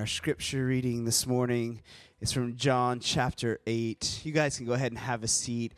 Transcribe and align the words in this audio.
our 0.00 0.06
scripture 0.06 0.64
reading 0.64 1.04
this 1.04 1.26
morning 1.26 1.82
is 2.22 2.32
from 2.32 2.56
John 2.56 3.00
chapter 3.00 3.60
8. 3.66 4.22
You 4.24 4.32
guys 4.32 4.56
can 4.56 4.64
go 4.64 4.72
ahead 4.72 4.92
and 4.92 4.98
have 4.98 5.22
a 5.22 5.28
seat. 5.28 5.74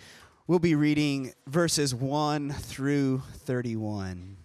We'll 0.47 0.61
be 0.61 0.77
reading 0.77 1.33
verses 1.49 1.93
1 1.93 2.53
through 2.53 3.25
31. 3.39 4.37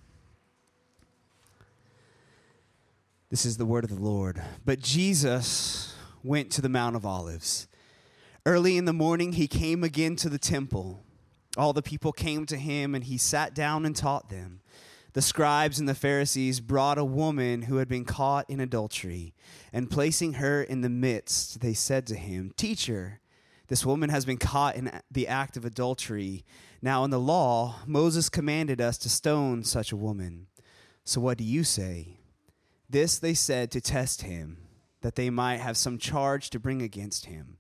This 3.30 3.46
is 3.46 3.58
the 3.58 3.68
word 3.68 3.84
of 3.84 3.92
the 3.92 4.04
Lord. 4.04 4.42
But 4.66 4.80
Jesus 4.80 5.96
went 6.24 6.50
to 6.54 6.62
the 6.64 6.70
Mount 6.70 6.96
of 6.96 7.06
Olives. 7.06 7.68
Early 8.48 8.78
in 8.78 8.86
the 8.86 8.94
morning, 8.94 9.34
he 9.34 9.48
came 9.48 9.84
again 9.84 10.16
to 10.16 10.28
the 10.28 10.40
temple. 10.40 11.04
All 11.56 11.72
the 11.72 11.84
people 11.84 12.12
came 12.12 12.48
to 12.48 12.58
him, 12.58 12.96
and 12.96 13.04
he 13.04 13.20
sat 13.20 13.54
down 13.54 13.86
and 13.86 13.96
taught 13.96 14.30
them 14.30 14.62
the 15.18 15.22
scribes 15.24 15.80
and 15.80 15.90
the 15.90 15.96
Pharisees 15.96 16.60
brought 16.60 17.00
a 17.00 17.04
woman 17.04 17.64
who 17.64 17.78
had 17.78 17.88
been 17.88 18.06
caught 18.06 18.48
in 18.48 18.60
adultery, 18.60 19.34
and 19.74 19.90
placing 19.90 20.34
her 20.34 20.62
in 20.62 20.82
the 20.82 20.92
midst, 20.92 21.60
they 21.60 21.74
said 21.74 22.06
to 22.06 22.14
him, 22.14 22.54
Teacher, 22.56 23.20
this 23.68 23.84
woman 23.84 24.12
has 24.12 24.26
been 24.26 24.38
caught 24.38 24.76
in 24.76 24.92
the 25.10 25.28
act 25.28 25.58
of 25.58 25.66
adultery. 25.66 26.46
Now, 26.84 27.04
in 27.04 27.10
the 27.10 27.20
law, 27.20 27.78
Moses 27.88 28.30
commanded 28.30 28.80
us 28.80 29.00
to 29.00 29.10
stone 29.10 29.64
such 29.64 29.92
a 29.92 29.98
woman. 29.98 30.46
So, 31.04 31.20
what 31.20 31.40
do 31.40 31.44
you 31.44 31.64
say? 31.64 32.20
This 32.88 33.18
they 33.18 33.34
said 33.34 33.72
to 33.72 33.82
test 33.82 34.22
him, 34.22 34.68
that 35.02 35.16
they 35.16 35.32
might 35.32 35.62
have 35.62 35.78
some 35.78 35.98
charge 35.98 36.52
to 36.52 36.60
bring 36.60 36.84
against 36.84 37.26
him. 37.26 37.58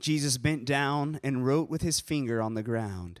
Jesus 0.00 0.38
bent 0.38 0.64
down 0.64 1.20
and 1.22 1.46
wrote 1.46 1.70
with 1.70 1.82
his 1.82 2.00
finger 2.00 2.42
on 2.42 2.54
the 2.54 2.64
ground. 2.64 3.20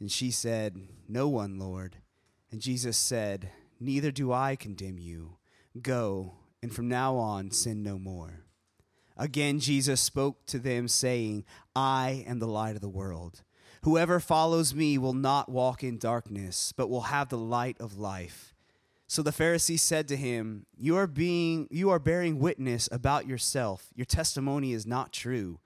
And 0.00 0.10
she 0.10 0.30
said, 0.30 0.76
No 1.08 1.28
one, 1.28 1.58
Lord. 1.58 1.96
And 2.50 2.60
Jesus 2.60 2.96
said, 2.96 3.50
Neither 3.80 4.10
do 4.10 4.32
I 4.32 4.56
condemn 4.56 4.98
you. 4.98 5.36
Go, 5.80 6.34
and 6.62 6.72
from 6.72 6.88
now 6.88 7.16
on 7.16 7.50
sin 7.50 7.82
no 7.82 7.98
more. 7.98 8.44
Again, 9.16 9.58
Jesus 9.58 10.00
spoke 10.00 10.46
to 10.46 10.58
them, 10.58 10.88
saying, 10.88 11.44
I 11.74 12.24
am 12.26 12.38
the 12.38 12.46
light 12.46 12.76
of 12.76 12.80
the 12.80 12.88
world. 12.88 13.42
Whoever 13.82 14.20
follows 14.20 14.74
me 14.74 14.98
will 14.98 15.12
not 15.12 15.48
walk 15.48 15.82
in 15.82 15.98
darkness, 15.98 16.72
but 16.76 16.88
will 16.88 17.02
have 17.02 17.28
the 17.28 17.38
light 17.38 17.76
of 17.80 17.98
life. 17.98 18.54
So 19.06 19.22
the 19.22 19.32
Pharisees 19.32 19.82
said 19.82 20.06
to 20.08 20.16
him, 20.16 20.66
You 20.76 20.96
are 20.96 21.06
being 21.06 21.66
you 21.70 21.90
are 21.90 21.98
bearing 21.98 22.38
witness 22.38 22.88
about 22.92 23.26
yourself. 23.26 23.88
Your 23.94 24.04
testimony 24.04 24.72
is 24.72 24.86
not 24.86 25.12
true. 25.12 25.60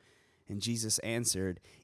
And 0.49 0.61
Jesus 0.61 0.99
answered, 1.01 1.61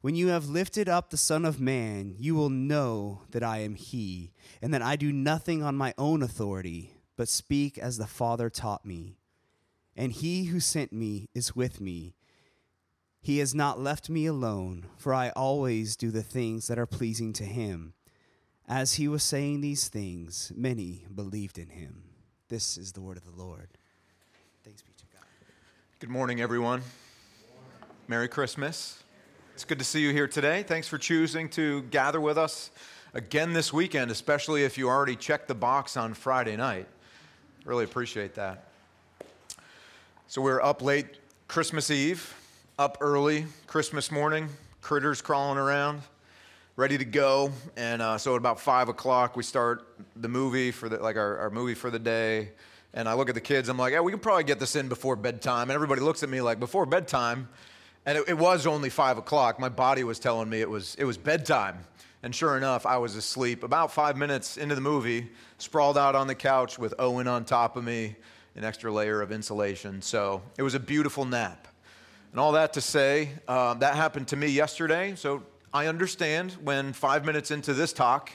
when 0.00 0.14
you 0.14 0.28
have 0.28 0.48
lifted 0.48 0.88
up 0.88 1.10
the 1.10 1.16
Son 1.16 1.44
of 1.44 1.60
Man, 1.60 2.14
you 2.18 2.34
will 2.34 2.50
know 2.50 3.22
that 3.30 3.42
I 3.42 3.58
am 3.58 3.74
He, 3.74 4.32
and 4.62 4.72
that 4.72 4.82
I 4.82 4.96
do 4.96 5.12
nothing 5.12 5.62
on 5.62 5.76
my 5.76 5.94
own 5.98 6.22
authority, 6.22 6.92
but 7.16 7.28
speak 7.28 7.78
as 7.78 7.98
the 7.98 8.06
Father 8.06 8.50
taught 8.50 8.84
me. 8.84 9.18
And 9.96 10.12
He 10.12 10.44
who 10.44 10.60
sent 10.60 10.92
me 10.92 11.28
is 11.34 11.56
with 11.56 11.80
me. 11.80 12.14
He 13.20 13.38
has 13.38 13.54
not 13.54 13.80
left 13.80 14.08
me 14.08 14.26
alone, 14.26 14.86
for 14.96 15.12
I 15.12 15.30
always 15.30 15.96
do 15.96 16.10
the 16.10 16.22
things 16.22 16.68
that 16.68 16.78
are 16.78 16.86
pleasing 16.86 17.32
to 17.34 17.44
Him. 17.44 17.94
As 18.68 18.94
he 18.94 19.06
was 19.06 19.22
saying 19.22 19.60
these 19.60 19.86
things, 19.86 20.50
many 20.56 21.04
believed 21.14 21.56
in 21.56 21.68
him. 21.68 22.02
This 22.48 22.76
is 22.76 22.92
the 22.92 23.00
word 23.00 23.16
of 23.16 23.24
the 23.24 23.30
Lord. 23.30 23.68
Thanks 24.64 24.82
be 24.82 24.92
to 24.92 25.04
God. 25.12 25.22
Good 26.00 26.10
morning, 26.10 26.40
everyone. 26.40 26.82
Merry 28.08 28.26
Christmas. 28.26 29.04
It's 29.56 29.64
good 29.64 29.78
to 29.78 29.86
see 29.86 30.02
you 30.02 30.12
here 30.12 30.28
today. 30.28 30.64
Thanks 30.64 30.86
for 30.86 30.98
choosing 30.98 31.48
to 31.48 31.80
gather 31.84 32.20
with 32.20 32.36
us 32.36 32.70
again 33.14 33.54
this 33.54 33.72
weekend, 33.72 34.10
especially 34.10 34.64
if 34.64 34.76
you 34.76 34.90
already 34.90 35.16
checked 35.16 35.48
the 35.48 35.54
box 35.54 35.96
on 35.96 36.12
Friday 36.12 36.56
night. 36.56 36.86
Really 37.64 37.84
appreciate 37.84 38.34
that. 38.34 38.66
So 40.26 40.42
we're 40.42 40.60
up 40.60 40.82
late 40.82 41.06
Christmas 41.48 41.90
Eve, 41.90 42.34
up 42.78 42.98
early 43.00 43.46
Christmas 43.66 44.12
morning, 44.12 44.50
critters 44.82 45.22
crawling 45.22 45.56
around, 45.56 46.02
ready 46.76 46.98
to 46.98 47.06
go. 47.06 47.50
And 47.78 48.02
uh, 48.02 48.18
so 48.18 48.34
at 48.34 48.36
about 48.36 48.60
five 48.60 48.90
o'clock, 48.90 49.38
we 49.38 49.42
start 49.42 49.88
the 50.16 50.28
movie 50.28 50.70
for 50.70 50.90
the 50.90 50.98
like 50.98 51.16
our, 51.16 51.38
our 51.38 51.48
movie 51.48 51.72
for 51.72 51.90
the 51.90 51.98
day. 51.98 52.50
And 52.92 53.08
I 53.08 53.14
look 53.14 53.30
at 53.30 53.34
the 53.34 53.40
kids. 53.40 53.70
I'm 53.70 53.78
like, 53.78 53.94
yeah, 53.94 54.00
we 54.00 54.12
can 54.12 54.20
probably 54.20 54.44
get 54.44 54.60
this 54.60 54.76
in 54.76 54.90
before 54.90 55.16
bedtime. 55.16 55.70
And 55.70 55.72
everybody 55.72 56.02
looks 56.02 56.22
at 56.22 56.28
me 56.28 56.42
like, 56.42 56.60
before 56.60 56.84
bedtime. 56.84 57.48
And 58.06 58.16
it, 58.16 58.28
it 58.28 58.38
was 58.38 58.66
only 58.66 58.88
five 58.88 59.18
o'clock. 59.18 59.58
My 59.58 59.68
body 59.68 60.04
was 60.04 60.18
telling 60.18 60.48
me 60.48 60.60
it 60.60 60.70
was, 60.70 60.94
it 60.94 61.04
was 61.04 61.18
bedtime. 61.18 61.78
And 62.22 62.34
sure 62.34 62.56
enough, 62.56 62.86
I 62.86 62.96
was 62.96 63.14
asleep. 63.16 63.62
About 63.62 63.92
five 63.92 64.16
minutes 64.16 64.56
into 64.56 64.74
the 64.74 64.80
movie, 64.80 65.28
sprawled 65.58 65.98
out 65.98 66.14
on 66.14 66.26
the 66.26 66.34
couch 66.34 66.78
with 66.78 66.94
Owen 66.98 67.28
on 67.28 67.44
top 67.44 67.76
of 67.76 67.84
me, 67.84 68.16
an 68.54 68.64
extra 68.64 68.90
layer 68.90 69.20
of 69.20 69.32
insulation. 69.32 70.00
So 70.00 70.42
it 70.56 70.62
was 70.62 70.74
a 70.74 70.80
beautiful 70.80 71.24
nap. 71.24 71.68
And 72.32 72.40
all 72.40 72.52
that 72.52 72.72
to 72.74 72.80
say, 72.80 73.30
uh, 73.48 73.74
that 73.74 73.96
happened 73.96 74.28
to 74.28 74.36
me 74.36 74.48
yesterday. 74.48 75.14
So 75.14 75.42
I 75.72 75.86
understand 75.86 76.52
when 76.62 76.92
five 76.92 77.24
minutes 77.24 77.50
into 77.50 77.74
this 77.74 77.92
talk, 77.92 78.30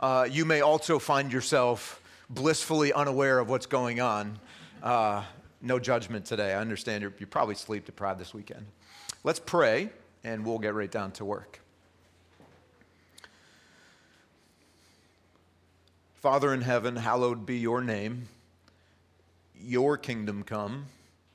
uh, 0.00 0.26
you 0.30 0.44
may 0.44 0.60
also 0.60 0.98
find 0.98 1.32
yourself 1.32 2.02
blissfully 2.28 2.92
unaware 2.92 3.38
of 3.38 3.48
what's 3.48 3.66
going 3.66 4.00
on. 4.00 4.38
Uh, 4.82 5.22
no 5.60 5.78
judgment 5.78 6.24
today. 6.24 6.54
I 6.54 6.60
understand 6.60 7.02
you're, 7.02 7.12
you're 7.18 7.26
probably 7.28 7.54
sleep 7.54 7.86
deprived 7.86 8.20
this 8.20 8.34
weekend. 8.34 8.66
Let's 9.24 9.38
pray, 9.38 9.90
and 10.24 10.44
we'll 10.44 10.58
get 10.58 10.74
right 10.74 10.90
down 10.90 11.12
to 11.12 11.24
work. 11.24 11.60
Father 16.16 16.52
in 16.52 16.62
heaven, 16.62 16.96
hallowed 16.96 17.46
be 17.46 17.56
your 17.56 17.80
name. 17.80 18.26
Your 19.60 19.96
kingdom 19.96 20.42
come, 20.42 20.86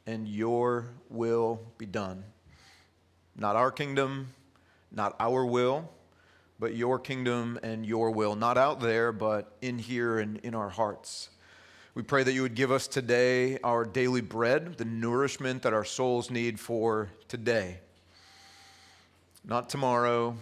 and 0.06 0.28
your 0.28 0.88
will 1.10 1.62
be 1.78 1.86
done. 1.86 2.26
Not 3.38 3.56
our 3.56 3.72
kingdom, 3.72 4.34
not 4.92 5.16
our 5.18 5.46
will, 5.46 5.90
but 6.60 6.76
your 6.76 7.00
kingdom 7.00 7.58
and 7.64 7.86
your 7.86 8.12
will. 8.12 8.36
Not 8.36 8.58
out 8.58 8.82
there, 8.82 9.14
but 9.14 9.56
in 9.62 9.80
here 9.80 10.20
and 10.20 10.38
in 10.40 10.54
our 10.56 10.70
hearts. 10.70 11.30
We 11.98 12.04
pray 12.04 12.22
that 12.22 12.34
you 12.34 12.44
would 12.44 12.54
give 12.54 12.72
us 12.72 12.88
today 12.88 13.58
our 13.64 13.84
daily 13.84 14.22
bread, 14.22 14.78
the 14.78 14.86
nourishment 14.86 15.64
that 15.64 15.74
our 15.74 15.84
souls 15.84 16.30
need 16.30 16.60
for 16.60 17.10
today. 17.28 17.80
Not 19.44 19.68
tomorrow. 19.68 20.38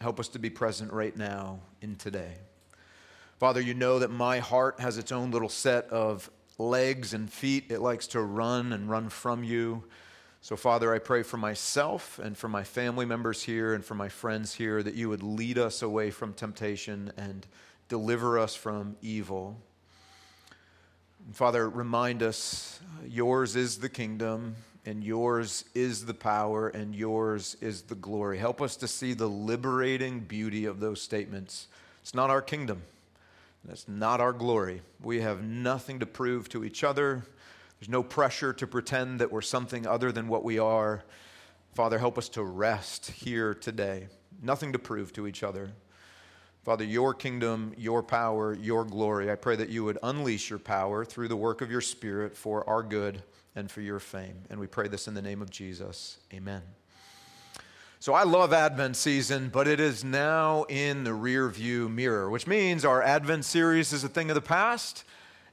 Help 0.00 0.18
us 0.18 0.28
to 0.28 0.38
be 0.38 0.48
present 0.48 0.90
right 0.90 1.14
now 1.14 1.60
in 1.82 1.96
today. 1.96 2.32
Father, 3.38 3.60
you 3.60 3.74
know 3.74 3.98
that 3.98 4.10
my 4.10 4.38
heart 4.38 4.80
has 4.80 4.96
its 4.96 5.12
own 5.12 5.32
little 5.32 5.50
set 5.50 5.84
of 5.90 6.30
legs 6.56 7.12
and 7.12 7.30
feet. 7.30 7.66
It 7.68 7.80
likes 7.80 8.06
to 8.06 8.22
run 8.22 8.72
and 8.72 8.88
run 8.88 9.10
from 9.10 9.44
you. 9.44 9.84
So, 10.40 10.56
Father, 10.56 10.94
I 10.94 10.98
pray 10.98 11.24
for 11.24 11.36
myself 11.36 12.18
and 12.18 12.34
for 12.34 12.48
my 12.48 12.64
family 12.64 13.04
members 13.04 13.42
here 13.42 13.74
and 13.74 13.84
for 13.84 13.96
my 13.96 14.08
friends 14.08 14.54
here 14.54 14.82
that 14.82 14.94
you 14.94 15.10
would 15.10 15.22
lead 15.22 15.58
us 15.58 15.82
away 15.82 16.10
from 16.10 16.32
temptation 16.32 17.12
and 17.18 17.46
deliver 17.90 18.38
us 18.38 18.54
from 18.54 18.96
evil. 19.02 19.60
Father, 21.32 21.68
remind 21.68 22.22
us 22.22 22.80
uh, 22.82 23.04
yours 23.06 23.54
is 23.54 23.78
the 23.78 23.88
kingdom, 23.88 24.56
and 24.86 25.04
yours 25.04 25.66
is 25.74 26.06
the 26.06 26.14
power, 26.14 26.68
and 26.68 26.94
yours 26.94 27.54
is 27.60 27.82
the 27.82 27.94
glory. 27.94 28.38
Help 28.38 28.62
us 28.62 28.76
to 28.76 28.88
see 28.88 29.12
the 29.12 29.28
liberating 29.28 30.20
beauty 30.20 30.64
of 30.64 30.80
those 30.80 31.02
statements. 31.02 31.68
It's 32.00 32.14
not 32.14 32.30
our 32.30 32.40
kingdom, 32.40 32.82
that's 33.62 33.86
not 33.86 34.22
our 34.22 34.32
glory. 34.32 34.80
We 35.02 35.20
have 35.20 35.42
nothing 35.42 35.98
to 35.98 36.06
prove 36.06 36.48
to 36.50 36.64
each 36.64 36.82
other. 36.82 37.24
There's 37.78 37.90
no 37.90 38.02
pressure 38.02 38.54
to 38.54 38.66
pretend 38.66 39.20
that 39.20 39.30
we're 39.30 39.42
something 39.42 39.86
other 39.86 40.10
than 40.10 40.28
what 40.28 40.44
we 40.44 40.58
are. 40.58 41.04
Father, 41.74 41.98
help 41.98 42.16
us 42.16 42.30
to 42.30 42.42
rest 42.42 43.10
here 43.10 43.52
today. 43.52 44.08
Nothing 44.42 44.72
to 44.72 44.78
prove 44.78 45.12
to 45.12 45.26
each 45.26 45.42
other. 45.42 45.72
Father, 46.68 46.84
your 46.84 47.14
kingdom, 47.14 47.72
your 47.78 48.02
power, 48.02 48.52
your 48.52 48.84
glory. 48.84 49.32
I 49.32 49.36
pray 49.36 49.56
that 49.56 49.70
you 49.70 49.84
would 49.84 49.96
unleash 50.02 50.50
your 50.50 50.58
power 50.58 51.02
through 51.02 51.28
the 51.28 51.34
work 51.34 51.62
of 51.62 51.70
your 51.70 51.80
Spirit 51.80 52.36
for 52.36 52.68
our 52.68 52.82
good 52.82 53.22
and 53.56 53.70
for 53.70 53.80
your 53.80 53.98
fame. 53.98 54.42
And 54.50 54.60
we 54.60 54.66
pray 54.66 54.86
this 54.86 55.08
in 55.08 55.14
the 55.14 55.22
name 55.22 55.40
of 55.40 55.48
Jesus. 55.48 56.18
Amen. 56.30 56.60
So 58.00 58.12
I 58.12 58.24
love 58.24 58.52
Advent 58.52 58.96
season, 58.96 59.48
but 59.48 59.66
it 59.66 59.80
is 59.80 60.04
now 60.04 60.64
in 60.64 61.04
the 61.04 61.14
rear 61.14 61.48
view 61.48 61.88
mirror, 61.88 62.28
which 62.28 62.46
means 62.46 62.84
our 62.84 63.02
Advent 63.02 63.46
series 63.46 63.94
is 63.94 64.04
a 64.04 64.08
thing 64.10 64.28
of 64.30 64.34
the 64.34 64.42
past 64.42 65.04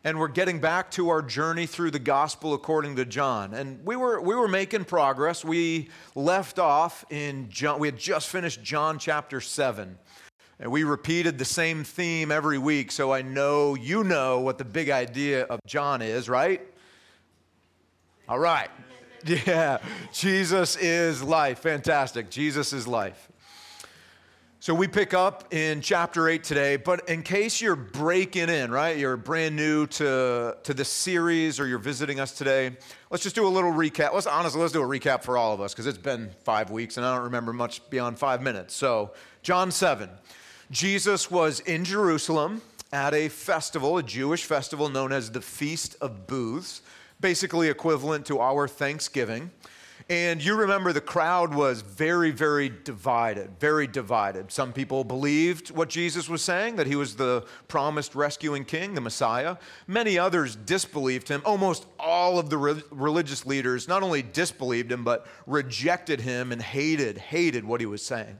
and 0.03 0.19
we're 0.19 0.27
getting 0.27 0.59
back 0.59 0.91
to 0.91 1.09
our 1.09 1.21
journey 1.21 1.65
through 1.65 1.91
the 1.91 1.97
gospel 1.97 2.53
according 2.53 2.97
to 2.97 3.05
John. 3.05 3.53
And 3.53 3.83
we 3.85 3.95
were, 3.95 4.21
we 4.21 4.35
were 4.35 4.49
making 4.49 4.83
progress. 4.83 5.43
We 5.45 5.89
left 6.13 6.59
off 6.59 7.05
in 7.09 7.49
John, 7.49 7.79
we 7.79 7.87
had 7.87 7.97
just 7.97 8.27
finished 8.27 8.61
John 8.61 8.99
chapter 8.99 9.39
7. 9.39 9.97
And 10.59 10.71
we 10.71 10.83
repeated 10.85 11.37
the 11.37 11.45
same 11.45 11.83
theme 11.83 12.31
every 12.31 12.57
week, 12.57 12.91
so 12.91 13.11
I 13.11 13.21
know 13.21 13.75
you 13.75 14.03
know 14.05 14.39
what 14.39 14.57
the 14.57 14.63
big 14.63 14.89
idea 14.89 15.43
of 15.43 15.59
John 15.67 16.01
is, 16.01 16.29
right? 16.29 16.61
All 18.27 18.39
right. 18.39 18.69
Yeah, 19.27 19.79
Jesus 20.13 20.75
is 20.75 21.23
life. 21.23 21.57
Fantastic. 21.57 22.29
Jesus 22.29 22.73
is 22.73 22.87
life. 22.87 23.31
So 24.59 24.75
we 24.75 24.87
pick 24.87 25.15
up 25.15 25.51
in 25.51 25.81
chapter 25.81 26.29
8 26.29 26.43
today, 26.43 26.75
but 26.75 27.09
in 27.09 27.23
case 27.23 27.59
you're 27.59 27.75
breaking 27.75 28.49
in, 28.49 28.69
right? 28.69 28.97
You're 28.97 29.17
brand 29.17 29.55
new 29.55 29.87
to, 29.87 30.57
to 30.61 30.73
this 30.75 30.89
series 30.89 31.59
or 31.59 31.65
you're 31.65 31.79
visiting 31.79 32.19
us 32.19 32.33
today, 32.33 32.77
let's 33.09 33.23
just 33.23 33.35
do 33.35 33.47
a 33.47 33.49
little 33.49 33.71
recap. 33.71 34.13
Let's 34.13 34.27
honestly, 34.27 34.61
let's 34.61 34.73
do 34.73 34.83
a 34.83 34.87
recap 34.87 35.23
for 35.23 35.37
all 35.37 35.53
of 35.53 35.61
us 35.61 35.73
because 35.73 35.87
it's 35.87 35.97
been 35.97 36.29
five 36.43 36.69
weeks 36.69 36.97
and 36.97 37.05
I 37.05 37.15
don't 37.15 37.25
remember 37.25 37.51
much 37.51 37.87
beyond 37.89 38.19
five 38.19 38.43
minutes. 38.43 38.75
So, 38.75 39.13
John 39.41 39.71
7. 39.71 40.07
Jesus 40.71 41.29
was 41.29 41.59
in 41.61 41.85
Jerusalem 41.85 42.61
at 42.91 43.13
a 43.13 43.29
festival, 43.29 43.97
a 43.97 44.03
Jewish 44.03 44.45
festival 44.45 44.89
known 44.89 45.11
as 45.11 45.31
the 45.31 45.41
Feast 45.41 45.95
of 46.01 46.27
Booths, 46.27 46.81
basically 47.19 47.69
equivalent 47.69 48.25
to 48.27 48.39
our 48.39 48.67
Thanksgiving. 48.67 49.51
And 50.09 50.43
you 50.43 50.55
remember 50.55 50.93
the 50.93 51.01
crowd 51.01 51.53
was 51.53 51.81
very, 51.81 52.29
very 52.29 52.71
divided, 52.83 53.59
very 53.59 53.87
divided. 53.87 54.51
Some 54.51 54.71
people 54.71 55.03
believed 55.03 55.71
what 55.71 55.89
Jesus 55.89 56.29
was 56.29 56.43
saying, 56.43 56.75
that 56.75 56.85
he 56.85 56.95
was 56.95 57.15
the 57.15 57.45
promised 57.67 58.13
rescuing 58.13 58.65
king, 58.65 58.93
the 58.93 59.01
Messiah. 59.01 59.57
Many 59.87 60.19
others 60.19 60.55
disbelieved 60.55 61.27
him. 61.27 61.41
Almost 61.43 61.87
all 61.99 62.37
of 62.37 62.49
the 62.49 62.57
re- 62.57 62.83
religious 62.91 63.47
leaders 63.47 63.87
not 63.87 64.03
only 64.03 64.21
disbelieved 64.21 64.91
him, 64.91 65.03
but 65.03 65.25
rejected 65.47 66.21
him 66.21 66.51
and 66.51 66.61
hated, 66.61 67.17
hated 67.17 67.65
what 67.65 67.79
he 67.79 67.87
was 67.87 68.03
saying. 68.03 68.39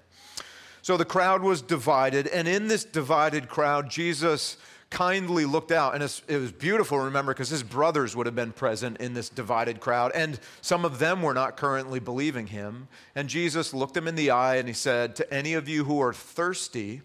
So 0.86 0.98
the 0.98 1.04
crowd 1.04 1.42
was 1.42 1.64
divided, 1.64 2.28
and 2.28 2.48
in 2.48 2.68
this 2.68 2.84
divided 2.84 3.50
crowd, 3.50 3.90
Jesus 3.90 4.56
kindly 4.92 5.44
looked 5.44 5.72
out. 5.72 5.96
And 5.96 6.04
it 6.04 6.38
was 6.38 6.52
beautiful, 6.52 7.00
remember, 7.00 7.34
because 7.34 7.50
his 7.50 7.64
brothers 7.64 8.16
would 8.16 8.28
have 8.28 8.36
been 8.36 8.52
present 8.52 8.98
in 8.98 9.16
this 9.16 9.28
divided 9.28 9.80
crowd, 9.80 10.12
and 10.14 10.40
some 10.62 10.86
of 10.86 11.00
them 11.00 11.24
were 11.24 11.34
not 11.34 11.58
currently 11.58 12.00
believing 12.00 12.46
him. 12.46 12.88
And 13.16 13.28
Jesus 13.28 13.74
looked 13.74 13.96
them 13.96 14.08
in 14.08 14.14
the 14.14 14.30
eye 14.30 14.58
and 14.58 14.68
he 14.68 14.76
said, 14.76 15.16
To 15.16 15.34
any 15.34 15.56
of 15.56 15.68
you 15.68 15.86
who 15.86 16.00
are 16.02 16.14
thirsty, 16.14 17.02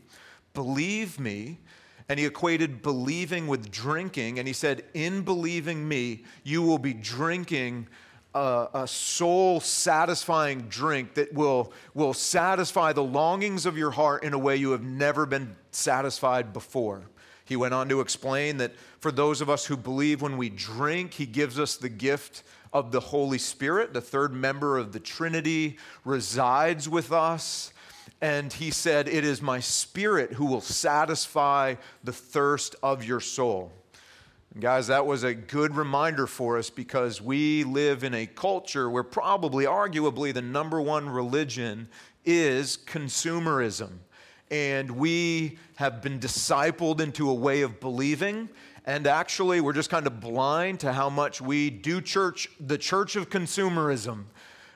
believe 0.52 1.18
me. 1.18 1.60
And 2.06 2.20
he 2.20 2.26
equated 2.26 2.82
believing 2.82 3.46
with 3.46 3.70
drinking. 3.70 4.38
And 4.38 4.46
he 4.46 4.52
said, 4.52 4.84
In 4.92 5.22
believing 5.22 5.88
me, 5.88 6.24
you 6.44 6.60
will 6.60 6.76
be 6.76 6.92
drinking 6.92 7.88
a, 8.34 8.68
a 8.74 8.88
soul 8.88 9.60
satisfying 9.60 10.62
drink 10.62 11.14
that 11.14 11.32
will, 11.32 11.72
will 11.94 12.14
satisfy 12.14 12.92
the 12.92 13.02
longings 13.02 13.66
of 13.66 13.76
your 13.76 13.90
heart 13.90 14.22
in 14.22 14.32
a 14.32 14.38
way 14.38 14.56
you 14.56 14.70
have 14.70 14.82
never 14.82 15.26
been 15.26 15.56
satisfied 15.72 16.52
before. 16.52 17.02
He 17.44 17.56
went 17.56 17.74
on 17.74 17.88
to 17.88 18.00
explain 18.00 18.58
that 18.58 18.72
for 19.00 19.10
those 19.10 19.40
of 19.40 19.50
us 19.50 19.66
who 19.66 19.76
believe 19.76 20.22
when 20.22 20.36
we 20.36 20.48
drink, 20.48 21.14
He 21.14 21.26
gives 21.26 21.58
us 21.58 21.76
the 21.76 21.88
gift 21.88 22.44
of 22.72 22.92
the 22.92 23.00
Holy 23.00 23.38
Spirit. 23.38 23.92
The 23.92 24.00
third 24.00 24.32
member 24.32 24.78
of 24.78 24.92
the 24.92 25.00
Trinity 25.00 25.76
resides 26.04 26.88
with 26.88 27.10
us. 27.10 27.72
And 28.20 28.52
He 28.52 28.70
said, 28.70 29.08
It 29.08 29.24
is 29.24 29.42
my 29.42 29.58
Spirit 29.58 30.34
who 30.34 30.46
will 30.46 30.60
satisfy 30.60 31.74
the 32.04 32.12
thirst 32.12 32.76
of 32.84 33.02
your 33.02 33.20
soul. 33.20 33.72
Guys, 34.58 34.88
that 34.88 35.06
was 35.06 35.22
a 35.22 35.32
good 35.32 35.76
reminder 35.76 36.26
for 36.26 36.58
us 36.58 36.70
because 36.70 37.22
we 37.22 37.62
live 37.62 38.02
in 38.02 38.14
a 38.14 38.26
culture 38.26 38.90
where 38.90 39.04
probably, 39.04 39.64
arguably, 39.64 40.34
the 40.34 40.42
number 40.42 40.82
one 40.82 41.08
religion 41.08 41.88
is 42.24 42.76
consumerism. 42.76 43.90
And 44.50 44.90
we 44.90 45.56
have 45.76 46.02
been 46.02 46.18
discipled 46.18 47.00
into 47.00 47.30
a 47.30 47.34
way 47.34 47.62
of 47.62 47.78
believing. 47.78 48.48
And 48.84 49.06
actually, 49.06 49.60
we're 49.60 49.72
just 49.72 49.88
kind 49.88 50.08
of 50.08 50.18
blind 50.18 50.80
to 50.80 50.92
how 50.92 51.08
much 51.08 51.40
we 51.40 51.70
do 51.70 52.00
church, 52.00 52.50
the 52.58 52.76
church 52.76 53.14
of 53.14 53.30
consumerism, 53.30 54.24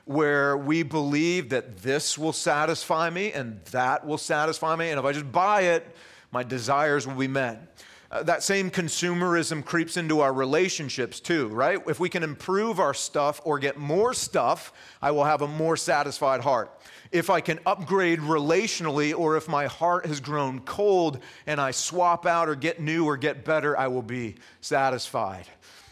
where 0.05 0.55
we 0.55 0.83
believe 0.83 1.49
that 1.49 1.79
this 1.79 2.17
will 2.17 2.33
satisfy 2.33 3.09
me 3.09 3.33
and 3.33 3.59
that 3.71 4.07
will 4.07 4.17
satisfy 4.17 4.77
me. 4.77 4.91
And 4.91 4.99
if 4.99 5.05
I 5.05 5.11
just 5.11 5.29
buy 5.33 5.63
it, 5.63 5.85
my 6.31 6.43
desires 6.43 7.05
will 7.05 7.15
be 7.15 7.27
met. 7.27 7.73
Uh, 8.15 8.23
that 8.23 8.41
same 8.41 8.71
consumerism 8.71 9.65
creeps 9.65 9.97
into 9.97 10.21
our 10.21 10.31
relationships 10.31 11.19
too, 11.19 11.49
right? 11.49 11.81
If 11.85 11.99
we 11.99 12.07
can 12.07 12.23
improve 12.23 12.79
our 12.79 12.93
stuff 12.93 13.41
or 13.43 13.59
get 13.59 13.75
more 13.75 14.13
stuff, 14.13 14.71
I 15.01 15.11
will 15.11 15.25
have 15.25 15.41
a 15.41 15.49
more 15.49 15.75
satisfied 15.75 16.39
heart. 16.39 16.71
If 17.11 17.29
I 17.29 17.41
can 17.41 17.59
upgrade 17.65 18.19
relationally, 18.19 19.13
or 19.13 19.35
if 19.35 19.49
my 19.49 19.65
heart 19.65 20.05
has 20.05 20.21
grown 20.21 20.61
cold 20.61 21.19
and 21.45 21.59
I 21.59 21.71
swap 21.71 22.25
out 22.25 22.47
or 22.47 22.55
get 22.55 22.79
new 22.79 23.03
or 23.03 23.17
get 23.17 23.43
better, 23.43 23.77
I 23.77 23.87
will 23.87 24.01
be 24.01 24.35
satisfied. 24.61 25.47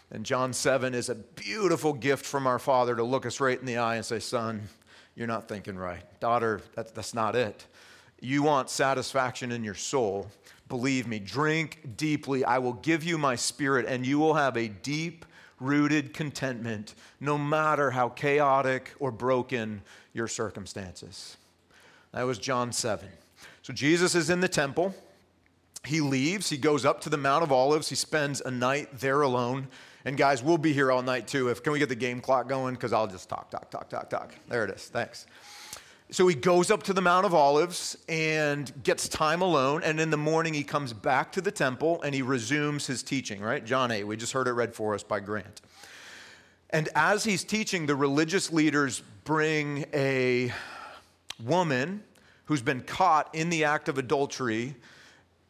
And 0.09 0.25
John 0.25 0.53
7 0.53 0.93
is 0.93 1.09
a 1.09 1.15
beautiful 1.15 1.91
gift 1.91 2.25
from 2.25 2.47
our 2.47 2.59
Father 2.59 2.95
to 2.95 3.03
look 3.03 3.25
us 3.25 3.41
right 3.41 3.59
in 3.59 3.65
the 3.65 3.79
eye 3.79 3.97
and 3.97 4.05
say, 4.05 4.19
Son, 4.19 4.61
you're 5.15 5.27
not 5.27 5.49
thinking 5.49 5.75
right. 5.75 6.03
Daughter, 6.21 6.61
that's, 6.73 6.91
that's 6.93 7.13
not 7.13 7.35
it. 7.35 7.65
You 8.21 8.43
want 8.43 8.69
satisfaction 8.69 9.51
in 9.51 9.65
your 9.65 9.75
soul 9.75 10.29
Believe 10.69 11.07
me, 11.07 11.19
drink 11.19 11.97
deeply. 11.97 12.43
I 12.43 12.57
will 12.59 12.73
give 12.73 13.03
you 13.03 13.17
my 13.17 13.35
spirit, 13.35 13.85
and 13.87 14.05
you 14.05 14.19
will 14.19 14.33
have 14.33 14.57
a 14.57 14.67
deep 14.67 15.25
rooted 15.59 16.13
contentment, 16.13 16.95
no 17.19 17.37
matter 17.37 17.91
how 17.91 18.09
chaotic 18.09 18.91
or 18.99 19.11
broken 19.11 19.81
your 20.13 20.27
circumstances. 20.27 21.37
That 22.11 22.23
was 22.23 22.37
John 22.37 22.71
7. 22.71 23.07
So 23.61 23.73
Jesus 23.73 24.15
is 24.15 24.29
in 24.29 24.39
the 24.39 24.47
temple, 24.47 24.93
he 25.85 25.99
leaves, 25.99 26.49
he 26.49 26.57
goes 26.57 26.85
up 26.85 27.01
to 27.01 27.09
the 27.09 27.17
Mount 27.17 27.43
of 27.43 27.51
Olives, 27.51 27.89
he 27.89 27.95
spends 27.95 28.41
a 28.41 28.51
night 28.51 28.99
there 28.99 29.21
alone. 29.21 29.67
And 30.05 30.17
guys, 30.17 30.43
we'll 30.43 30.57
be 30.57 30.73
here 30.73 30.91
all 30.91 31.01
night 31.01 31.27
too. 31.27 31.49
If 31.49 31.63
can 31.63 31.71
we 31.71 31.79
get 31.79 31.89
the 31.89 31.95
game 31.95 32.19
clock 32.19 32.49
going? 32.49 32.75
Because 32.75 32.91
I'll 32.91 33.07
just 33.07 33.29
talk, 33.29 33.49
talk, 33.49 33.69
talk, 33.69 33.89
talk, 33.89 34.09
talk. 34.09 34.35
There 34.49 34.65
it 34.65 34.71
is. 34.71 34.85
Thanks. 34.85 35.25
So 36.13 36.27
he 36.27 36.35
goes 36.35 36.69
up 36.69 36.83
to 36.83 36.93
the 36.93 37.01
Mount 37.01 37.25
of 37.25 37.33
Olives 37.33 37.97
and 38.07 38.71
gets 38.83 39.07
time 39.07 39.41
alone. 39.41 39.81
And 39.81 39.99
in 39.99 40.11
the 40.11 40.17
morning, 40.17 40.53
he 40.53 40.63
comes 40.63 40.93
back 40.93 41.31
to 41.31 41.41
the 41.41 41.49
temple 41.49 42.03
and 42.03 42.13
he 42.13 42.21
resumes 42.21 42.85
his 42.85 43.01
teaching, 43.01 43.41
right? 43.41 43.65
John 43.65 43.89
8. 43.89 44.03
We 44.03 44.15
just 44.15 44.31
heard 44.31 44.47
it 44.47 44.51
read 44.51 44.75
for 44.75 44.93
us 44.93 45.01
by 45.01 45.19
Grant. 45.21 45.61
And 46.69 46.87
as 46.93 47.23
he's 47.23 47.43
teaching, 47.43 47.87
the 47.87 47.95
religious 47.95 48.53
leaders 48.53 49.01
bring 49.23 49.85
a 49.91 50.53
woman 51.43 52.03
who's 52.45 52.61
been 52.61 52.81
caught 52.81 53.33
in 53.33 53.49
the 53.49 53.63
act 53.63 53.89
of 53.89 53.97
adultery 53.97 54.75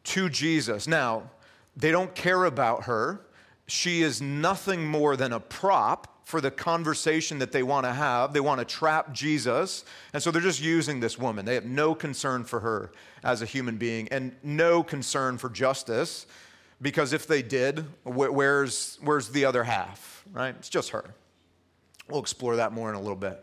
to 0.04 0.30
Jesus. 0.30 0.88
Now, 0.88 1.30
they 1.76 1.90
don't 1.90 2.14
care 2.14 2.46
about 2.46 2.84
her. 2.84 3.20
She 3.66 4.00
is 4.00 4.22
nothing 4.22 4.86
more 4.86 5.14
than 5.14 5.34
a 5.34 5.40
prop 5.40 6.13
for 6.24 6.40
the 6.40 6.50
conversation 6.50 7.38
that 7.38 7.52
they 7.52 7.62
want 7.62 7.84
to 7.84 7.92
have. 7.92 8.32
They 8.32 8.40
want 8.40 8.58
to 8.58 8.64
trap 8.64 9.12
Jesus. 9.12 9.84
And 10.12 10.22
so 10.22 10.30
they're 10.30 10.42
just 10.42 10.62
using 10.62 11.00
this 11.00 11.18
woman. 11.18 11.44
They 11.44 11.54
have 11.54 11.66
no 11.66 11.94
concern 11.94 12.44
for 12.44 12.60
her 12.60 12.92
as 13.22 13.42
a 13.42 13.46
human 13.46 13.76
being 13.76 14.08
and 14.08 14.34
no 14.42 14.82
concern 14.82 15.38
for 15.38 15.50
justice 15.50 16.26
because 16.82 17.12
if 17.12 17.26
they 17.26 17.42
did, 17.42 17.86
where's, 18.04 18.98
where's 19.02 19.28
the 19.28 19.44
other 19.44 19.64
half, 19.64 20.24
right? 20.32 20.54
It's 20.58 20.68
just 20.68 20.90
her. 20.90 21.04
We'll 22.08 22.20
explore 22.20 22.56
that 22.56 22.72
more 22.72 22.88
in 22.90 22.94
a 22.94 23.00
little 23.00 23.16
bit. 23.16 23.42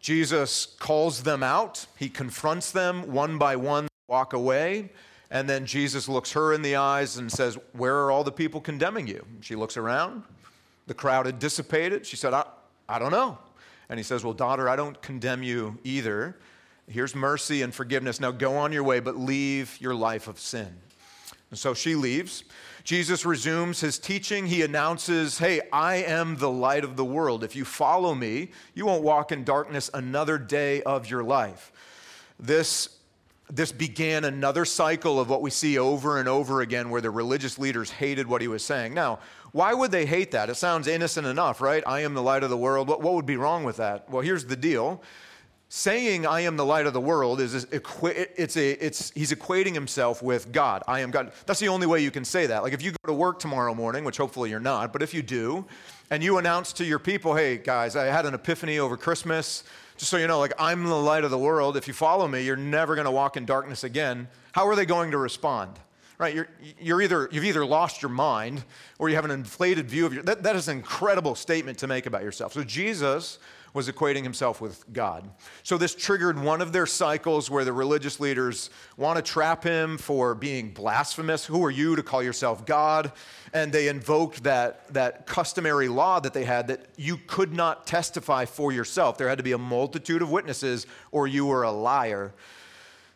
Jesus 0.00 0.66
calls 0.80 1.22
them 1.22 1.44
out, 1.44 1.86
he 1.96 2.08
confronts 2.08 2.72
them 2.72 3.12
one 3.12 3.38
by 3.38 3.54
one, 3.54 3.86
walk 4.08 4.32
away. 4.32 4.90
And 5.30 5.48
then 5.48 5.64
Jesus 5.64 6.08
looks 6.08 6.32
her 6.32 6.52
in 6.52 6.60
the 6.60 6.76
eyes 6.76 7.16
and 7.16 7.32
says, 7.32 7.56
Where 7.72 7.96
are 7.96 8.10
all 8.10 8.22
the 8.22 8.32
people 8.32 8.60
condemning 8.60 9.06
you? 9.06 9.24
She 9.40 9.54
looks 9.54 9.78
around. 9.78 10.24
The 10.92 10.98
crowd 10.98 11.24
had 11.24 11.38
dissipated. 11.38 12.04
She 12.04 12.16
said, 12.16 12.34
I, 12.34 12.44
I 12.86 12.98
don't 12.98 13.12
know. 13.12 13.38
And 13.88 13.98
he 13.98 14.04
says, 14.04 14.24
Well, 14.24 14.34
daughter, 14.34 14.68
I 14.68 14.76
don't 14.76 15.00
condemn 15.00 15.42
you 15.42 15.78
either. 15.84 16.36
Here's 16.86 17.14
mercy 17.14 17.62
and 17.62 17.74
forgiveness. 17.74 18.20
Now 18.20 18.30
go 18.30 18.58
on 18.58 18.72
your 18.72 18.84
way, 18.84 19.00
but 19.00 19.16
leave 19.16 19.78
your 19.80 19.94
life 19.94 20.28
of 20.28 20.38
sin. 20.38 20.68
And 21.48 21.58
so 21.58 21.72
she 21.72 21.94
leaves. 21.94 22.44
Jesus 22.84 23.24
resumes 23.24 23.80
his 23.80 23.98
teaching. 23.98 24.46
He 24.46 24.60
announces, 24.60 25.38
Hey, 25.38 25.62
I 25.72 25.94
am 25.94 26.36
the 26.36 26.50
light 26.50 26.84
of 26.84 26.98
the 26.98 27.06
world. 27.06 27.42
If 27.42 27.56
you 27.56 27.64
follow 27.64 28.14
me, 28.14 28.50
you 28.74 28.84
won't 28.84 29.02
walk 29.02 29.32
in 29.32 29.44
darkness 29.44 29.88
another 29.94 30.36
day 30.36 30.82
of 30.82 31.08
your 31.08 31.24
life. 31.24 31.72
This 32.38 32.98
this 33.52 33.70
began 33.70 34.24
another 34.24 34.64
cycle 34.64 35.20
of 35.20 35.28
what 35.28 35.42
we 35.42 35.50
see 35.50 35.78
over 35.78 36.18
and 36.18 36.26
over 36.26 36.62
again 36.62 36.88
where 36.88 37.02
the 37.02 37.10
religious 37.10 37.58
leaders 37.58 37.90
hated 37.90 38.26
what 38.26 38.40
he 38.40 38.48
was 38.48 38.64
saying. 38.64 38.94
Now, 38.94 39.18
why 39.52 39.74
would 39.74 39.90
they 39.90 40.06
hate 40.06 40.30
that? 40.32 40.50
It 40.50 40.56
sounds 40.56 40.86
innocent 40.86 41.26
enough, 41.26 41.60
right? 41.60 41.82
I 41.86 42.00
am 42.00 42.14
the 42.14 42.22
light 42.22 42.42
of 42.42 42.50
the 42.50 42.56
world. 42.56 42.88
What, 42.88 43.02
what 43.02 43.14
would 43.14 43.26
be 43.26 43.36
wrong 43.36 43.64
with 43.64 43.76
that? 43.76 44.08
Well, 44.10 44.22
here's 44.22 44.46
the 44.46 44.56
deal. 44.56 45.02
Saying 45.68 46.26
I 46.26 46.40
am 46.40 46.58
the 46.58 46.66
light 46.66 46.84
of 46.84 46.92
the 46.92 47.00
world 47.00 47.40
is 47.40 47.54
it's 47.54 48.56
a 48.58 48.84
it's 48.84 49.10
he's 49.12 49.32
equating 49.32 49.72
himself 49.72 50.22
with 50.22 50.52
God. 50.52 50.82
I 50.86 51.00
am 51.00 51.10
God. 51.10 51.32
That's 51.46 51.60
the 51.60 51.68
only 51.68 51.86
way 51.86 52.02
you 52.02 52.10
can 52.10 52.26
say 52.26 52.44
that. 52.46 52.62
Like 52.62 52.74
if 52.74 52.82
you 52.82 52.90
go 52.90 53.06
to 53.06 53.14
work 53.14 53.38
tomorrow 53.38 53.74
morning, 53.74 54.04
which 54.04 54.18
hopefully 54.18 54.50
you're 54.50 54.60
not, 54.60 54.92
but 54.92 55.00
if 55.00 55.14
you 55.14 55.22
do, 55.22 55.64
and 56.10 56.22
you 56.22 56.36
announce 56.36 56.74
to 56.74 56.84
your 56.84 56.98
people, 56.98 57.34
"Hey 57.34 57.56
guys, 57.56 57.96
I 57.96 58.04
had 58.04 58.26
an 58.26 58.34
epiphany 58.34 58.78
over 58.78 58.98
Christmas. 58.98 59.64
Just 59.96 60.10
so 60.10 60.18
you 60.18 60.26
know, 60.26 60.40
like 60.40 60.52
I'm 60.58 60.84
the 60.84 60.94
light 60.94 61.24
of 61.24 61.30
the 61.30 61.38
world. 61.38 61.78
If 61.78 61.88
you 61.88 61.94
follow 61.94 62.28
me, 62.28 62.42
you're 62.42 62.54
never 62.54 62.94
going 62.94 63.06
to 63.06 63.10
walk 63.10 63.38
in 63.38 63.46
darkness 63.46 63.82
again." 63.82 64.28
How 64.52 64.68
are 64.68 64.76
they 64.76 64.84
going 64.84 65.12
to 65.12 65.18
respond? 65.18 65.78
Right? 66.18 66.34
You're, 66.34 66.48
you're 66.80 67.02
either, 67.02 67.28
you've 67.32 67.44
either 67.44 67.64
lost 67.64 68.02
your 68.02 68.10
mind 68.10 68.64
or 68.98 69.08
you 69.08 69.16
have 69.16 69.24
an 69.24 69.30
inflated 69.30 69.88
view 69.88 70.06
of 70.06 70.14
your, 70.14 70.22
that, 70.24 70.42
that 70.42 70.56
is 70.56 70.68
an 70.68 70.76
incredible 70.76 71.34
statement 71.34 71.78
to 71.78 71.86
make 71.86 72.06
about 72.06 72.22
yourself. 72.22 72.52
So 72.52 72.62
Jesus 72.64 73.38
was 73.74 73.88
equating 73.88 74.22
himself 74.22 74.60
with 74.60 74.84
God. 74.92 75.28
So 75.62 75.78
this 75.78 75.94
triggered 75.94 76.38
one 76.38 76.60
of 76.60 76.72
their 76.72 76.86
cycles 76.86 77.50
where 77.50 77.64
the 77.64 77.72
religious 77.72 78.20
leaders 78.20 78.68
want 78.96 79.16
to 79.16 79.22
trap 79.22 79.64
him 79.64 79.96
for 79.96 80.34
being 80.34 80.72
blasphemous. 80.72 81.46
Who 81.46 81.64
are 81.64 81.70
you 81.70 81.96
to 81.96 82.02
call 82.02 82.22
yourself 82.22 82.66
God? 82.66 83.12
And 83.54 83.72
they 83.72 83.88
invoked 83.88 84.42
that, 84.42 84.92
that 84.92 85.26
customary 85.26 85.88
law 85.88 86.20
that 86.20 86.34
they 86.34 86.44
had 86.44 86.68
that 86.68 86.84
you 86.96 87.16
could 87.26 87.54
not 87.54 87.86
testify 87.86 88.44
for 88.44 88.72
yourself. 88.72 89.16
There 89.16 89.28
had 89.28 89.38
to 89.38 89.44
be 89.44 89.52
a 89.52 89.58
multitude 89.58 90.20
of 90.20 90.30
witnesses 90.30 90.86
or 91.10 91.26
you 91.26 91.46
were 91.46 91.62
a 91.62 91.72
liar. 91.72 92.34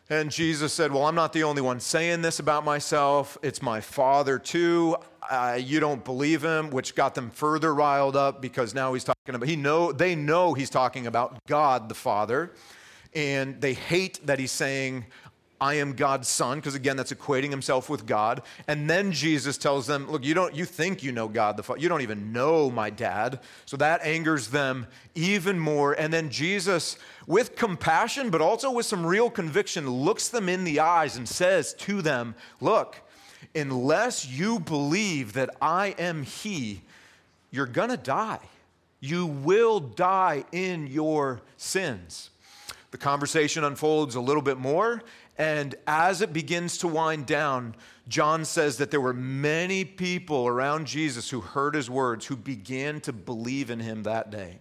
And 0.09 0.31
Jesus 0.31 0.71
said, 0.71 0.93
Well, 0.93 1.05
I'm 1.05 1.15
not 1.15 1.33
the 1.33 1.43
only 1.43 1.61
one 1.61 1.81
saying 1.81 2.21
this 2.21 2.39
about 2.39 2.63
myself. 2.63 3.37
It's 3.41 3.61
my 3.61 3.81
Father, 3.81 4.39
too. 4.39 4.95
Uh, 5.29 5.59
you 5.61 5.81
don't 5.81 6.05
believe 6.05 6.41
him, 6.41 6.69
which 6.69 6.95
got 6.95 7.13
them 7.13 7.29
further 7.29 7.75
riled 7.75 8.15
up 8.15 8.41
because 8.41 8.73
now 8.73 8.93
he's 8.93 9.03
talking 9.03 9.35
about, 9.35 9.49
he 9.49 9.57
know, 9.57 9.91
they 9.91 10.15
know 10.15 10.53
he's 10.53 10.69
talking 10.69 11.07
about 11.07 11.45
God 11.45 11.89
the 11.89 11.95
Father. 11.95 12.53
And 13.13 13.59
they 13.59 13.73
hate 13.73 14.25
that 14.25 14.39
he's 14.39 14.51
saying, 14.51 15.05
I 15.59 15.75
am 15.75 15.93
God's 15.93 16.27
son, 16.27 16.59
because 16.59 16.75
again, 16.75 16.97
that's 16.97 17.11
equating 17.11 17.49
himself 17.49 17.89
with 17.89 18.05
God. 18.05 18.43
And 18.67 18.89
then 18.89 19.11
Jesus 19.11 19.57
tells 19.57 19.87
them, 19.87 20.09
Look, 20.09 20.23
you 20.23 20.33
don't 20.33 20.53
you 20.53 20.65
think 20.65 21.01
you 21.01 21.11
know 21.11 21.27
God 21.27 21.57
the 21.57 21.63
Father. 21.63 21.79
You 21.79 21.89
don't 21.89 22.01
even 22.01 22.31
know 22.31 22.69
my 22.69 22.89
dad. 22.89 23.39
So 23.65 23.75
that 23.77 24.01
angers 24.03 24.49
them 24.49 24.85
even 25.15 25.57
more. 25.57 25.93
And 25.93 26.13
then 26.13 26.29
Jesus, 26.29 26.97
with 27.25 27.55
compassion, 27.55 28.29
but 28.29 28.41
also 28.41 28.71
with 28.71 28.85
some 28.85 29.05
real 29.05 29.29
conviction, 29.31 29.89
looks 29.89 30.27
them 30.27 30.47
in 30.47 30.63
the 30.63 30.79
eyes 30.79 31.17
and 31.17 31.27
says 31.27 31.73
to 31.75 32.03
them, 32.03 32.35
Look, 32.61 32.97
unless 33.55 34.27
you 34.27 34.59
believe 34.59 35.33
that 35.33 35.49
I 35.59 35.95
am 35.97 36.21
He, 36.21 36.81
you're 37.49 37.65
gonna 37.65 37.97
die. 37.97 38.39
You 38.99 39.25
will 39.25 39.79
die 39.79 40.45
in 40.51 40.87
your 40.87 41.41
sins. 41.55 42.29
The 42.91 42.97
conversation 42.97 43.63
unfolds 43.63 44.15
a 44.15 44.21
little 44.21 44.41
bit 44.41 44.57
more, 44.57 45.03
and 45.37 45.75
as 45.85 46.21
it 46.21 46.33
begins 46.33 46.79
to 46.79 46.87
wind 46.87 47.25
down, 47.25 47.75
John 48.07 48.45
says 48.45 48.77
that 48.77 48.89
there 48.89 49.01
were 49.01 49.13
many 49.13 49.85
people 49.85 50.47
around 50.47 50.87
Jesus 50.87 51.29
who 51.29 51.41
heard 51.41 51.75
his 51.75 51.89
words, 51.89 52.25
who 52.25 52.35
began 52.35 53.01
to 53.01 53.13
believe 53.13 53.69
in 53.69 53.79
him 53.79 54.03
that 54.03 54.31
day. 54.31 54.59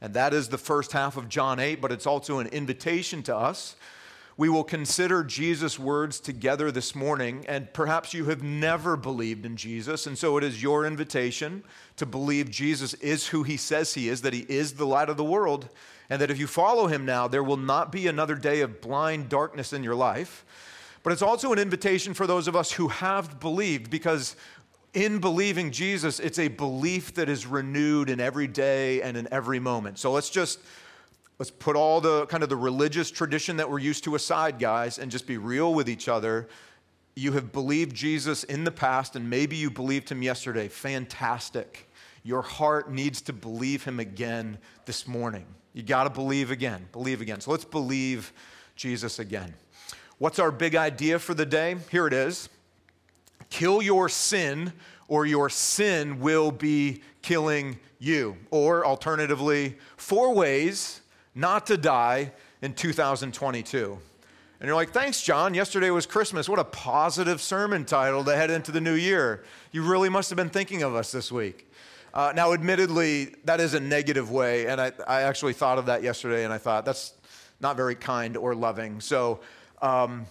And 0.00 0.14
that 0.14 0.34
is 0.34 0.48
the 0.48 0.58
first 0.58 0.92
half 0.92 1.16
of 1.16 1.28
John 1.28 1.58
8, 1.60 1.80
but 1.80 1.92
it's 1.92 2.06
also 2.06 2.38
an 2.38 2.46
invitation 2.48 3.22
to 3.24 3.36
us. 3.36 3.76
We 4.36 4.48
will 4.48 4.64
consider 4.64 5.24
Jesus' 5.24 5.80
words 5.80 6.20
together 6.20 6.70
this 6.70 6.94
morning, 6.94 7.44
and 7.48 7.72
perhaps 7.72 8.14
you 8.14 8.26
have 8.26 8.40
never 8.40 8.96
believed 8.96 9.44
in 9.44 9.56
Jesus, 9.56 10.06
and 10.06 10.16
so 10.16 10.36
it 10.36 10.44
is 10.44 10.62
your 10.62 10.86
invitation 10.86 11.64
to 11.96 12.06
believe 12.06 12.48
Jesus 12.48 12.94
is 12.94 13.26
who 13.26 13.42
he 13.42 13.56
says 13.56 13.94
he 13.94 14.08
is, 14.08 14.22
that 14.22 14.32
he 14.32 14.46
is 14.48 14.74
the 14.74 14.86
light 14.86 15.08
of 15.08 15.16
the 15.16 15.24
world, 15.24 15.68
and 16.10 16.20
that 16.20 16.30
if 16.30 16.38
you 16.38 16.46
follow 16.46 16.86
him 16.86 17.04
now, 17.04 17.28
there 17.28 17.42
will 17.42 17.56
not 17.56 17.92
be 17.92 18.06
another 18.06 18.34
day 18.34 18.60
of 18.60 18.80
blind 18.80 19.28
darkness 19.28 19.72
in 19.72 19.82
your 19.82 19.94
life. 19.94 20.44
But 21.02 21.12
it's 21.12 21.22
also 21.22 21.52
an 21.52 21.58
invitation 21.58 22.14
for 22.14 22.26
those 22.26 22.48
of 22.48 22.56
us 22.56 22.72
who 22.72 22.88
have 22.88 23.38
believed, 23.40 23.90
because 23.90 24.36
in 24.94 25.18
believing 25.18 25.70
Jesus, 25.70 26.18
it's 26.18 26.38
a 26.38 26.48
belief 26.48 27.14
that 27.14 27.28
is 27.28 27.46
renewed 27.46 28.10
in 28.10 28.20
every 28.20 28.46
day 28.46 29.02
and 29.02 29.16
in 29.16 29.28
every 29.30 29.60
moment. 29.60 29.98
So 29.98 30.12
let's 30.12 30.30
just 30.30 30.60
let's 31.38 31.50
put 31.50 31.76
all 31.76 32.00
the 32.00 32.26
kind 32.26 32.42
of 32.42 32.48
the 32.48 32.56
religious 32.56 33.10
tradition 33.10 33.58
that 33.58 33.70
we're 33.70 33.78
used 33.78 34.04
to 34.04 34.14
aside, 34.14 34.58
guys, 34.58 34.98
and 34.98 35.10
just 35.10 35.26
be 35.26 35.36
real 35.36 35.72
with 35.72 35.88
each 35.88 36.08
other. 36.08 36.48
You 37.14 37.32
have 37.32 37.52
believed 37.52 37.94
Jesus 37.94 38.44
in 38.44 38.64
the 38.64 38.70
past, 38.70 39.14
and 39.14 39.28
maybe 39.28 39.56
you 39.56 39.70
believed 39.70 40.08
him 40.08 40.22
yesterday. 40.22 40.68
Fantastic. 40.68 41.90
Your 42.24 42.42
heart 42.42 42.90
needs 42.90 43.20
to 43.22 43.32
believe 43.32 43.84
him 43.84 44.00
again 44.00 44.58
this 44.84 45.06
morning. 45.06 45.46
You 45.78 45.84
got 45.84 46.04
to 46.04 46.10
believe 46.10 46.50
again, 46.50 46.88
believe 46.90 47.20
again. 47.20 47.40
So 47.40 47.52
let's 47.52 47.64
believe 47.64 48.32
Jesus 48.74 49.20
again. 49.20 49.54
What's 50.18 50.40
our 50.40 50.50
big 50.50 50.74
idea 50.74 51.20
for 51.20 51.34
the 51.34 51.46
day? 51.46 51.76
Here 51.92 52.08
it 52.08 52.12
is 52.12 52.48
kill 53.48 53.80
your 53.80 54.08
sin, 54.08 54.72
or 55.06 55.24
your 55.24 55.48
sin 55.48 56.18
will 56.18 56.50
be 56.50 57.00
killing 57.22 57.78
you. 58.00 58.36
Or 58.50 58.84
alternatively, 58.84 59.78
four 59.96 60.34
ways 60.34 61.00
not 61.36 61.68
to 61.68 61.76
die 61.76 62.32
in 62.60 62.74
2022. 62.74 63.98
And 64.58 64.66
you're 64.66 64.74
like, 64.74 64.90
thanks, 64.90 65.22
John. 65.22 65.54
Yesterday 65.54 65.90
was 65.90 66.06
Christmas. 66.06 66.48
What 66.48 66.58
a 66.58 66.64
positive 66.64 67.40
sermon 67.40 67.84
title 67.84 68.24
to 68.24 68.34
head 68.34 68.50
into 68.50 68.72
the 68.72 68.80
new 68.80 68.94
year. 68.94 69.44
You 69.70 69.84
really 69.84 70.08
must 70.08 70.28
have 70.30 70.36
been 70.36 70.50
thinking 70.50 70.82
of 70.82 70.96
us 70.96 71.12
this 71.12 71.30
week. 71.30 71.67
Uh, 72.18 72.32
now, 72.34 72.52
admittedly, 72.52 73.32
that 73.44 73.60
is 73.60 73.74
a 73.74 73.80
negative 73.80 74.32
way, 74.32 74.66
and 74.66 74.80
I, 74.80 74.90
I, 75.06 75.22
actually 75.22 75.52
thought 75.52 75.78
of 75.78 75.86
that 75.86 76.02
yesterday, 76.02 76.42
and 76.42 76.52
I 76.52 76.58
thought 76.58 76.84
that's 76.84 77.12
not 77.60 77.76
very 77.76 77.94
kind 77.94 78.36
or 78.36 78.56
loving. 78.56 79.00
So, 79.00 79.38
um, 79.82 80.26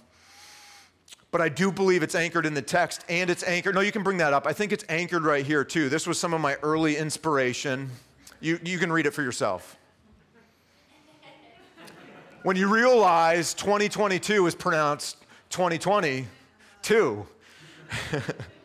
but 1.31 1.39
I 1.39 1.47
do 1.47 1.71
believe 1.71 2.03
it's 2.03 2.13
anchored 2.13 2.45
in 2.45 2.53
the 2.53 2.61
text, 2.61 3.05
and 3.07 3.29
it's 3.29 3.41
anchored. 3.43 3.73
No, 3.73 3.79
you 3.79 3.93
can 3.93 4.03
bring 4.03 4.17
that 4.17 4.33
up. 4.33 4.45
I 4.45 4.51
think 4.51 4.73
it's 4.73 4.83
anchored 4.89 5.23
right 5.23 5.45
here, 5.45 5.63
too. 5.63 5.87
This 5.87 6.05
was 6.05 6.19
some 6.19 6.33
of 6.33 6.41
my 6.41 6.55
early 6.55 6.97
inspiration. 6.97 7.89
You, 8.41 8.59
you 8.65 8.79
can 8.79 8.91
read 8.91 9.05
it 9.05 9.11
for 9.11 9.23
yourself. 9.23 9.77
When 12.43 12.57
you 12.57 12.67
realize 12.67 13.53
2022 13.53 14.45
is 14.45 14.55
pronounced 14.55 15.23
2022. 15.51 17.25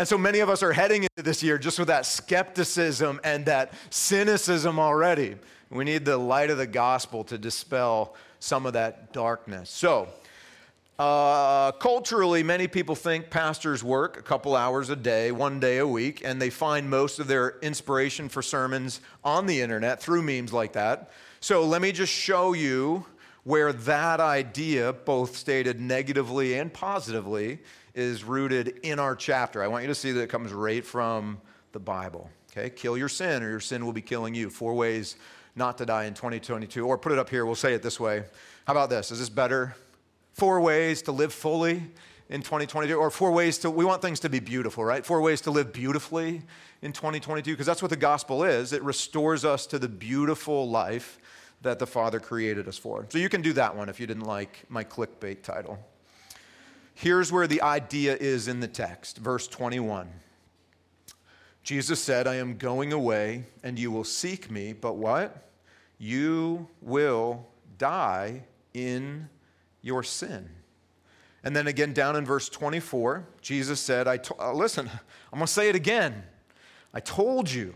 and 0.00 0.08
so 0.08 0.16
many 0.16 0.38
of 0.38 0.48
us 0.48 0.62
are 0.62 0.72
heading 0.72 1.02
into 1.02 1.22
this 1.22 1.42
year 1.42 1.58
just 1.58 1.78
with 1.78 1.88
that 1.88 2.06
skepticism 2.06 3.20
and 3.22 3.44
that 3.44 3.74
cynicism 3.90 4.78
already. 4.78 5.36
We 5.68 5.84
need 5.84 6.06
the 6.06 6.16
light 6.16 6.48
of 6.48 6.56
the 6.56 6.66
gospel 6.66 7.22
to 7.24 7.36
dispel 7.36 8.16
some 8.38 8.64
of 8.64 8.72
that 8.72 9.12
darkness. 9.12 9.68
So, 9.68 10.08
uh, 10.98 11.72
culturally, 11.72 12.42
many 12.42 12.66
people 12.66 12.94
think 12.94 13.28
pastors 13.28 13.84
work 13.84 14.16
a 14.16 14.22
couple 14.22 14.56
hours 14.56 14.88
a 14.88 14.96
day, 14.96 15.32
one 15.32 15.60
day 15.60 15.76
a 15.76 15.86
week, 15.86 16.22
and 16.24 16.40
they 16.40 16.48
find 16.48 16.88
most 16.88 17.18
of 17.18 17.26
their 17.26 17.58
inspiration 17.60 18.30
for 18.30 18.40
sermons 18.40 19.02
on 19.22 19.44
the 19.44 19.60
internet 19.60 20.00
through 20.00 20.22
memes 20.22 20.50
like 20.50 20.72
that. 20.72 21.10
So 21.40 21.66
let 21.66 21.82
me 21.82 21.92
just 21.92 22.12
show 22.12 22.54
you 22.54 23.04
where 23.44 23.74
that 23.74 24.18
idea, 24.18 24.94
both 24.94 25.36
stated 25.36 25.78
negatively 25.78 26.58
and 26.58 26.72
positively, 26.72 27.58
is 27.94 28.24
rooted 28.24 28.80
in 28.82 28.98
our 28.98 29.16
chapter. 29.16 29.62
I 29.62 29.68
want 29.68 29.82
you 29.82 29.88
to 29.88 29.94
see 29.94 30.12
that 30.12 30.20
it 30.20 30.28
comes 30.28 30.52
right 30.52 30.84
from 30.84 31.40
the 31.72 31.80
Bible. 31.80 32.30
Okay, 32.52 32.70
kill 32.70 32.96
your 32.96 33.08
sin, 33.08 33.42
or 33.42 33.50
your 33.50 33.60
sin 33.60 33.84
will 33.84 33.92
be 33.92 34.02
killing 34.02 34.34
you. 34.34 34.50
Four 34.50 34.74
ways 34.74 35.16
not 35.56 35.78
to 35.78 35.86
die 35.86 36.04
in 36.04 36.14
2022. 36.14 36.86
Or 36.86 36.98
put 36.98 37.12
it 37.12 37.18
up 37.18 37.30
here, 37.30 37.46
we'll 37.46 37.54
say 37.54 37.74
it 37.74 37.82
this 37.82 38.00
way. 38.00 38.24
How 38.66 38.72
about 38.72 38.90
this? 38.90 39.10
Is 39.10 39.18
this 39.18 39.28
better? 39.28 39.74
four 40.40 40.60
ways 40.60 41.02
to 41.02 41.12
live 41.12 41.34
fully 41.34 41.82
in 42.30 42.40
2022, 42.40 42.94
or 42.94 43.10
four 43.10 43.32
ways 43.32 43.58
to, 43.58 43.70
we 43.70 43.84
want 43.84 44.00
things 44.00 44.20
to 44.20 44.30
be 44.30 44.40
beautiful, 44.40 44.84
right? 44.84 45.04
Four 45.04 45.20
ways 45.20 45.42
to 45.42 45.50
live 45.50 45.72
beautifully 45.72 46.42
in 46.80 46.92
2022, 46.92 47.50
because 47.52 47.66
that's 47.66 47.82
what 47.82 47.90
the 47.90 47.96
gospel 47.96 48.44
is. 48.44 48.72
It 48.72 48.82
restores 48.82 49.44
us 49.44 49.66
to 49.66 49.78
the 49.78 49.88
beautiful 49.88 50.70
life 50.70 51.18
that 51.60 51.78
the 51.78 51.86
Father 51.86 52.20
created 52.20 52.68
us 52.68 52.78
for. 52.78 53.04
So 53.10 53.18
you 53.18 53.28
can 53.28 53.42
do 53.42 53.52
that 53.54 53.76
one 53.76 53.90
if 53.90 54.00
you 54.00 54.06
didn't 54.06 54.24
like 54.24 54.64
my 54.70 54.82
clickbait 54.82 55.42
title. 55.42 55.78
Here's 57.00 57.32
where 57.32 57.46
the 57.46 57.62
idea 57.62 58.14
is 58.14 58.46
in 58.46 58.60
the 58.60 58.68
text, 58.68 59.16
verse 59.16 59.48
21. 59.48 60.06
Jesus 61.62 61.98
said, 61.98 62.26
I 62.26 62.34
am 62.34 62.58
going 62.58 62.92
away, 62.92 63.46
and 63.62 63.78
you 63.78 63.90
will 63.90 64.04
seek 64.04 64.50
me, 64.50 64.74
but 64.74 64.96
what? 64.96 65.48
You 65.96 66.68
will 66.82 67.46
die 67.78 68.44
in 68.74 69.30
your 69.80 70.02
sin. 70.02 70.50
And 71.42 71.56
then 71.56 71.68
again, 71.68 71.94
down 71.94 72.16
in 72.16 72.26
verse 72.26 72.50
24, 72.50 73.26
Jesus 73.40 73.80
said, 73.80 74.06
I 74.06 74.18
to- 74.18 74.38
uh, 74.38 74.52
Listen, 74.52 74.86
I'm 75.32 75.38
going 75.38 75.46
to 75.46 75.50
say 75.50 75.70
it 75.70 75.76
again. 75.76 76.22
I 76.92 77.00
told 77.00 77.50
you 77.50 77.72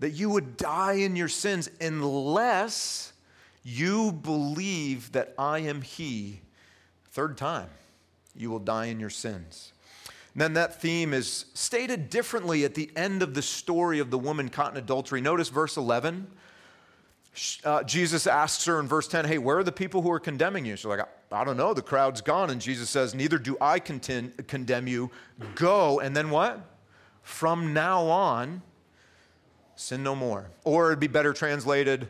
that 0.00 0.10
you 0.10 0.28
would 0.28 0.58
die 0.58 0.98
in 0.98 1.16
your 1.16 1.28
sins 1.28 1.70
unless 1.80 3.14
you 3.62 4.12
believe 4.12 5.12
that 5.12 5.32
I 5.38 5.60
am 5.60 5.80
He. 5.80 6.42
Third 7.12 7.38
time, 7.38 7.70
you 8.36 8.50
will 8.50 8.58
die 8.58 8.86
in 8.86 9.00
your 9.00 9.10
sins. 9.10 9.72
And 10.34 10.40
then 10.40 10.52
that 10.54 10.80
theme 10.80 11.12
is 11.12 11.46
stated 11.54 12.08
differently 12.08 12.64
at 12.64 12.74
the 12.74 12.90
end 12.94 13.22
of 13.22 13.34
the 13.34 13.42
story 13.42 13.98
of 13.98 14.10
the 14.10 14.18
woman 14.18 14.48
caught 14.48 14.72
in 14.72 14.78
adultery. 14.78 15.20
Notice 15.20 15.48
verse 15.48 15.76
11. 15.76 16.26
Uh, 17.64 17.82
Jesus 17.84 18.26
asks 18.26 18.64
her 18.64 18.80
in 18.80 18.86
verse 18.86 19.08
10, 19.08 19.24
Hey, 19.24 19.38
where 19.38 19.58
are 19.58 19.64
the 19.64 19.72
people 19.72 20.02
who 20.02 20.10
are 20.10 20.20
condemning 20.20 20.64
you? 20.64 20.76
She's 20.76 20.84
like, 20.84 21.00
I 21.32 21.44
don't 21.44 21.56
know, 21.56 21.74
the 21.74 21.82
crowd's 21.82 22.20
gone. 22.20 22.50
And 22.50 22.60
Jesus 22.60 22.90
says, 22.90 23.14
Neither 23.14 23.38
do 23.38 23.56
I 23.60 23.78
contend, 23.78 24.46
condemn 24.46 24.86
you. 24.86 25.10
Go. 25.54 26.00
And 26.00 26.16
then 26.16 26.30
what? 26.30 26.60
From 27.22 27.72
now 27.72 28.04
on, 28.04 28.62
sin 29.76 30.02
no 30.02 30.14
more. 30.14 30.50
Or 30.64 30.88
it'd 30.88 31.00
be 31.00 31.06
better 31.06 31.32
translated, 31.32 32.08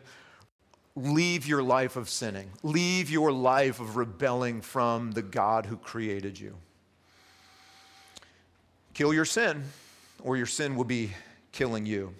leave 0.95 1.47
your 1.47 1.63
life 1.63 1.95
of 1.95 2.09
sinning, 2.09 2.49
leave 2.63 3.09
your 3.09 3.31
life 3.31 3.79
of 3.79 3.95
rebelling 3.95 4.61
from 4.61 5.11
the 5.11 5.21
God 5.21 5.65
who 5.65 5.77
created 5.77 6.39
you. 6.39 6.55
Kill 8.93 9.13
your 9.13 9.25
sin, 9.25 9.63
or 10.21 10.35
your 10.37 10.45
sin 10.45 10.75
will 10.75 10.83
be 10.83 11.11
killing 11.51 11.85
you. 11.85 12.13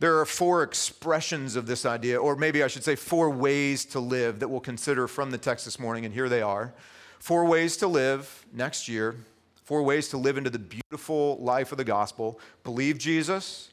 There 0.00 0.18
are 0.18 0.26
four 0.26 0.62
expressions 0.62 1.56
of 1.56 1.66
this 1.66 1.86
idea, 1.86 2.20
or 2.20 2.36
maybe 2.36 2.62
I 2.62 2.66
should 2.66 2.84
say 2.84 2.94
four 2.94 3.30
ways 3.30 3.84
to 3.86 4.00
live 4.00 4.40
that 4.40 4.48
we'll 4.48 4.60
consider 4.60 5.08
from 5.08 5.30
the 5.30 5.38
text 5.38 5.64
this 5.64 5.78
morning, 5.78 6.04
and 6.04 6.12
here 6.12 6.28
they 6.28 6.42
are. 6.42 6.74
Four 7.18 7.46
ways 7.46 7.76
to 7.78 7.86
live 7.86 8.44
next 8.52 8.86
year, 8.86 9.16
four 9.64 9.82
ways 9.82 10.08
to 10.08 10.18
live 10.18 10.36
into 10.36 10.50
the 10.50 10.58
beautiful 10.58 11.38
life 11.38 11.72
of 11.72 11.78
the 11.78 11.84
gospel. 11.84 12.38
Believe 12.64 12.98
Jesus, 12.98 13.70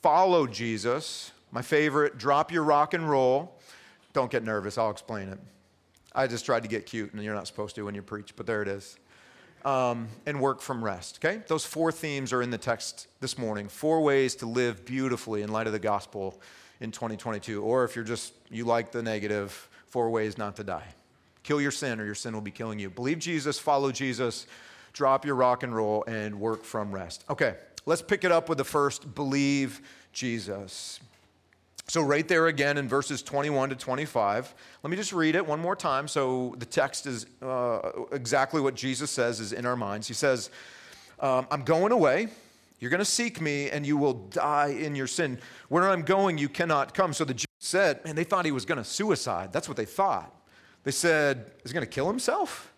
follow 0.00 0.46
Jesus. 0.46 1.32
My 1.52 1.62
favorite, 1.62 2.18
drop 2.18 2.52
your 2.52 2.62
rock 2.62 2.94
and 2.94 3.08
roll. 3.08 3.58
Don't 4.12 4.30
get 4.30 4.44
nervous, 4.44 4.78
I'll 4.78 4.90
explain 4.90 5.28
it. 5.28 5.38
I 6.12 6.26
just 6.26 6.44
tried 6.44 6.62
to 6.64 6.68
get 6.68 6.86
cute, 6.86 7.12
and 7.12 7.22
you're 7.22 7.34
not 7.34 7.46
supposed 7.46 7.76
to 7.76 7.84
when 7.84 7.94
you 7.94 8.02
preach, 8.02 8.34
but 8.34 8.46
there 8.46 8.62
it 8.62 8.68
is 8.68 8.98
um, 9.64 10.08
and 10.26 10.40
work 10.40 10.60
from 10.60 10.82
rest. 10.84 11.18
Okay? 11.22 11.42
Those 11.46 11.64
four 11.64 11.92
themes 11.92 12.32
are 12.32 12.42
in 12.42 12.50
the 12.50 12.58
text 12.58 13.08
this 13.20 13.38
morning. 13.38 13.68
Four 13.68 14.02
ways 14.02 14.34
to 14.36 14.46
live 14.46 14.84
beautifully 14.84 15.42
in 15.42 15.50
light 15.50 15.66
of 15.66 15.72
the 15.72 15.78
gospel 15.78 16.40
in 16.80 16.90
2022. 16.90 17.62
Or 17.62 17.84
if 17.84 17.94
you're 17.94 18.04
just, 18.04 18.32
you 18.50 18.64
like 18.64 18.92
the 18.92 19.02
negative, 19.02 19.68
four 19.86 20.10
ways 20.10 20.38
not 20.38 20.56
to 20.56 20.64
die. 20.64 20.86
Kill 21.42 21.60
your 21.60 21.70
sin, 21.70 22.00
or 22.00 22.04
your 22.04 22.14
sin 22.14 22.34
will 22.34 22.40
be 22.40 22.50
killing 22.50 22.78
you. 22.78 22.90
Believe 22.90 23.18
Jesus, 23.18 23.58
follow 23.58 23.90
Jesus, 23.90 24.46
drop 24.92 25.24
your 25.24 25.34
rock 25.34 25.62
and 25.62 25.74
roll, 25.74 26.04
and 26.06 26.38
work 26.38 26.64
from 26.64 26.92
rest. 26.92 27.24
Okay, 27.30 27.56
let's 27.86 28.02
pick 28.02 28.24
it 28.24 28.32
up 28.32 28.48
with 28.48 28.58
the 28.58 28.64
first 28.64 29.14
believe 29.14 29.80
Jesus. 30.12 31.00
So, 31.88 32.02
right 32.02 32.26
there 32.26 32.46
again 32.46 32.78
in 32.78 32.88
verses 32.88 33.20
21 33.22 33.70
to 33.70 33.74
25, 33.74 34.54
let 34.82 34.90
me 34.90 34.96
just 34.96 35.12
read 35.12 35.34
it 35.34 35.44
one 35.44 35.58
more 35.58 35.74
time 35.74 36.06
so 36.06 36.54
the 36.58 36.66
text 36.66 37.06
is 37.06 37.26
uh, 37.42 37.80
exactly 38.12 38.60
what 38.60 38.76
Jesus 38.76 39.10
says 39.10 39.40
is 39.40 39.52
in 39.52 39.66
our 39.66 39.76
minds. 39.76 40.06
He 40.06 40.14
says, 40.14 40.50
um, 41.18 41.46
I'm 41.50 41.62
going 41.62 41.92
away. 41.92 42.28
You're 42.78 42.90
going 42.90 43.00
to 43.00 43.04
seek 43.04 43.40
me, 43.40 43.70
and 43.70 43.84
you 43.84 43.96
will 43.96 44.14
die 44.14 44.68
in 44.68 44.94
your 44.94 45.06
sin. 45.06 45.38
Where 45.68 45.88
I'm 45.88 46.02
going, 46.02 46.38
you 46.38 46.48
cannot 46.48 46.94
come. 46.94 47.12
So 47.12 47.24
the 47.24 47.34
Jews 47.34 47.46
said, 47.58 48.00
and 48.04 48.16
they 48.16 48.24
thought 48.24 48.44
he 48.44 48.52
was 48.52 48.64
going 48.64 48.78
to 48.78 48.84
suicide. 48.84 49.52
That's 49.52 49.68
what 49.68 49.76
they 49.76 49.84
thought. 49.84 50.34
They 50.84 50.90
said, 50.90 51.50
Is 51.64 51.70
he 51.70 51.74
going 51.74 51.86
to 51.86 51.92
kill 51.92 52.08
himself? 52.08 52.72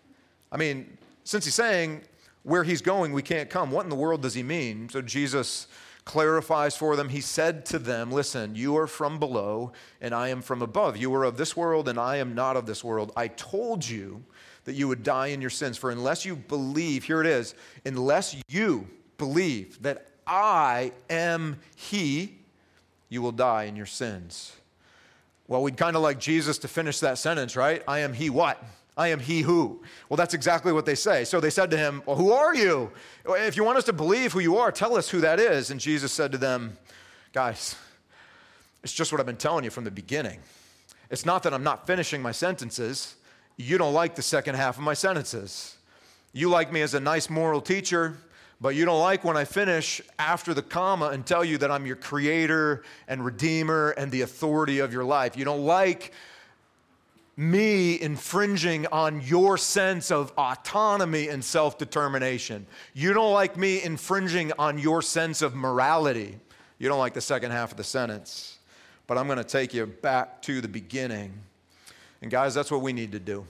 I 0.51 0.57
mean, 0.57 0.97
since 1.23 1.45
he's 1.45 1.55
saying 1.55 2.01
where 2.43 2.63
he's 2.63 2.81
going, 2.81 3.13
we 3.13 3.21
can't 3.21 3.49
come, 3.49 3.71
what 3.71 3.83
in 3.85 3.89
the 3.89 3.95
world 3.95 4.21
does 4.21 4.33
he 4.33 4.43
mean? 4.43 4.89
So 4.89 5.01
Jesus 5.01 5.67
clarifies 6.05 6.75
for 6.75 6.95
them. 6.95 7.09
He 7.09 7.21
said 7.21 7.65
to 7.67 7.79
them, 7.79 8.11
Listen, 8.11 8.55
you 8.55 8.77
are 8.77 8.87
from 8.87 9.19
below, 9.19 9.71
and 10.01 10.13
I 10.13 10.29
am 10.29 10.41
from 10.41 10.61
above. 10.61 10.97
You 10.97 11.13
are 11.15 11.23
of 11.23 11.37
this 11.37 11.55
world, 11.55 11.87
and 11.87 11.99
I 11.99 12.17
am 12.17 12.35
not 12.35 12.57
of 12.57 12.65
this 12.65 12.83
world. 12.83 13.11
I 13.15 13.27
told 13.29 13.87
you 13.87 14.23
that 14.65 14.73
you 14.73 14.87
would 14.87 15.03
die 15.03 15.27
in 15.27 15.41
your 15.41 15.49
sins. 15.49 15.77
For 15.77 15.91
unless 15.91 16.25
you 16.25 16.35
believe, 16.35 17.03
here 17.03 17.21
it 17.21 17.27
is, 17.27 17.55
unless 17.85 18.35
you 18.47 18.87
believe 19.17 19.81
that 19.83 20.07
I 20.25 20.91
am 21.09 21.59
He, 21.75 22.37
you 23.09 23.21
will 23.21 23.31
die 23.31 23.63
in 23.63 23.75
your 23.75 23.85
sins. 23.85 24.55
Well, 25.47 25.61
we'd 25.61 25.77
kind 25.77 25.95
of 25.95 26.01
like 26.01 26.19
Jesus 26.19 26.57
to 26.59 26.67
finish 26.67 26.99
that 27.01 27.17
sentence, 27.17 27.55
right? 27.55 27.83
I 27.87 27.99
am 27.99 28.13
He 28.13 28.29
what? 28.29 28.63
I 28.95 29.07
am 29.07 29.19
he 29.19 29.41
who. 29.41 29.81
Well, 30.07 30.17
that's 30.17 30.33
exactly 30.33 30.71
what 30.71 30.85
they 30.85 30.95
say. 30.95 31.23
So 31.23 31.39
they 31.39 31.49
said 31.49 31.71
to 31.71 31.77
him, 31.77 32.03
Well, 32.05 32.15
who 32.15 32.31
are 32.31 32.53
you? 32.53 32.91
If 33.25 33.57
you 33.57 33.63
want 33.63 33.77
us 33.77 33.85
to 33.85 33.93
believe 33.93 34.33
who 34.33 34.39
you 34.39 34.57
are, 34.57 34.71
tell 34.71 34.95
us 34.95 35.09
who 35.09 35.21
that 35.21 35.39
is. 35.39 35.71
And 35.71 35.79
Jesus 35.79 36.11
said 36.11 36.31
to 36.31 36.37
them, 36.37 36.77
Guys, 37.31 37.75
it's 38.83 38.93
just 38.93 39.11
what 39.11 39.19
I've 39.19 39.25
been 39.25 39.35
telling 39.35 39.63
you 39.63 39.71
from 39.71 39.83
the 39.83 39.91
beginning. 39.91 40.39
It's 41.09 41.25
not 41.25 41.43
that 41.43 41.53
I'm 41.53 41.63
not 41.63 41.87
finishing 41.87 42.21
my 42.21 42.31
sentences. 42.31 43.15
You 43.57 43.77
don't 43.77 43.93
like 43.93 44.15
the 44.15 44.21
second 44.21 44.55
half 44.55 44.77
of 44.77 44.83
my 44.83 44.93
sentences. 44.93 45.77
You 46.31 46.49
like 46.49 46.71
me 46.71 46.81
as 46.81 46.93
a 46.93 46.99
nice 46.99 47.29
moral 47.29 47.61
teacher, 47.61 48.17
but 48.59 48.75
you 48.75 48.85
don't 48.85 48.99
like 48.99 49.23
when 49.23 49.37
I 49.37 49.45
finish 49.45 50.01
after 50.17 50.53
the 50.53 50.63
comma 50.63 51.09
and 51.09 51.25
tell 51.25 51.43
you 51.43 51.57
that 51.59 51.69
I'm 51.69 51.85
your 51.85 51.95
creator 51.95 52.83
and 53.07 53.23
redeemer 53.23 53.91
and 53.91 54.11
the 54.11 54.21
authority 54.21 54.79
of 54.79 54.91
your 54.91 55.03
life. 55.03 55.37
You 55.37 55.45
don't 55.45 55.65
like 55.65 56.11
me 57.35 57.99
infringing 57.99 58.85
on 58.87 59.21
your 59.21 59.57
sense 59.57 60.11
of 60.11 60.31
autonomy 60.37 61.29
and 61.29 61.43
self 61.43 61.77
determination. 61.77 62.65
You 62.93 63.13
don't 63.13 63.33
like 63.33 63.57
me 63.57 63.81
infringing 63.81 64.51
on 64.59 64.77
your 64.77 65.01
sense 65.01 65.41
of 65.41 65.55
morality. 65.55 66.37
You 66.77 66.89
don't 66.89 66.99
like 66.99 67.13
the 67.13 67.21
second 67.21 67.51
half 67.51 67.71
of 67.71 67.77
the 67.77 67.83
sentence. 67.83 68.59
But 69.07 69.17
I'm 69.17 69.25
going 69.27 69.37
to 69.37 69.43
take 69.43 69.73
you 69.73 69.85
back 69.85 70.41
to 70.43 70.61
the 70.61 70.67
beginning. 70.67 71.33
And 72.21 72.31
guys, 72.31 72.53
that's 72.53 72.71
what 72.71 72.81
we 72.81 72.93
need 72.93 73.11
to 73.13 73.19
do. 73.19 73.45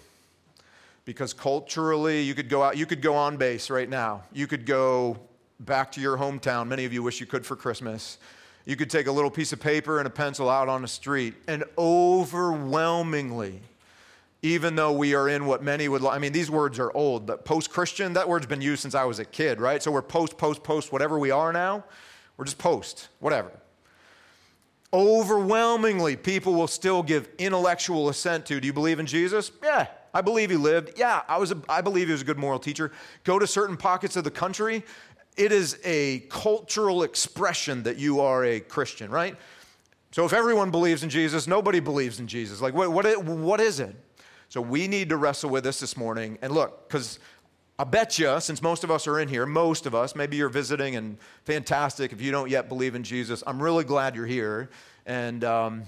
Because 1.05 1.33
culturally, 1.33 2.21
you 2.21 2.33
could 2.33 2.49
go 2.49 2.63
out, 2.63 2.77
you 2.77 2.85
could 2.85 3.01
go 3.01 3.15
on 3.15 3.37
base 3.37 3.69
right 3.69 3.89
now. 3.89 4.23
You 4.31 4.47
could 4.47 4.65
go 4.65 5.19
back 5.59 5.91
to 5.93 6.01
your 6.01 6.17
hometown. 6.17 6.67
Many 6.67 6.85
of 6.85 6.93
you 6.93 7.03
wish 7.03 7.19
you 7.19 7.25
could 7.25 7.45
for 7.45 7.55
Christmas. 7.55 8.17
You 8.65 8.75
could 8.75 8.89
take 8.89 9.07
a 9.07 9.11
little 9.11 9.29
piece 9.29 9.51
of 9.51 9.59
paper 9.59 9.99
and 9.99 10.07
a 10.07 10.09
pencil 10.09 10.49
out 10.49 10.69
on 10.69 10.81
the 10.81 10.87
street, 10.87 11.33
and 11.47 11.65
overwhelmingly, 11.77 13.61
even 14.43 14.75
though 14.75 14.91
we 14.91 15.15
are 15.15 15.29
in 15.29 15.45
what 15.45 15.63
many 15.63 15.87
would, 15.87 16.05
I 16.05 16.19
mean, 16.19 16.33
these 16.33 16.51
words 16.51 16.77
are 16.77 16.91
old, 16.93 17.31
post 17.45 17.71
Christian, 17.71 18.11
that 18.13 18.27
word's 18.27 18.45
been 18.45 18.61
used 18.61 18.81
since 18.81 18.93
I 18.93 19.05
was 19.05 19.17
a 19.19 19.25
kid, 19.25 19.61
right? 19.61 19.81
So 19.81 19.89
we're 19.89 20.01
post, 20.01 20.37
post, 20.37 20.63
post, 20.63 20.91
whatever 20.91 21.17
we 21.17 21.31
are 21.31 21.53
now, 21.53 21.85
we're 22.35 22.43
just 22.43 22.57
post, 22.57 23.07
whatever. 23.19 23.51
Overwhelmingly, 24.91 26.17
people 26.17 26.53
will 26.53 26.67
still 26.67 27.01
give 27.01 27.29
intellectual 27.37 28.09
assent 28.09 28.45
to, 28.47 28.59
do 28.59 28.67
you 28.67 28.73
believe 28.73 28.99
in 28.99 29.05
Jesus? 29.05 29.49
Yeah, 29.63 29.87
I 30.13 30.19
believe 30.19 30.49
he 30.49 30.57
lived. 30.57 30.99
Yeah, 30.99 31.21
I, 31.29 31.37
was 31.37 31.51
a, 31.51 31.61
I 31.69 31.79
believe 31.79 32.07
he 32.07 32.11
was 32.11 32.21
a 32.21 32.25
good 32.25 32.37
moral 32.37 32.59
teacher. 32.59 32.91
Go 33.23 33.39
to 33.39 33.47
certain 33.47 33.77
pockets 33.77 34.17
of 34.17 34.25
the 34.25 34.31
country, 34.31 34.83
it 35.37 35.53
is 35.53 35.79
a 35.85 36.19
cultural 36.29 37.03
expression 37.03 37.83
that 37.83 37.97
you 37.97 38.19
are 38.19 38.43
a 38.43 38.59
Christian, 38.59 39.09
right? 39.09 39.37
So 40.11 40.25
if 40.25 40.33
everyone 40.33 40.69
believes 40.69 41.01
in 41.01 41.09
Jesus, 41.09 41.47
nobody 41.47 41.79
believes 41.79 42.19
in 42.19 42.27
Jesus. 42.27 42.61
Like, 42.61 42.73
what, 42.73 42.91
what, 42.91 43.23
what 43.23 43.61
is 43.61 43.79
it? 43.79 43.95
So 44.53 44.61
we 44.61 44.87
need 44.87 45.09
to 45.09 45.17
wrestle 45.17 45.49
with 45.49 45.63
this 45.63 45.79
this 45.79 45.97
morning. 45.97 46.37
And 46.43 46.53
look, 46.53 46.87
because 46.87 47.17
I 47.79 47.85
bet 47.85 48.19
you, 48.19 48.39
since 48.39 48.61
most 48.61 48.83
of 48.83 48.91
us 48.91 49.07
are 49.07 49.19
in 49.19 49.27
here, 49.27 49.47
most 49.47 49.87
of 49.87 49.95
us, 49.95 50.15
maybe 50.15 50.37
you're 50.37 50.47
visiting 50.47 50.95
and 50.95 51.17
fantastic 51.43 52.13
if 52.13 52.21
you 52.21 52.29
don't 52.29 52.51
yet 52.51 52.69
believe 52.69 52.93
in 52.93 53.01
Jesus. 53.01 53.41
I'm 53.47 53.59
really 53.59 53.83
glad 53.83 54.15
you're 54.15 54.27
here. 54.27 54.69
And 55.07 55.43
um, 55.43 55.81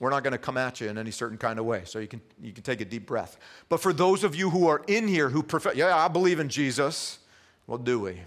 we're 0.00 0.08
not 0.08 0.22
going 0.22 0.32
to 0.32 0.38
come 0.38 0.56
at 0.56 0.80
you 0.80 0.88
in 0.88 0.96
any 0.96 1.10
certain 1.10 1.36
kind 1.36 1.58
of 1.58 1.66
way. 1.66 1.82
So 1.84 1.98
you 1.98 2.08
can, 2.08 2.22
you 2.40 2.54
can 2.54 2.62
take 2.62 2.80
a 2.80 2.86
deep 2.86 3.04
breath. 3.04 3.36
But 3.68 3.82
for 3.82 3.92
those 3.92 4.24
of 4.24 4.34
you 4.34 4.48
who 4.48 4.68
are 4.68 4.80
in 4.86 5.06
here 5.06 5.28
who 5.28 5.42
profess, 5.42 5.76
yeah, 5.76 5.94
I 5.94 6.08
believe 6.08 6.40
in 6.40 6.48
Jesus, 6.48 7.18
well, 7.66 7.76
do 7.76 8.00
we? 8.00 8.22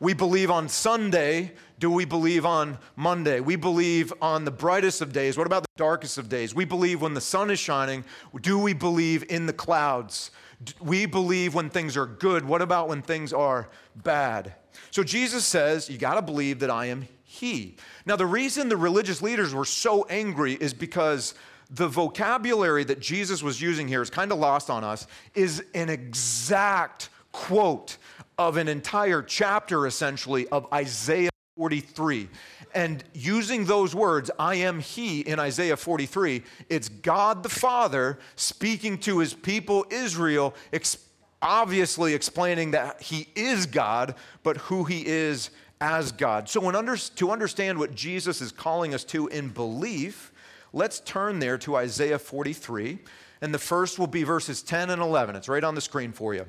We 0.00 0.12
believe 0.12 0.50
on 0.50 0.68
Sunday. 0.68 1.52
Do 1.78 1.90
we 1.90 2.04
believe 2.04 2.44
on 2.44 2.78
Monday? 2.96 3.40
We 3.40 3.54
believe 3.56 4.12
on 4.20 4.44
the 4.44 4.50
brightest 4.50 5.00
of 5.00 5.12
days. 5.12 5.38
What 5.38 5.46
about 5.46 5.62
the 5.62 5.68
darkest 5.76 6.18
of 6.18 6.28
days? 6.28 6.54
We 6.54 6.64
believe 6.64 7.00
when 7.00 7.14
the 7.14 7.20
sun 7.20 7.50
is 7.50 7.58
shining. 7.60 8.04
Do 8.40 8.58
we 8.58 8.72
believe 8.72 9.24
in 9.28 9.46
the 9.46 9.52
clouds? 9.52 10.32
We 10.80 11.06
believe 11.06 11.54
when 11.54 11.70
things 11.70 11.96
are 11.96 12.06
good. 12.06 12.44
What 12.44 12.62
about 12.62 12.88
when 12.88 13.02
things 13.02 13.32
are 13.32 13.68
bad? 13.94 14.54
So 14.90 15.04
Jesus 15.04 15.44
says, 15.44 15.88
You 15.88 15.98
got 15.98 16.14
to 16.14 16.22
believe 16.22 16.58
that 16.60 16.70
I 16.70 16.86
am 16.86 17.06
He. 17.22 17.76
Now, 18.04 18.16
the 18.16 18.26
reason 18.26 18.68
the 18.68 18.76
religious 18.76 19.22
leaders 19.22 19.54
were 19.54 19.64
so 19.64 20.02
angry 20.04 20.54
is 20.54 20.74
because 20.74 21.34
the 21.70 21.86
vocabulary 21.86 22.82
that 22.84 22.98
Jesus 22.98 23.42
was 23.42 23.60
using 23.60 23.86
here 23.86 24.02
is 24.02 24.10
kind 24.10 24.32
of 24.32 24.38
lost 24.38 24.68
on 24.68 24.82
us, 24.82 25.06
is 25.34 25.62
an 25.74 25.90
exact 25.90 27.10
quote 27.30 27.98
of 28.36 28.56
an 28.56 28.66
entire 28.66 29.22
chapter, 29.22 29.86
essentially, 29.86 30.48
of 30.48 30.66
Isaiah 30.72 31.28
43. 31.58 32.28
And 32.72 33.02
using 33.12 33.64
those 33.64 33.92
words, 33.92 34.30
I 34.38 34.54
am 34.54 34.78
He 34.78 35.22
in 35.22 35.40
Isaiah 35.40 35.76
43, 35.76 36.44
it's 36.68 36.88
God 36.88 37.42
the 37.42 37.48
Father 37.48 38.20
speaking 38.36 38.96
to 38.98 39.18
His 39.18 39.34
people 39.34 39.84
Israel, 39.90 40.54
ex- 40.72 40.98
obviously 41.42 42.14
explaining 42.14 42.70
that 42.70 43.02
He 43.02 43.26
is 43.34 43.66
God, 43.66 44.14
but 44.44 44.56
who 44.56 44.84
He 44.84 45.04
is 45.04 45.50
as 45.80 46.12
God. 46.12 46.48
So, 46.48 46.64
under, 46.68 46.96
to 46.96 47.30
understand 47.32 47.76
what 47.76 47.92
Jesus 47.92 48.40
is 48.40 48.52
calling 48.52 48.94
us 48.94 49.02
to 49.04 49.26
in 49.26 49.48
belief, 49.48 50.32
let's 50.72 51.00
turn 51.00 51.40
there 51.40 51.58
to 51.58 51.74
Isaiah 51.74 52.20
43. 52.20 53.00
And 53.40 53.52
the 53.52 53.58
first 53.58 53.98
will 53.98 54.06
be 54.06 54.22
verses 54.22 54.62
10 54.62 54.90
and 54.90 55.02
11. 55.02 55.34
It's 55.34 55.48
right 55.48 55.64
on 55.64 55.74
the 55.74 55.80
screen 55.80 56.12
for 56.12 56.34
you. 56.34 56.46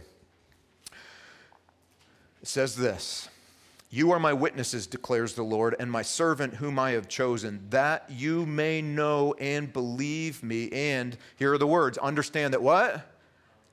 It 2.42 2.48
says 2.48 2.76
this 2.76 3.28
You 3.92 4.12
are 4.12 4.20
my 4.20 4.34
witnesses, 4.34 4.86
declares 4.86 5.34
the 5.34 5.44
Lord, 5.44 5.76
and 5.80 5.92
my 5.92 6.04
servant 6.04 6.56
whom 6.56 6.78
I 6.78 6.92
have 6.92 7.08
chosen, 7.08 7.66
that 7.72 8.06
you 8.10 8.46
may 8.46 8.84
know 8.84 9.34
and 9.40 9.74
believe 9.74 10.44
me. 10.44 10.70
And 10.72 11.18
here 11.38 11.54
are 11.54 11.58
the 11.58 11.66
words 11.66 11.98
understand 11.98 12.54
that 12.54 12.62
what? 12.62 13.16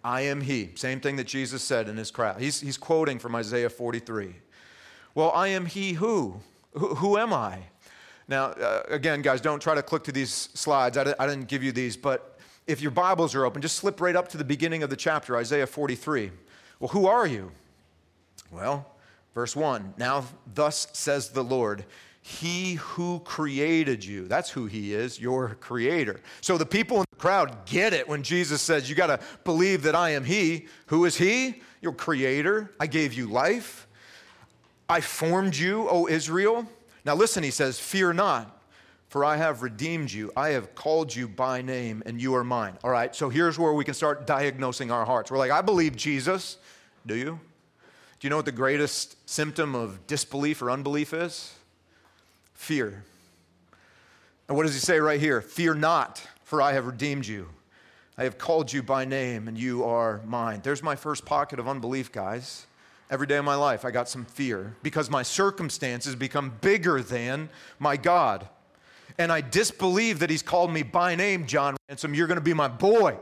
I 0.03 0.23
am 0.23 0.41
He. 0.41 0.71
Same 0.75 1.01
thing 1.01 1.17
that 1.17 1.27
Jesus 1.27 1.63
said 1.63 1.89
in 1.89 1.99
his 1.99 2.11
crowd. 2.11 2.41
He's, 2.41 2.61
he's 2.61 2.79
quoting 2.79 3.19
from 3.19 3.35
Isaiah 3.35 3.69
43. 3.69 4.37
Well, 5.15 5.33
I 5.33 5.49
am 5.49 5.67
He 5.67 5.93
who? 5.93 6.41
Who, 6.73 6.95
who 6.95 7.19
am 7.19 7.35
I? 7.35 7.59
Now, 8.29 8.47
uh, 8.47 8.83
again, 8.89 9.21
guys, 9.21 9.41
don't 9.43 9.61
try 9.61 9.75
to 9.75 9.83
click 9.83 10.05
to 10.05 10.13
these 10.13 10.31
slides. 10.31 10.97
I, 10.97 11.05
di- 11.05 11.15
I 11.19 11.27
didn't 11.27 11.49
give 11.49 11.63
you 11.63 11.73
these, 11.73 11.97
but 11.97 12.39
if 12.67 12.81
your 12.81 12.91
Bibles 12.91 13.35
are 13.35 13.45
open, 13.45 13.61
just 13.61 13.77
slip 13.77 14.01
right 14.01 14.17
up 14.17 14.29
to 14.29 14.39
the 14.39 14.45
beginning 14.45 14.83
of 14.83 14.89
the 14.89 14.97
chapter, 14.97 15.37
Isaiah 15.37 15.67
43. 15.67 16.31
Well, 16.81 16.89
who 16.89 17.07
are 17.07 17.27
you? 17.27 17.53
Well, 18.51 18.87
verse 19.37 19.55
1 19.55 19.95
Now, 19.99 20.25
thus 20.53 20.89
says 20.93 21.29
the 21.29 21.45
Lord, 21.45 21.85
He 22.23 22.75
who 22.75 23.21
created 23.21 24.05
you. 24.05 24.27
That's 24.27 24.51
who 24.51 24.67
He 24.67 24.93
is, 24.93 25.21
your 25.21 25.57
creator. 25.61 26.21
So 26.41 26.59
the 26.59 26.67
people 26.67 26.97
in 26.97 27.05
the 27.11 27.17
crowd 27.17 27.67
get 27.67 27.93
it 27.93 28.09
when 28.09 28.25
Jesus 28.25 28.61
says, 28.61 28.89
You 28.91 28.97
got 28.97 29.09
to 29.09 29.21
believe 29.45 29.83
that 29.83 29.95
I 29.95 30.11
am 30.11 30.25
He. 30.25 30.67
Who 30.87 31.05
is 31.05 31.17
He? 31.17 31.63
Your 31.81 31.93
creator. 31.93 32.73
I 32.81 32.89
gave 32.89 33.13
you 33.13 33.29
life. 33.29 33.87
I 34.89 35.01
formed 35.01 35.55
you, 35.55 35.89
O 35.89 36.09
Israel. 36.09 36.67
Now 37.05 37.15
listen, 37.15 37.45
He 37.45 37.53
says, 37.53 37.79
Fear 37.79 38.15
not. 38.15 38.53
For 39.09 39.25
I 39.25 39.37
have 39.37 39.63
redeemed 39.63 40.11
you. 40.11 40.33
I 40.37 40.49
have 40.49 40.75
called 40.75 41.15
you 41.15 41.29
by 41.29 41.63
name, 41.63 42.03
and 42.07 42.21
you 42.21 42.35
are 42.35 42.43
mine. 42.43 42.77
All 42.83 42.91
right, 42.91 43.15
so 43.15 43.29
here's 43.29 43.57
where 43.57 43.73
we 43.73 43.85
can 43.85 43.95
start 43.95 44.27
diagnosing 44.27 44.91
our 44.91 45.05
hearts. 45.05 45.31
We're 45.31 45.39
like, 45.39 45.53
I 45.53 45.63
believe 45.63 45.95
Jesus. 45.95 46.59
Do 47.07 47.15
you? 47.15 47.39
Do 48.19 48.27
you 48.27 48.31
know 48.31 48.37
what 48.37 48.47
the 48.47 48.53
greatest 48.53 49.17
symptom 49.29 49.75
of 49.75 50.07
disbelief 50.07 50.63
or 50.63 50.71
unbelief 50.71 51.13
is? 51.13 51.55
Fear. 52.55 53.05
And 54.49 54.57
what 54.57 54.65
does 54.65 54.75
he 54.75 54.81
say 54.81 55.01
right 55.01 55.21
here? 55.21 55.41
Fear 55.41 55.75
not, 55.75 56.27
for 56.45 56.63
I 56.63 56.73
have 56.73 56.87
redeemed 56.87 57.27
you. 57.27 57.49
I 58.17 58.25
have 58.25 58.39
called 58.39 58.73
you 58.73 58.83
by 58.83 59.05
name, 59.05 59.49
and 59.49 59.59
you 59.59 59.85
are 59.85 60.23
mine. 60.25 60.61
There's 60.63 60.83
my 60.83 60.97
first 60.97 61.27
pocket 61.27 61.59
of 61.59 61.69
unbelief, 61.69 62.11
guys. 62.11 62.67
Every 63.11 63.27
day 63.27 63.37
of 63.37 63.45
my 63.45 63.55
life, 63.55 63.85
I 63.85 63.91
got 63.91 64.09
some 64.09 64.25
fear 64.25 64.75
because 64.83 65.11
my 65.11 65.23
circumstances 65.23 66.15
become 66.17 66.55
bigger 66.61 67.03
than 67.03 67.51
my 67.79 67.97
God. 67.97 68.49
And 69.19 69.31
I 69.31 69.43
disbelieve 69.43 70.21
that 70.21 70.31
he's 70.31 70.43
called 70.43 70.73
me 70.73 70.83
by 70.83 71.15
name, 71.15 71.47
John 71.47 71.77
Ransom. 71.89 72.15
You're 72.15 72.27
going 72.27 72.39
to 72.39 72.45
be 72.45 72.55
my 72.55 72.69
boy. 72.69 73.11
I'm 73.11 73.19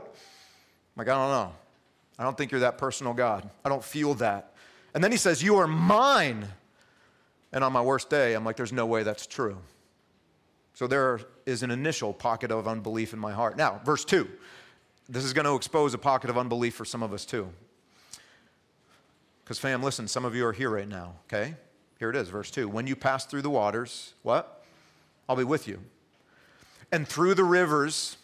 like, 0.95 1.09
I 1.09 1.13
don't 1.13 1.31
know. 1.31 1.53
I 2.17 2.23
don't 2.23 2.37
think 2.37 2.51
you're 2.51 2.61
that 2.61 2.77
personal 2.77 3.13
God. 3.13 3.49
I 3.63 3.69
don't 3.69 3.83
feel 3.83 4.13
that. 4.15 4.54
And 4.95 5.03
then 5.03 5.11
he 5.11 5.17
says, 5.17 5.43
You 5.43 5.57
are 5.57 5.67
mine. 5.67 6.47
And 7.53 7.63
on 7.63 7.71
my 7.71 7.81
worst 7.81 8.09
day, 8.09 8.33
I'm 8.33 8.43
like, 8.43 8.55
There's 8.55 8.73
no 8.73 8.87
way 8.87 9.03
that's 9.03 9.27
true. 9.27 9.57
So 10.73 10.87
there 10.87 11.19
is 11.45 11.61
an 11.61 11.69
initial 11.69 12.11
pocket 12.11 12.49
of 12.51 12.67
unbelief 12.67 13.13
in 13.13 13.19
my 13.19 13.31
heart. 13.31 13.55
Now, 13.55 13.79
verse 13.85 14.03
2. 14.03 14.27
This 15.07 15.23
is 15.23 15.33
going 15.33 15.45
to 15.45 15.55
expose 15.55 15.93
a 15.93 15.99
pocket 15.99 16.29
of 16.29 16.37
unbelief 16.37 16.73
for 16.73 16.83
some 16.83 17.03
of 17.03 17.13
us 17.13 17.25
too. 17.25 17.47
Because, 19.43 19.59
fam, 19.59 19.83
listen, 19.83 20.07
some 20.07 20.25
of 20.25 20.33
you 20.33 20.45
are 20.47 20.51
here 20.51 20.71
right 20.71 20.87
now, 20.87 21.13
okay? 21.27 21.53
Here 21.99 22.09
it 22.09 22.15
is, 22.15 22.29
verse 22.29 22.49
2. 22.49 22.67
When 22.67 22.87
you 22.87 22.95
pass 22.95 23.25
through 23.25 23.43
the 23.43 23.49
waters, 23.49 24.15
what? 24.23 24.65
I'll 25.29 25.35
be 25.35 25.43
with 25.43 25.67
you. 25.67 25.79
And 26.91 27.07
through 27.07 27.35
the 27.35 27.43
rivers, 27.43 28.17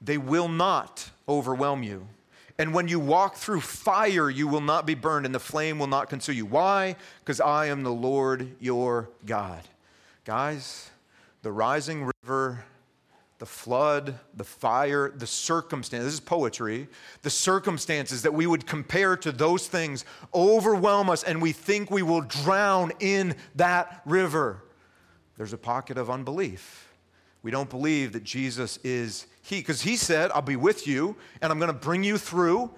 they 0.00 0.16
will 0.16 0.48
not 0.48 1.10
overwhelm 1.28 1.82
you. 1.82 2.08
And 2.58 2.72
when 2.72 2.86
you 2.86 3.00
walk 3.00 3.34
through 3.34 3.62
fire, 3.62 4.30
you 4.30 4.46
will 4.46 4.60
not 4.60 4.86
be 4.86 4.94
burned, 4.94 5.26
and 5.26 5.34
the 5.34 5.40
flame 5.40 5.78
will 5.78 5.88
not 5.88 6.08
consume 6.08 6.36
you. 6.36 6.46
Why? 6.46 6.94
Because 7.20 7.40
I 7.40 7.66
am 7.66 7.82
the 7.82 7.92
Lord 7.92 8.54
your 8.60 9.10
God. 9.26 9.62
Guys, 10.24 10.90
the 11.42 11.50
rising 11.50 12.10
river, 12.22 12.64
the 13.38 13.46
flood, 13.46 14.18
the 14.36 14.44
fire, 14.44 15.10
the 15.10 15.26
circumstances, 15.26 16.06
this 16.06 16.14
is 16.14 16.20
poetry, 16.20 16.86
the 17.22 17.30
circumstances 17.30 18.22
that 18.22 18.32
we 18.32 18.46
would 18.46 18.66
compare 18.66 19.16
to 19.16 19.32
those 19.32 19.66
things 19.66 20.04
overwhelm 20.32 21.10
us, 21.10 21.24
and 21.24 21.42
we 21.42 21.50
think 21.50 21.90
we 21.90 22.02
will 22.02 22.20
drown 22.20 22.92
in 23.00 23.34
that 23.56 24.00
river. 24.06 24.62
There's 25.36 25.52
a 25.52 25.58
pocket 25.58 25.98
of 25.98 26.08
unbelief. 26.08 26.94
We 27.42 27.50
don't 27.50 27.68
believe 27.68 28.12
that 28.12 28.22
Jesus 28.22 28.78
is 28.84 29.26
He, 29.44 29.58
because 29.58 29.82
He 29.82 29.96
said, 29.96 30.30
I'll 30.34 30.42
be 30.42 30.56
with 30.56 30.86
you 30.86 31.16
and 31.42 31.52
I'm 31.52 31.58
going 31.58 31.72
to 31.72 31.78
bring 31.78 32.02
you 32.02 32.18
through 32.18 32.70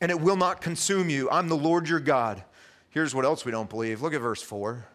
and 0.00 0.10
it 0.10 0.20
will 0.20 0.36
not 0.36 0.60
consume 0.60 1.10
you. 1.10 1.28
I'm 1.28 1.48
the 1.48 1.56
Lord 1.56 1.88
your 1.88 2.00
God. 2.00 2.42
Here's 2.90 3.14
what 3.14 3.24
else 3.24 3.44
we 3.44 3.50
don't 3.50 3.68
believe. 3.68 4.00
Look 4.00 4.14
at 4.14 4.20
verse 4.20 4.42
4. 4.42 4.86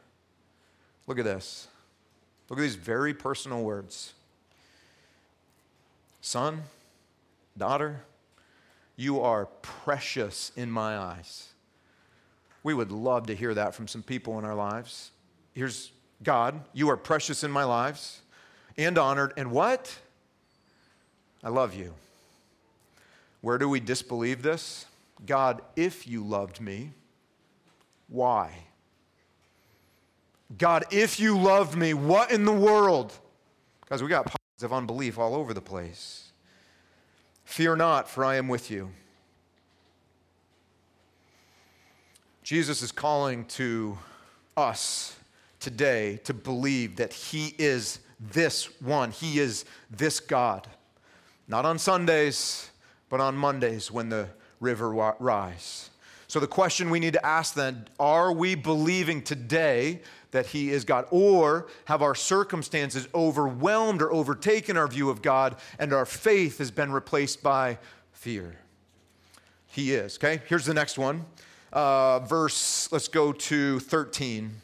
Look 1.06 1.20
at 1.20 1.26
this. 1.26 1.68
Look 2.50 2.58
at 2.58 2.62
these 2.62 2.76
very 2.76 3.14
personal 3.14 3.64
words 3.64 4.14
Son, 6.22 6.64
daughter, 7.58 8.02
you 8.96 9.20
are 9.20 9.48
precious 9.62 10.54
in 10.56 10.72
my 10.72 10.98
eyes. 10.98 11.50
We 12.64 12.74
would 12.74 12.94
love 12.94 13.28
to 13.28 13.36
hear 13.36 13.54
that 13.54 13.76
from 13.76 13.90
some 13.90 14.04
people 14.04 14.40
in 14.40 14.46
our 14.46 14.56
lives. 14.56 15.12
Here's 15.54 15.92
God, 16.24 16.62
you 16.72 16.90
are 16.90 16.96
precious 16.96 17.44
in 17.44 17.52
my 17.52 17.66
lives 17.66 18.22
and 18.78 18.98
honored. 18.98 19.34
And 19.36 19.52
what? 19.52 19.94
I 21.44 21.50
love 21.50 21.76
you. 21.76 21.94
Where 23.42 23.58
do 23.58 23.68
we 23.68 23.80
disbelieve 23.80 24.42
this? 24.42 24.86
God, 25.26 25.62
if 25.76 26.08
you 26.08 26.24
loved 26.24 26.62
me, 26.62 26.92
why? 28.08 28.54
God, 30.58 30.86
if 30.92 31.20
you 31.20 31.38
loved 31.38 31.76
me, 31.76 31.94
what 31.94 32.32
in 32.32 32.46
the 32.46 32.54
world? 32.54 33.14
Because 33.82 34.02
we 34.02 34.10
got 34.10 34.26
pockets 34.26 34.64
of 34.64 34.72
unbelief 34.72 35.18
all 35.18 35.36
over 35.36 35.54
the 35.54 35.62
place. 35.62 36.32
Fear 37.44 37.76
not, 37.76 38.10
for 38.10 38.24
I 38.24 38.36
am 38.36 38.48
with 38.48 38.72
you. 38.72 38.92
Jesus 42.44 42.82
is 42.82 42.92
calling 42.92 43.46
to 43.46 43.98
us 44.56 45.16
today 45.60 46.20
to 46.26 46.34
believe 46.34 46.98
that 46.98 47.14
He 47.14 47.56
is 47.58 48.00
this 48.20 48.82
one. 48.82 49.12
He 49.12 49.40
is 49.40 49.66
this 49.90 50.20
God. 50.20 50.68
Not 51.48 51.66
on 51.66 51.78
Sundays, 51.78 52.70
but 53.10 53.20
on 53.20 53.36
Mondays 53.36 53.92
when 53.92 54.10
the 54.10 54.30
river 54.60 54.90
rise. 54.92 55.90
So 56.28 56.40
the 56.40 56.48
question 56.48 56.90
we 56.90 57.00
need 57.00 57.14
to 57.14 57.26
ask 57.26 57.54
then 57.54 57.88
are 58.00 58.32
we 58.32 58.56
believing 58.56 59.22
today 59.22 60.02
that 60.32 60.48
He 60.48 60.72
is 60.72 60.84
God? 60.84 61.06
Or 61.12 61.68
have 61.86 62.02
our 62.02 62.16
circumstances 62.16 63.08
overwhelmed 63.14 64.02
or 64.02 64.12
overtaken 64.12 64.78
our 64.78 64.88
view 64.88 65.10
of 65.10 65.22
God 65.22 65.58
and 65.78 65.94
our 65.94 66.06
faith 66.06 66.58
has 66.58 66.72
been 66.72 66.92
replaced 66.92 67.44
by 67.44 67.78
fear? 68.14 68.56
He 69.68 69.94
is. 69.94 70.18
Okay, 70.18 70.42
here's 70.48 70.66
the 70.66 70.74
next 70.74 70.98
one. 70.98 71.26
Uh, 71.72 72.20
verse, 72.20 72.92
let's 72.92 73.08
go 73.08 73.32
to 73.32 73.80
13. 73.80 74.62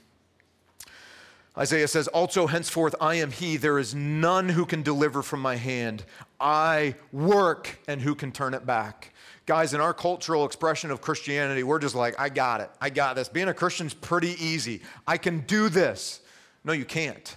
Isaiah 1.60 1.88
says, 1.88 2.08
Also 2.08 2.48
henceforth 2.48 2.95
I 3.02 3.15
am 3.15 3.32
he, 3.32 3.58
there 3.58 3.80
is 3.80 3.93
none 3.93 4.50
who 4.50 4.65
can 4.65 4.82
deliver 4.82 5.22
from 5.22 5.41
my 5.41 5.58
hand. 5.58 6.06
I 6.39 6.95
work, 7.12 7.80
and 7.88 8.02
who 8.02 8.15
can 8.15 8.32
turn 8.32 8.54
it 8.54 8.65
back? 8.65 9.13
Guys, 9.45 9.74
in 9.74 9.82
our 9.82 9.93
cultural 9.93 10.45
expression 10.45 10.89
of 10.91 11.02
Christianity, 11.02 11.63
we're 11.63 11.80
just 11.80 11.95
like, 11.95 12.17
I 12.19 12.30
got 12.30 12.62
it. 12.62 12.69
I 12.80 12.89
got 12.89 13.15
this. 13.15 13.28
Being 13.28 13.50
a 13.50 13.54
Christian's 13.54 13.93
pretty 13.93 14.36
easy. 14.43 14.82
I 15.06 15.17
can 15.17 15.41
do 15.41 15.69
this. 15.69 16.22
No, 16.63 16.72
you 16.72 16.86
can't. 16.86 17.36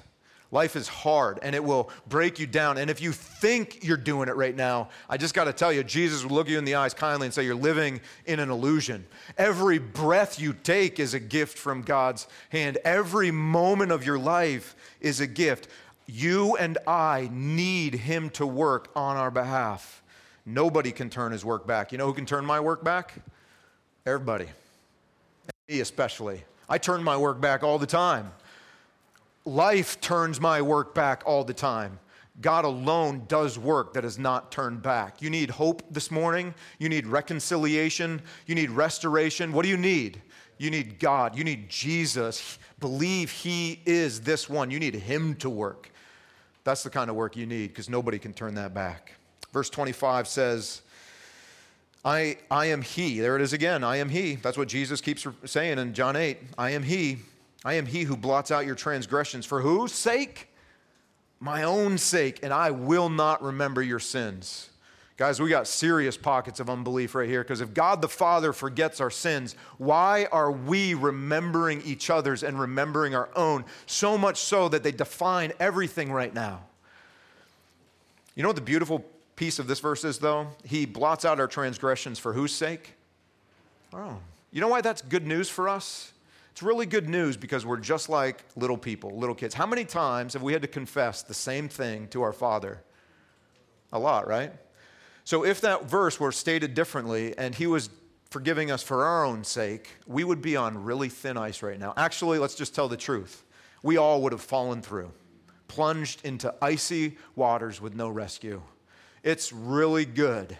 Life 0.52 0.76
is 0.76 0.86
hard 0.86 1.40
and 1.42 1.54
it 1.54 1.64
will 1.64 1.90
break 2.06 2.38
you 2.38 2.46
down. 2.46 2.78
And 2.78 2.90
if 2.90 3.00
you 3.00 3.10
think 3.10 3.82
you're 3.82 3.96
doing 3.96 4.28
it 4.28 4.36
right 4.36 4.54
now, 4.54 4.90
I 5.08 5.16
just 5.16 5.34
got 5.34 5.44
to 5.44 5.52
tell 5.52 5.72
you, 5.72 5.82
Jesus 5.82 6.24
will 6.24 6.36
look 6.36 6.48
you 6.48 6.58
in 6.58 6.64
the 6.64 6.76
eyes 6.76 6.94
kindly 6.94 7.26
and 7.26 7.34
say, 7.34 7.44
You're 7.44 7.54
living 7.54 8.00
in 8.26 8.38
an 8.38 8.50
illusion. 8.50 9.04
Every 9.36 9.78
breath 9.78 10.38
you 10.38 10.52
take 10.52 11.00
is 11.00 11.14
a 11.14 11.20
gift 11.20 11.58
from 11.58 11.82
God's 11.82 12.28
hand, 12.50 12.78
every 12.84 13.32
moment 13.32 13.90
of 13.90 14.06
your 14.06 14.18
life 14.18 14.76
is 15.00 15.20
a 15.20 15.26
gift. 15.26 15.66
You 16.06 16.56
and 16.56 16.78
I 16.86 17.30
need 17.32 17.94
Him 17.94 18.28
to 18.30 18.46
work 18.46 18.90
on 18.94 19.16
our 19.16 19.30
behalf. 19.30 20.02
Nobody 20.44 20.90
can 20.90 21.08
turn 21.08 21.32
his 21.32 21.44
work 21.44 21.66
back. 21.66 21.92
You 21.92 21.98
know 21.98 22.06
who 22.06 22.14
can 22.14 22.26
turn 22.26 22.44
my 22.44 22.58
work 22.60 22.82
back? 22.82 23.14
Everybody. 24.04 24.46
Me 25.68 25.80
especially. 25.80 26.42
I 26.68 26.78
turn 26.78 27.02
my 27.02 27.16
work 27.16 27.40
back 27.40 27.62
all 27.62 27.78
the 27.78 27.86
time. 27.86 28.32
Life 29.44 30.00
turns 30.00 30.40
my 30.40 30.62
work 30.62 30.94
back 30.94 31.22
all 31.26 31.44
the 31.44 31.54
time. 31.54 31.98
God 32.40 32.64
alone 32.64 33.24
does 33.28 33.58
work 33.58 33.94
that 33.94 34.04
is 34.04 34.18
not 34.18 34.50
turned 34.50 34.82
back. 34.82 35.20
You 35.20 35.30
need 35.30 35.50
hope 35.50 35.82
this 35.90 36.10
morning. 36.10 36.54
You 36.78 36.88
need 36.88 37.06
reconciliation. 37.06 38.22
You 38.46 38.54
need 38.54 38.70
restoration. 38.70 39.52
What 39.52 39.62
do 39.62 39.68
you 39.68 39.76
need? 39.76 40.22
You 40.58 40.70
need 40.70 40.98
God. 40.98 41.36
You 41.36 41.44
need 41.44 41.68
Jesus. 41.68 42.58
Believe 42.80 43.30
He 43.30 43.80
is 43.84 44.20
this 44.20 44.48
one. 44.48 44.70
You 44.70 44.78
need 44.78 44.94
Him 44.94 45.34
to 45.36 45.50
work. 45.50 45.90
That's 46.64 46.82
the 46.82 46.90
kind 46.90 47.10
of 47.10 47.16
work 47.16 47.36
you 47.36 47.46
need 47.46 47.68
because 47.68 47.90
nobody 47.90 48.18
can 48.18 48.32
turn 48.32 48.54
that 48.54 48.72
back. 48.72 49.12
Verse 49.52 49.68
25 49.68 50.28
says, 50.28 50.82
I, 52.04 52.38
I 52.50 52.66
am 52.66 52.82
He. 52.82 53.20
There 53.20 53.36
it 53.36 53.42
is 53.42 53.52
again. 53.52 53.84
I 53.84 53.96
am 53.96 54.08
He. 54.08 54.36
That's 54.36 54.56
what 54.56 54.68
Jesus 54.68 55.00
keeps 55.00 55.26
saying 55.44 55.78
in 55.78 55.94
John 55.94 56.16
8. 56.16 56.38
I 56.56 56.70
am 56.70 56.82
He. 56.82 57.18
I 57.64 57.74
am 57.74 57.86
He 57.86 58.02
who 58.02 58.16
blots 58.16 58.50
out 58.50 58.66
your 58.66 58.74
transgressions. 58.74 59.46
For 59.46 59.60
whose 59.60 59.92
sake? 59.92 60.48
My 61.40 61.64
own 61.64 61.98
sake, 61.98 62.40
and 62.42 62.52
I 62.52 62.70
will 62.70 63.08
not 63.08 63.42
remember 63.42 63.82
your 63.82 63.98
sins. 63.98 64.70
Guys, 65.16 65.40
we 65.40 65.50
got 65.50 65.66
serious 65.66 66.16
pockets 66.16 66.58
of 66.58 66.70
unbelief 66.70 67.14
right 67.14 67.28
here 67.28 67.42
because 67.42 67.60
if 67.60 67.74
God 67.74 68.00
the 68.00 68.08
Father 68.08 68.52
forgets 68.52 69.00
our 69.00 69.10
sins, 69.10 69.54
why 69.78 70.26
are 70.32 70.50
we 70.50 70.94
remembering 70.94 71.82
each 71.82 72.10
other's 72.10 72.42
and 72.42 72.58
remembering 72.58 73.14
our 73.14 73.28
own? 73.36 73.64
So 73.86 74.16
much 74.16 74.38
so 74.38 74.68
that 74.68 74.82
they 74.82 74.90
define 74.90 75.52
everything 75.60 76.10
right 76.10 76.32
now. 76.32 76.62
You 78.34 78.42
know 78.42 78.48
what 78.48 78.56
the 78.56 78.62
beautiful 78.62 79.04
piece 79.36 79.58
of 79.58 79.66
this 79.66 79.80
verse 79.80 80.04
is, 80.04 80.18
though? 80.18 80.48
He 80.64 80.86
blots 80.86 81.24
out 81.24 81.38
our 81.38 81.48
transgressions 81.48 82.18
for 82.18 82.32
whose 82.32 82.52
sake? 82.52 82.94
Oh. 83.92 84.18
You 84.50 84.60
know 84.60 84.68
why 84.68 84.80
that's 84.80 85.02
good 85.02 85.26
news 85.26 85.48
for 85.48 85.68
us? 85.68 86.11
It's 86.52 86.62
really 86.62 86.84
good 86.84 87.08
news 87.08 87.38
because 87.38 87.64
we're 87.64 87.78
just 87.78 88.10
like 88.10 88.44
little 88.56 88.76
people, 88.76 89.18
little 89.18 89.34
kids. 89.34 89.54
How 89.54 89.66
many 89.66 89.86
times 89.86 90.34
have 90.34 90.42
we 90.42 90.52
had 90.52 90.60
to 90.60 90.68
confess 90.68 91.22
the 91.22 91.32
same 91.32 91.66
thing 91.66 92.08
to 92.08 92.20
our 92.20 92.32
Father? 92.34 92.82
A 93.90 93.98
lot, 93.98 94.28
right? 94.28 94.52
So 95.24 95.46
if 95.46 95.62
that 95.62 95.88
verse 95.88 96.20
were 96.20 96.30
stated 96.30 96.74
differently 96.74 97.36
and 97.38 97.54
he 97.54 97.66
was 97.66 97.88
forgiving 98.28 98.70
us 98.70 98.82
for 98.82 99.02
our 99.02 99.24
own 99.24 99.44
sake, 99.44 99.88
we 100.06 100.24
would 100.24 100.42
be 100.42 100.54
on 100.54 100.84
really 100.84 101.08
thin 101.08 101.38
ice 101.38 101.62
right 101.62 101.78
now. 101.78 101.94
Actually, 101.96 102.38
let's 102.38 102.54
just 102.54 102.74
tell 102.74 102.88
the 102.88 102.98
truth. 102.98 103.44
We 103.82 103.96
all 103.96 104.20
would 104.20 104.32
have 104.32 104.42
fallen 104.42 104.82
through, 104.82 105.10
plunged 105.68 106.22
into 106.22 106.54
icy 106.60 107.16
waters 107.34 107.80
with 107.80 107.94
no 107.94 108.10
rescue. 108.10 108.60
It's 109.22 109.54
really 109.54 110.04
good 110.04 110.58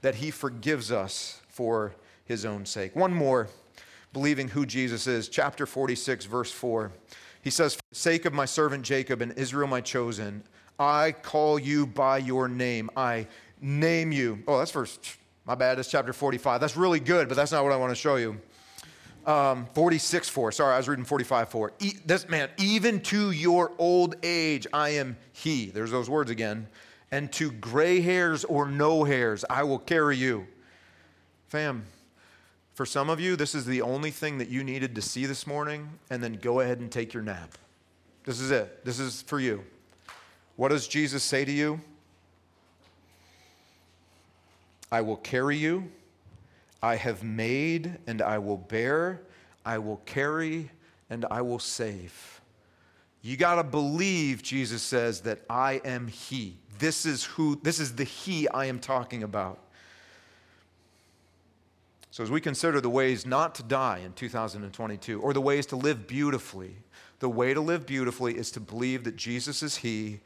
that 0.00 0.14
he 0.14 0.30
forgives 0.30 0.90
us 0.90 1.42
for 1.48 1.94
his 2.24 2.46
own 2.46 2.64
sake. 2.64 2.96
One 2.96 3.12
more, 3.12 3.48
believing 4.14 4.48
who 4.48 4.64
Jesus 4.64 5.06
is. 5.06 5.28
Chapter 5.28 5.66
46, 5.66 6.24
verse 6.24 6.50
4. 6.50 6.90
He 7.42 7.50
says, 7.50 7.74
For 7.74 7.82
the 7.90 7.96
sake 7.96 8.24
of 8.24 8.32
my 8.32 8.46
servant 8.46 8.82
Jacob 8.82 9.20
and 9.20 9.32
Israel, 9.32 9.68
my 9.68 9.82
chosen, 9.82 10.42
I 10.78 11.12
call 11.12 11.58
you 11.58 11.86
by 11.86 12.16
your 12.18 12.48
name. 12.48 12.88
I 12.96 13.26
name 13.60 14.10
you. 14.10 14.42
Oh, 14.48 14.56
that's 14.56 14.70
verse, 14.70 14.98
my 15.44 15.54
bad, 15.54 15.78
it's 15.78 15.90
chapter 15.90 16.14
45. 16.14 16.62
That's 16.62 16.78
really 16.78 17.00
good, 17.00 17.28
but 17.28 17.36
that's 17.36 17.52
not 17.52 17.62
what 17.62 17.74
I 17.74 17.76
want 17.76 17.90
to 17.90 17.96
show 17.96 18.16
you. 18.16 18.40
Um, 19.26 19.66
46 19.74 20.30
4. 20.30 20.52
Sorry, 20.52 20.72
I 20.72 20.78
was 20.78 20.88
reading 20.88 21.04
45 21.04 21.50
4. 21.50 21.72
E- 21.80 21.92
this 22.06 22.26
man, 22.26 22.48
even 22.56 23.00
to 23.02 23.30
your 23.32 23.72
old 23.76 24.16
age, 24.22 24.66
I 24.72 24.90
am 24.90 25.18
he. 25.32 25.66
There's 25.66 25.90
those 25.90 26.08
words 26.08 26.30
again 26.30 26.68
and 27.14 27.30
to 27.30 27.52
gray 27.52 28.00
hairs 28.00 28.42
or 28.42 28.66
no 28.66 29.04
hairs, 29.04 29.44
I 29.48 29.62
will 29.62 29.78
carry 29.78 30.16
you. 30.16 30.48
Fam, 31.46 31.84
for 32.74 32.84
some 32.84 33.08
of 33.08 33.20
you, 33.20 33.36
this 33.36 33.54
is 33.54 33.64
the 33.64 33.82
only 33.82 34.10
thing 34.10 34.38
that 34.38 34.48
you 34.48 34.64
needed 34.64 34.94
to 34.96 35.02
see 35.02 35.26
this 35.26 35.46
morning, 35.46 35.88
and 36.10 36.22
then 36.22 36.34
go 36.34 36.60
ahead 36.60 36.80
and 36.80 36.90
take 36.90 37.14
your 37.14 37.22
nap. 37.22 37.56
This 38.24 38.40
is 38.40 38.50
it. 38.50 38.84
This 38.84 38.98
is 38.98 39.22
for 39.22 39.38
you. 39.38 39.64
What 40.56 40.68
does 40.68 40.88
Jesus 40.88 41.22
say 41.22 41.44
to 41.44 41.52
you? 41.52 41.80
I 44.90 45.00
will 45.00 45.16
carry 45.16 45.56
you. 45.56 45.90
I 46.82 46.96
have 46.96 47.22
made 47.22 47.98
and 48.06 48.22
I 48.22 48.38
will 48.38 48.58
bear. 48.58 49.22
I 49.64 49.78
will 49.78 50.00
carry 50.04 50.70
and 51.10 51.24
I 51.30 51.42
will 51.42 51.58
save. 51.58 52.40
You 53.22 53.36
got 53.36 53.54
to 53.54 53.64
believe, 53.64 54.42
Jesus 54.42 54.82
says, 54.82 55.22
that 55.22 55.40
I 55.48 55.80
am 55.84 56.08
He. 56.08 56.58
This 56.78 57.06
is 57.06 57.24
who, 57.24 57.58
this 57.62 57.80
is 57.80 57.94
the 57.94 58.04
He 58.04 58.48
I 58.48 58.66
am 58.66 58.78
talking 58.78 59.22
about. 59.22 59.63
So, 62.14 62.22
as 62.22 62.30
we 62.30 62.40
consider 62.40 62.80
the 62.80 62.88
ways 62.88 63.26
not 63.26 63.56
to 63.56 63.64
die 63.64 63.98
in 64.04 64.12
2022, 64.12 65.20
or 65.20 65.32
the 65.32 65.40
ways 65.40 65.66
to 65.66 65.74
live 65.74 66.06
beautifully, 66.06 66.76
the 67.18 67.28
way 67.28 67.52
to 67.52 67.60
live 67.60 67.86
beautifully 67.86 68.38
is 68.38 68.52
to 68.52 68.60
believe 68.60 69.02
that 69.02 69.16
Jesus 69.16 69.64
is 69.64 69.78
He, 69.78 70.20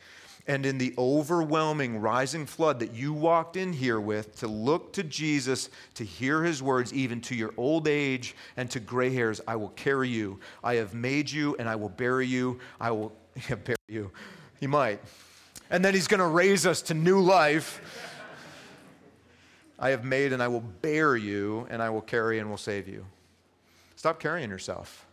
and 0.46 0.66
in 0.66 0.77
the 0.77 0.92
overwhelming 0.98 1.98
rising 1.98 2.44
flood 2.44 2.81
that 2.81 2.92
you 2.92 3.14
walked 3.14 3.57
in 3.57 3.72
here 3.72 3.98
with, 4.01 4.38
to 4.40 4.48
look 4.48 4.92
to 4.92 5.03
Jesus, 5.03 5.70
to 5.94 6.05
hear 6.05 6.44
His 6.44 6.62
words, 6.62 6.92
even 6.92 7.22
to 7.22 7.35
your 7.35 7.55
old 7.57 7.88
age 7.88 8.37
and 8.59 8.70
to 8.70 8.81
gray 8.81 9.09
hairs, 9.09 9.40
I 9.48 9.57
will 9.57 9.70
carry 9.70 10.11
you. 10.11 10.40
I 10.62 10.74
have 10.74 10.92
made 10.92 11.31
you, 11.31 11.57
and 11.59 11.70
I 11.70 11.77
will 11.77 11.88
bury 11.88 12.27
you. 12.27 12.61
I 12.79 12.90
will 12.90 13.16
bury 13.48 13.77
you. 13.88 14.11
He 14.61 14.66
might 14.66 15.01
and 15.70 15.85
then 15.85 15.94
he's 15.94 16.09
going 16.09 16.20
to 16.20 16.27
raise 16.27 16.66
us 16.66 16.83
to 16.83 16.94
new 16.94 17.20
life. 17.20 17.83
I 19.78 19.90
have 19.90 20.04
made 20.04 20.32
and 20.32 20.42
I 20.42 20.48
will 20.48 20.60
bear 20.60 21.16
you, 21.16 21.66
and 21.70 21.80
I 21.80 21.90
will 21.90 22.00
carry 22.00 22.38
and 22.38 22.50
will 22.50 22.56
save 22.56 22.88
you. 22.88 23.04
Stop 23.96 24.20
carrying 24.20 24.50
yourself. 24.50 25.06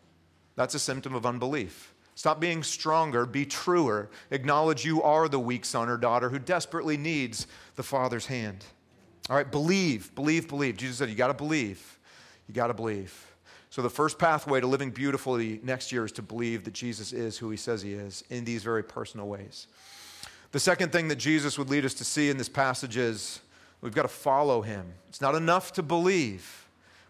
That's 0.55 0.73
a 0.73 0.79
symptom 0.79 1.13
of 1.13 1.25
unbelief. 1.25 1.93
Stop 2.15 2.39
being 2.39 2.63
stronger, 2.63 3.25
be 3.25 3.45
truer. 3.45 4.09
Acknowledge 4.31 4.85
you 4.85 5.03
are 5.03 5.27
the 5.27 5.39
weak 5.39 5.65
son 5.65 5.89
or 5.89 5.97
daughter 5.97 6.29
who 6.29 6.39
desperately 6.39 6.95
needs 6.95 7.45
the 7.75 7.83
Father's 7.83 8.25
hand. 8.25 8.63
All 9.29 9.35
right, 9.35 9.51
believe, 9.51 10.13
believe, 10.15 10.47
believe. 10.47 10.77
Jesus 10.77 10.97
said, 10.97 11.09
You 11.09 11.15
got 11.15 11.27
to 11.27 11.33
believe. 11.33 11.99
You 12.47 12.53
got 12.53 12.67
to 12.67 12.73
believe. 12.73 13.33
So, 13.69 13.81
the 13.81 13.89
first 13.89 14.17
pathway 14.17 14.61
to 14.61 14.67
living 14.67 14.91
beautifully 14.91 15.59
next 15.61 15.91
year 15.91 16.05
is 16.05 16.13
to 16.13 16.21
believe 16.21 16.63
that 16.63 16.73
Jesus 16.73 17.11
is 17.11 17.37
who 17.37 17.49
he 17.49 17.57
says 17.57 17.81
he 17.81 17.93
is 17.93 18.23
in 18.29 18.45
these 18.45 18.63
very 18.63 18.83
personal 18.83 19.27
ways. 19.27 19.67
The 20.51 20.59
second 20.59 20.93
thing 20.93 21.09
that 21.09 21.17
Jesus 21.17 21.57
would 21.57 21.69
lead 21.69 21.83
us 21.83 21.93
to 21.95 22.05
see 22.05 22.29
in 22.29 22.37
this 22.37 22.47
passage 22.47 22.95
is 22.95 23.41
we've 23.81 23.93
got 23.93 24.03
to 24.03 24.07
follow 24.07 24.61
him. 24.61 24.93
It's 25.07 25.21
not 25.21 25.35
enough 25.35 25.73
to 25.73 25.83
believe. 25.83 26.65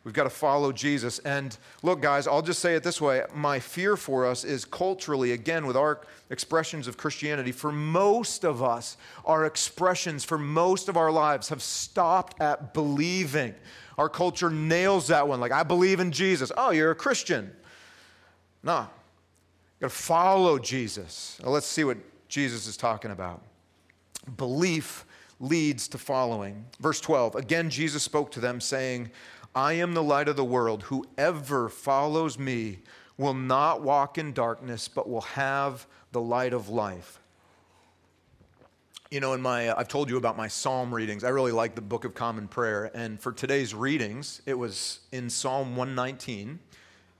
We've 0.05 0.13
got 0.13 0.25
to 0.25 0.29
follow 0.29 0.71
Jesus. 0.71 1.17
And 1.19 1.57
look, 1.81 1.99
guys, 1.99 2.27
I'll 2.27 2.43
just 2.43 2.59
say 2.59 2.75
it 2.75 2.83
this 2.83 3.01
way. 3.01 3.23
My 3.33 3.59
fear 3.59 3.97
for 3.97 4.27
us 4.27 4.43
is 4.43 4.63
culturally, 4.63 5.31
again, 5.31 5.65
with 5.65 5.75
our 5.75 6.01
expressions 6.29 6.87
of 6.87 6.95
Christianity, 6.95 7.51
for 7.51 7.71
most 7.71 8.45
of 8.45 8.61
us, 8.61 8.97
our 9.25 9.45
expressions 9.45 10.23
for 10.23 10.37
most 10.37 10.89
of 10.89 10.95
our 10.95 11.11
lives 11.11 11.49
have 11.49 11.63
stopped 11.63 12.39
at 12.39 12.71
believing. 12.75 13.55
Our 13.97 14.07
culture 14.07 14.51
nails 14.51 15.07
that 15.07 15.27
one. 15.27 15.39
Like, 15.39 15.51
I 15.51 15.63
believe 15.63 15.99
in 15.99 16.11
Jesus. 16.11 16.51
Oh, 16.55 16.69
you're 16.69 16.91
a 16.91 16.95
Christian. 16.95 17.51
No. 18.61 18.81
You've 18.81 19.89
got 19.89 19.89
to 19.89 20.03
follow 20.03 20.59
Jesus. 20.59 21.39
Now, 21.43 21.49
let's 21.49 21.65
see 21.65 21.83
what 21.83 21.97
Jesus 22.27 22.67
is 22.67 22.77
talking 22.77 23.09
about. 23.09 23.41
Belief 24.37 25.03
leads 25.39 25.87
to 25.89 25.97
following. 25.97 26.65
Verse 26.79 27.01
12 27.01 27.35
Again, 27.35 27.69
Jesus 27.69 28.03
spoke 28.03 28.31
to 28.31 28.39
them, 28.39 28.61
saying, 28.61 29.11
I 29.55 29.73
am 29.73 29.93
the 29.93 30.03
light 30.03 30.27
of 30.27 30.35
the 30.35 30.45
world. 30.45 30.83
Whoever 30.83 31.69
follows 31.69 32.37
me 32.37 32.79
will 33.17 33.33
not 33.33 33.81
walk 33.81 34.17
in 34.17 34.33
darkness, 34.33 34.87
but 34.87 35.09
will 35.09 35.21
have 35.21 35.87
the 36.11 36.21
light 36.21 36.53
of 36.53 36.67
life. 36.69 37.19
You 39.11 39.19
know, 39.21 39.33
in 39.33 39.41
my, 39.41 39.73
I've 39.77 39.87
told 39.87 40.09
you 40.09 40.17
about 40.17 40.35
my 40.35 40.47
psalm 40.47 40.93
readings. 40.93 41.23
I 41.23 41.29
really 41.29 41.53
like 41.53 41.75
the 41.75 41.81
Book 41.81 42.03
of 42.03 42.13
Common 42.13 42.47
Prayer. 42.47 42.91
And 42.93 43.19
for 43.19 43.31
today's 43.31 43.73
readings, 43.73 44.41
it 44.45 44.55
was 44.55 44.99
in 45.11 45.29
Psalm 45.29 45.75
119. 45.75 46.59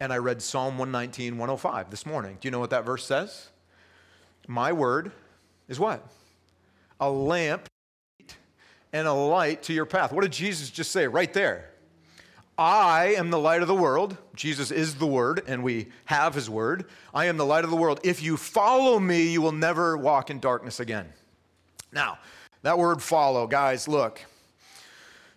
And 0.01 0.12
I 0.12 0.17
read 0.17 0.41
Psalm 0.41 0.78
119, 0.78 1.38
105 1.38 1.89
this 1.89 2.06
morning. 2.06 2.38
Do 2.41 2.47
you 2.47 2.51
know 2.51 2.60
what 2.60 2.71
that 2.71 2.86
verse 2.86 3.06
says? 3.06 3.49
My 4.47 4.73
word 4.73 5.13
is 5.69 5.80
what? 5.80 6.06
A 6.99 7.10
lamp 7.10 7.69
and 8.95 9.10
a 9.10 9.13
light 9.13 9.62
to 9.62 9.73
your 9.73 9.86
path. 9.86 10.13
What 10.13 10.21
did 10.21 10.31
Jesus 10.31 10.69
just 10.69 10.89
say 10.89 11.05
right 11.05 11.34
there? 11.34 11.69
I 12.58 13.15
am 13.17 13.29
the 13.29 13.38
light 13.38 13.62
of 13.62 13.67
the 13.67 13.75
world. 13.75 14.15
Jesus 14.38 14.71
is 14.71 14.95
the 14.95 15.05
word, 15.05 15.43
and 15.47 15.65
we 15.65 15.88
have 16.05 16.34
his 16.34 16.49
word. 16.49 16.86
I 17.13 17.25
am 17.25 17.36
the 17.36 17.45
light 17.45 17.65
of 17.65 17.71
the 17.71 17.75
world. 17.75 17.99
If 18.05 18.23
you 18.23 18.38
follow 18.38 18.97
me, 18.97 19.27
you 19.27 19.41
will 19.41 19.51
never 19.51 19.97
walk 19.97 20.29
in 20.29 20.39
darkness 20.39 20.79
again. 20.79 21.10
Now, 21.91 22.19
that 22.62 22.77
word 22.77 23.03
follow, 23.03 23.47
guys, 23.47 23.89
look. 23.89 24.21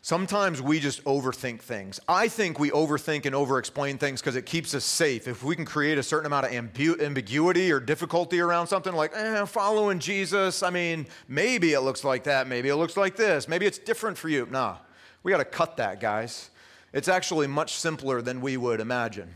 Sometimes 0.01 0.63
we 0.63 0.79
just 0.79 1.03
overthink 1.05 1.61
things. 1.61 1.99
I 2.09 2.29
think 2.29 2.59
we 2.59 2.71
overthink 2.71 3.27
and 3.27 3.35
overexplain 3.35 3.99
things 3.99 4.21
because 4.21 4.37
it 4.37 4.47
keeps 4.47 4.73
us 4.75 4.85
safe. 4.85 5.27
If 5.27 5.43
we 5.43 5.57
can 5.57 5.65
create 5.65 5.99
a 5.99 6.03
certain 6.03 6.27
amount 6.27 6.47
of 6.47 6.53
ambu- 6.53 7.03
ambiguity 7.03 7.73
or 7.73 7.81
difficulty 7.81 8.41
around 8.41 8.69
something 8.69 8.95
like, 8.95 9.13
eh, 9.15 9.45
following 9.45 9.99
Jesus, 9.99 10.63
I 10.63 10.71
mean, 10.71 11.09
maybe 11.27 11.73
it 11.73 11.81
looks 11.81 12.05
like 12.05 12.25
that, 12.25 12.47
maybe 12.47 12.69
it 12.69 12.77
looks 12.77 12.97
like 12.97 13.17
this, 13.17 13.49
maybe 13.49 13.67
it's 13.67 13.79
different 13.79 14.17
for 14.17 14.29
you. 14.29 14.47
Nah, 14.51 14.77
we 15.25 15.33
got 15.33 15.39
to 15.39 15.45
cut 15.45 15.77
that, 15.79 16.01
guys. 16.01 16.51
It's 16.93 17.09
actually 17.09 17.49
much 17.49 17.75
simpler 17.75 18.23
than 18.23 18.41
we 18.41 18.57
would 18.57 18.81
imagine. 18.81 19.35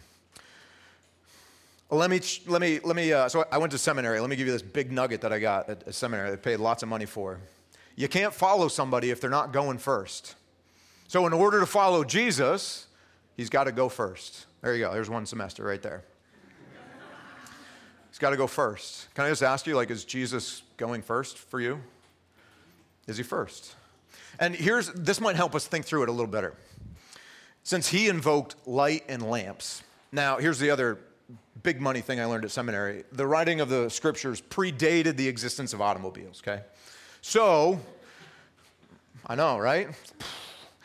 Let 1.90 2.08
me, 2.08 2.20
let 2.46 2.62
me, 2.62 2.78
let 2.82 2.96
me, 2.96 3.12
uh, 3.12 3.28
so 3.28 3.44
I 3.52 3.58
went 3.58 3.72
to 3.72 3.78
seminary. 3.78 4.20
Let 4.20 4.30
me 4.30 4.36
give 4.36 4.46
you 4.46 4.52
this 4.52 4.62
big 4.62 4.90
nugget 4.90 5.20
that 5.20 5.32
I 5.32 5.38
got 5.38 5.68
at 5.68 5.86
a 5.86 5.92
seminary 5.92 6.32
I 6.32 6.36
paid 6.36 6.56
lots 6.56 6.82
of 6.82 6.88
money 6.88 7.04
for. 7.04 7.40
You 7.96 8.08
can't 8.08 8.32
follow 8.32 8.68
somebody 8.68 9.10
if 9.10 9.20
they're 9.20 9.28
not 9.28 9.52
going 9.52 9.76
first. 9.76 10.36
So, 11.12 11.26
in 11.26 11.34
order 11.34 11.60
to 11.60 11.66
follow 11.66 12.04
Jesus, 12.04 12.86
he's 13.36 13.50
got 13.50 13.64
to 13.64 13.72
go 13.72 13.90
first. 13.90 14.46
There 14.62 14.74
you 14.74 14.82
go. 14.82 14.94
There's 14.94 15.10
one 15.10 15.26
semester 15.26 15.62
right 15.62 15.82
there. 15.82 16.04
he's 18.08 18.18
got 18.18 18.30
to 18.30 18.38
go 18.38 18.46
first. 18.46 19.12
Can 19.14 19.26
I 19.26 19.28
just 19.28 19.42
ask 19.42 19.66
you, 19.66 19.76
like, 19.76 19.90
is 19.90 20.06
Jesus 20.06 20.62
going 20.78 21.02
first 21.02 21.36
for 21.36 21.60
you? 21.60 21.82
Is 23.06 23.18
he 23.18 23.22
first? 23.22 23.74
And 24.40 24.54
here's, 24.54 24.90
this 24.92 25.20
might 25.20 25.36
help 25.36 25.54
us 25.54 25.66
think 25.66 25.84
through 25.84 26.04
it 26.04 26.08
a 26.08 26.12
little 26.12 26.26
better 26.26 26.54
since 27.62 27.88
he 27.88 28.08
invoked 28.08 28.66
light 28.66 29.04
and 29.06 29.22
lamps. 29.22 29.82
Now, 30.12 30.38
here's 30.38 30.58
the 30.58 30.70
other 30.70 30.98
big 31.62 31.78
money 31.78 32.00
thing 32.00 32.20
I 32.20 32.24
learned 32.24 32.46
at 32.46 32.52
seminary 32.52 33.04
the 33.12 33.26
writing 33.26 33.60
of 33.60 33.68
the 33.68 33.90
scriptures 33.90 34.40
predated 34.40 35.18
the 35.18 35.28
existence 35.28 35.74
of 35.74 35.82
automobiles, 35.82 36.40
okay? 36.42 36.62
So, 37.20 37.78
I 39.26 39.34
know, 39.34 39.58
right? 39.58 39.90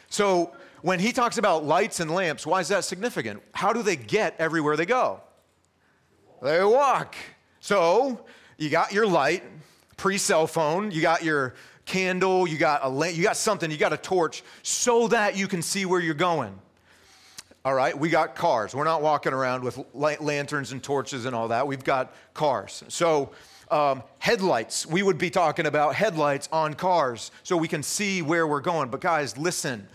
So, 0.10 0.54
when 0.82 1.00
he 1.00 1.12
talks 1.12 1.38
about 1.38 1.66
lights 1.66 2.00
and 2.00 2.12
lamps, 2.12 2.46
why 2.46 2.60
is 2.60 2.68
that 2.68 2.84
significant? 2.84 3.42
How 3.54 3.74
do 3.74 3.82
they 3.82 3.96
get 3.96 4.36
everywhere 4.40 4.78
they 4.78 4.86
go? 4.86 5.22
They 6.42 6.64
walk. 6.64 7.16
So, 7.60 8.26
you 8.58 8.70
got 8.70 8.94
your 8.94 9.08
light, 9.08 9.44
pre 9.98 10.18
cell 10.18 10.48
phone, 10.48 10.92
you 10.92 11.02
got 11.02 11.24
your 11.24 11.56
candle, 11.86 12.48
you 12.48 12.58
got 12.58 12.84
a 12.84 12.90
lamp, 12.90 13.16
you 13.16 13.24
got 13.24 13.38
something, 13.38 13.72
you 13.72 13.78
got 13.78 13.94
a 13.94 13.98
torch 13.98 14.44
so 14.62 15.08
that 15.08 15.36
you 15.36 15.48
can 15.48 15.62
see 15.62 15.86
where 15.86 16.00
you're 16.00 16.14
going. 16.14 16.58
All 17.66 17.74
right, 17.74 17.98
we 17.98 18.10
got 18.10 18.36
cars. 18.36 18.74
We're 18.74 18.86
not 18.86 19.02
walking 19.02 19.34
around 19.34 19.64
with 19.64 19.78
lanterns 19.94 20.72
and 20.72 20.82
torches 20.82 21.26
and 21.26 21.36
all 21.36 21.50
that. 21.50 21.68
We've 21.68 21.84
got 21.84 22.14
cars. 22.34 22.84
So, 22.88 23.32
um, 23.72 24.04
headlights, 24.20 24.86
we 24.86 25.04
would 25.04 25.18
be 25.18 25.30
talking 25.30 25.66
about 25.66 25.96
headlights 25.96 26.50
on 26.52 26.74
cars 26.74 27.32
so 27.44 27.58
we 27.58 27.68
can 27.68 27.84
see 27.84 28.22
where 28.22 28.48
we're 28.48 28.62
going. 28.62 28.90
But, 28.90 29.02
guys, 29.02 29.38
listen. 29.38 29.88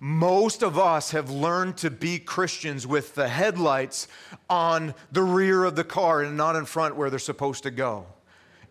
Most 0.00 0.62
of 0.62 0.78
us 0.78 1.10
have 1.10 1.28
learned 1.28 1.76
to 1.78 1.90
be 1.90 2.20
Christians 2.20 2.86
with 2.86 3.16
the 3.16 3.26
headlights 3.26 4.06
on 4.48 4.94
the 5.10 5.24
rear 5.24 5.64
of 5.64 5.74
the 5.74 5.82
car 5.82 6.22
and 6.22 6.36
not 6.36 6.54
in 6.54 6.66
front 6.66 6.94
where 6.94 7.10
they're 7.10 7.18
supposed 7.18 7.64
to 7.64 7.72
go. 7.72 8.06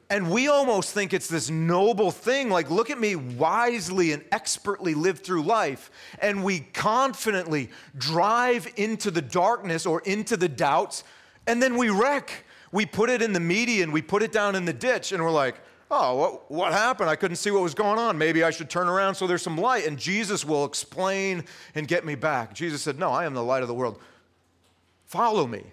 And 0.10 0.32
we 0.32 0.48
almost 0.48 0.94
think 0.94 1.14
it's 1.14 1.28
this 1.28 1.50
noble 1.50 2.12
thing 2.12 2.50
like, 2.50 2.70
look 2.70 2.90
at 2.90 3.00
me 3.00 3.18
wisely 3.18 4.14
and 4.14 4.24
expertly 4.32 4.94
live 4.94 5.20
through 5.20 5.44
life. 5.44 5.92
And 6.22 6.46
we 6.46 6.62
confidently 6.62 7.72
drive 7.98 8.72
into 8.78 9.12
the 9.12 9.22
darkness 9.22 9.86
or 9.86 10.00
into 10.02 10.38
the 10.38 10.48
doubts, 10.48 11.04
and 11.46 11.62
then 11.62 11.76
we 11.76 11.90
wreck. 11.90 12.46
We 12.72 12.86
put 12.86 13.10
it 13.10 13.22
in 13.22 13.34
the 13.34 13.40
median, 13.40 13.92
we 13.92 14.02
put 14.02 14.24
it 14.24 14.32
down 14.32 14.56
in 14.56 14.66
the 14.66 14.74
ditch, 14.74 15.12
and 15.12 15.24
we're 15.24 15.32
like, 15.32 15.56
oh, 15.90 16.16
what, 16.16 16.52
what 16.52 16.74
happened? 16.74 17.10
I 17.10 17.16
couldn't 17.16 17.38
see 17.38 17.52
what 17.52 17.62
was 17.62 17.74
going 17.74 17.98
on. 17.98 18.18
Maybe 18.18 18.44
I 18.44 18.50
should 18.50 18.70
turn 18.70 18.90
around 18.90 19.16
so 19.16 19.26
there's 19.28 19.42
some 19.42 19.58
light, 19.58 19.88
and 19.88 19.98
Jesus 19.98 20.44
will 20.44 20.66
explain 20.66 21.46
and 21.76 21.88
get 21.88 22.06
me 22.06 22.16
back. 22.16 22.54
Jesus 22.54 22.82
said, 22.82 23.00
No, 23.00 23.12
I 23.12 23.26
am 23.26 23.34
the 23.34 23.44
light 23.44 23.62
of 23.62 23.68
the 23.68 23.74
world. 23.74 24.00
Follow 25.06 25.48
me. 25.48 25.64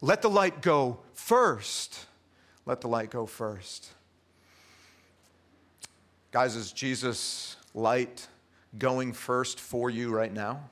Let 0.00 0.22
the 0.22 0.30
light 0.30 0.62
go 0.62 1.00
first 1.12 2.06
let 2.66 2.80
the 2.80 2.88
light 2.88 3.10
go 3.10 3.26
first. 3.26 3.90
Guys, 6.32 6.56
is 6.56 6.72
Jesus' 6.72 7.56
light 7.74 8.26
going 8.78 9.12
first 9.12 9.60
for 9.60 9.90
you 9.90 10.10
right 10.10 10.32
now? 10.32 10.70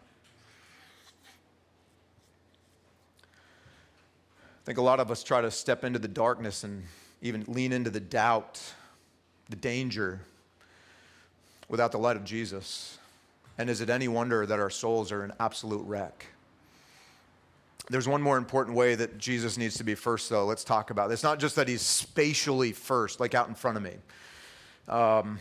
I 4.62 4.64
think 4.64 4.78
a 4.78 4.82
lot 4.82 5.00
of 5.00 5.10
us 5.10 5.24
try 5.24 5.40
to 5.40 5.50
step 5.50 5.82
into 5.82 5.98
the 5.98 6.06
darkness 6.06 6.62
and 6.62 6.84
even 7.20 7.44
lean 7.48 7.72
into 7.72 7.90
the 7.90 7.98
doubt, 7.98 8.62
the 9.48 9.56
danger, 9.56 10.20
without 11.68 11.90
the 11.90 11.98
light 11.98 12.16
of 12.16 12.24
Jesus. 12.24 12.98
And 13.58 13.68
is 13.68 13.80
it 13.80 13.90
any 13.90 14.06
wonder 14.06 14.46
that 14.46 14.60
our 14.60 14.70
souls 14.70 15.10
are 15.10 15.24
an 15.24 15.32
absolute 15.40 15.84
wreck? 15.84 16.26
There's 17.90 18.06
one 18.06 18.22
more 18.22 18.36
important 18.36 18.76
way 18.76 18.94
that 18.94 19.18
Jesus 19.18 19.58
needs 19.58 19.76
to 19.78 19.84
be 19.84 19.96
first, 19.96 20.30
though. 20.30 20.46
Let's 20.46 20.62
talk 20.62 20.90
about 20.90 21.10
it. 21.10 21.14
It's 21.14 21.24
not 21.24 21.40
just 21.40 21.56
that 21.56 21.66
he's 21.66 21.82
spatially 21.82 22.70
first, 22.70 23.18
like 23.18 23.34
out 23.34 23.48
in 23.48 23.56
front 23.56 23.76
of 23.76 23.82
me. 23.82 23.94
Um, 24.88 25.40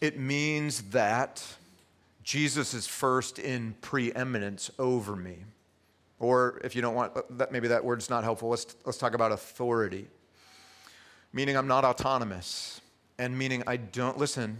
it 0.00 0.18
means 0.18 0.82
that 0.90 1.44
Jesus 2.24 2.74
is 2.74 2.88
first 2.88 3.38
in 3.38 3.76
preeminence 3.80 4.68
over 4.80 5.14
me. 5.14 5.44
Or 6.22 6.60
if 6.62 6.76
you 6.76 6.82
don't 6.82 6.94
want 6.94 7.16
uh, 7.16 7.22
that, 7.30 7.50
maybe 7.50 7.66
that 7.68 7.84
word's 7.84 8.08
not 8.08 8.22
helpful, 8.22 8.48
let's, 8.48 8.76
let's 8.86 8.96
talk 8.96 9.12
about 9.12 9.32
authority. 9.32 10.06
Meaning 11.32 11.56
I'm 11.56 11.66
not 11.66 11.84
autonomous. 11.84 12.80
And 13.18 13.36
meaning 13.36 13.64
I 13.66 13.76
don't, 13.76 14.16
listen, 14.16 14.58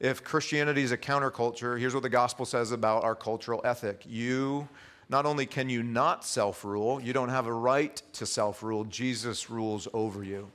if 0.00 0.24
Christianity 0.24 0.82
is 0.82 0.90
a 0.90 0.98
counterculture, 0.98 1.78
here's 1.78 1.94
what 1.94 2.02
the 2.02 2.08
gospel 2.08 2.44
says 2.44 2.72
about 2.72 3.04
our 3.04 3.14
cultural 3.14 3.60
ethic. 3.64 4.02
You, 4.04 4.68
not 5.08 5.26
only 5.26 5.46
can 5.46 5.70
you 5.70 5.84
not 5.84 6.24
self 6.24 6.64
rule, 6.64 7.00
you 7.00 7.12
don't 7.12 7.28
have 7.28 7.46
a 7.46 7.52
right 7.52 8.02
to 8.14 8.26
self 8.26 8.60
rule. 8.60 8.84
Jesus 8.84 9.48
rules 9.48 9.86
over 9.94 10.24
you. 10.24 10.50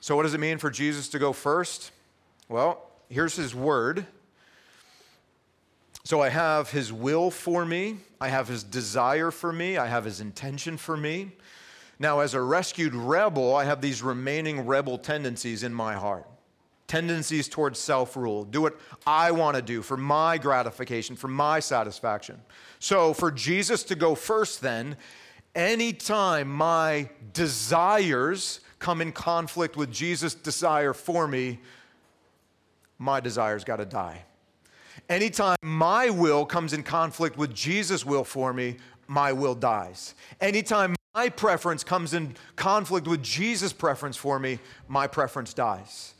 So, 0.00 0.16
what 0.16 0.22
does 0.22 0.32
it 0.32 0.40
mean 0.40 0.56
for 0.56 0.70
Jesus 0.70 1.08
to 1.10 1.18
go 1.18 1.34
first? 1.34 1.90
Well, 2.48 2.90
here's 3.10 3.36
his 3.36 3.54
word. 3.54 4.06
So, 6.04 6.22
I 6.22 6.30
have 6.30 6.70
his 6.70 6.90
will 6.90 7.30
for 7.30 7.66
me, 7.66 7.98
I 8.20 8.28
have 8.28 8.48
his 8.48 8.64
desire 8.64 9.30
for 9.30 9.52
me, 9.52 9.76
I 9.76 9.86
have 9.86 10.04
his 10.04 10.20
intention 10.20 10.76
for 10.76 10.96
me. 10.96 11.32
Now, 12.00 12.20
as 12.20 12.34
a 12.34 12.40
rescued 12.40 12.94
rebel, 12.94 13.56
I 13.56 13.64
have 13.64 13.80
these 13.80 14.02
remaining 14.02 14.66
rebel 14.66 14.98
tendencies 14.98 15.62
in 15.62 15.74
my 15.74 15.94
heart 15.94 16.26
tendencies 16.88 17.48
towards 17.48 17.78
self 17.78 18.16
rule, 18.16 18.44
do 18.44 18.62
what 18.62 18.76
I 19.06 19.30
want 19.30 19.54
to 19.56 19.62
do 19.62 19.82
for 19.82 19.96
my 19.96 20.38
gratification, 20.38 21.14
for 21.14 21.28
my 21.28 21.60
satisfaction. 21.60 22.40
So, 22.80 23.12
for 23.12 23.30
Jesus 23.30 23.84
to 23.84 23.94
go 23.94 24.14
first, 24.16 24.60
then, 24.60 24.96
anytime 25.54 26.48
my 26.48 27.10
desires 27.32 28.60
come 28.80 29.00
in 29.00 29.12
conflict 29.12 29.76
with 29.76 29.92
Jesus' 29.92 30.34
desire 30.34 30.94
for 30.94 31.28
me, 31.28 31.60
my 32.98 33.20
desire's 33.20 33.64
got 33.64 33.76
to 33.76 33.84
die. 33.84 34.24
Anytime 35.08 35.56
my 35.62 36.10
will 36.10 36.44
comes 36.46 36.72
in 36.72 36.82
conflict 36.82 37.36
with 37.36 37.54
Jesus' 37.54 38.04
will 38.04 38.24
for 38.24 38.52
me, 38.52 38.76
my 39.06 39.32
will 39.32 39.54
dies. 39.54 40.14
Anytime 40.40 40.94
my 41.14 41.28
preference 41.28 41.82
comes 41.82 42.14
in 42.14 42.36
conflict 42.56 43.08
with 43.08 43.22
Jesus' 43.22 43.72
preference 43.72 44.16
for 44.16 44.38
me, 44.38 44.58
my 44.86 45.06
preference 45.06 45.54
dies. 45.54 46.14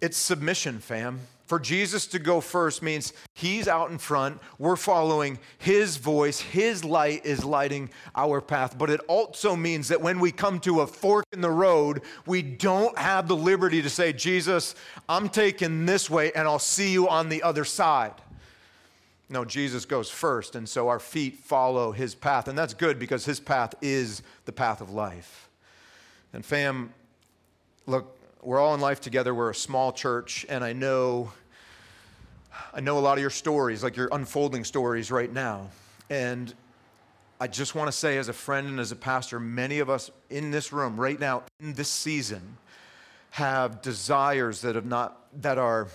It's 0.00 0.16
submission, 0.16 0.78
fam. 0.78 1.20
For 1.46 1.58
Jesus 1.58 2.06
to 2.08 2.18
go 2.18 2.40
first 2.40 2.82
means 2.82 3.12
he's 3.34 3.68
out 3.68 3.90
in 3.90 3.98
front. 3.98 4.40
We're 4.58 4.76
following 4.76 5.38
his 5.58 5.96
voice. 5.96 6.40
His 6.40 6.84
light 6.84 7.26
is 7.26 7.44
lighting 7.44 7.90
our 8.14 8.40
path. 8.40 8.78
But 8.78 8.90
it 8.90 9.00
also 9.08 9.54
means 9.54 9.88
that 9.88 10.00
when 10.00 10.18
we 10.18 10.32
come 10.32 10.60
to 10.60 10.80
a 10.80 10.86
fork 10.86 11.24
in 11.32 11.40
the 11.40 11.50
road, 11.50 12.02
we 12.26 12.42
don't 12.42 12.96
have 12.96 13.28
the 13.28 13.36
liberty 13.36 13.82
to 13.82 13.90
say, 13.90 14.12
Jesus, 14.12 14.74
I'm 15.08 15.28
taking 15.28 15.84
this 15.84 16.08
way 16.08 16.32
and 16.32 16.48
I'll 16.48 16.58
see 16.58 16.90
you 16.90 17.08
on 17.08 17.28
the 17.28 17.42
other 17.42 17.64
side. 17.64 18.14
No, 19.28 19.44
Jesus 19.46 19.86
goes 19.86 20.10
first, 20.10 20.56
and 20.56 20.68
so 20.68 20.88
our 20.88 20.98
feet 20.98 21.38
follow 21.38 21.92
his 21.92 22.14
path. 22.14 22.48
And 22.48 22.58
that's 22.58 22.74
good 22.74 22.98
because 22.98 23.24
his 23.24 23.40
path 23.40 23.74
is 23.80 24.22
the 24.44 24.52
path 24.52 24.82
of 24.82 24.90
life. 24.90 25.48
And 26.34 26.44
fam, 26.44 26.92
look, 27.86 28.14
we're 28.42 28.58
all 28.58 28.74
in 28.74 28.80
life 28.80 29.00
together. 29.00 29.34
We're 29.34 29.50
a 29.50 29.54
small 29.54 29.92
church, 29.92 30.44
and 30.48 30.64
I 30.64 30.72
know 30.72 31.32
I 32.74 32.80
know 32.80 32.98
a 32.98 33.00
lot 33.00 33.18
of 33.18 33.20
your 33.20 33.30
stories, 33.30 33.82
like 33.82 33.96
your 33.96 34.08
unfolding 34.12 34.64
stories 34.64 35.10
right 35.10 35.32
now. 35.32 35.68
And 36.10 36.52
I 37.40 37.46
just 37.46 37.74
want 37.74 37.88
to 37.88 37.92
say, 37.92 38.18
as 38.18 38.28
a 38.28 38.32
friend 38.32 38.66
and 38.66 38.80
as 38.80 38.92
a 38.92 38.96
pastor, 38.96 39.40
many 39.40 39.78
of 39.78 39.90
us 39.90 40.10
in 40.30 40.50
this 40.50 40.72
room 40.72 40.98
right 40.98 41.18
now, 41.18 41.44
in 41.60 41.74
this 41.74 41.88
season, 41.88 42.56
have 43.30 43.82
desires 43.82 44.60
that, 44.62 44.74
have 44.74 44.86
not, 44.86 45.18
that 45.40 45.58
are 45.58 45.88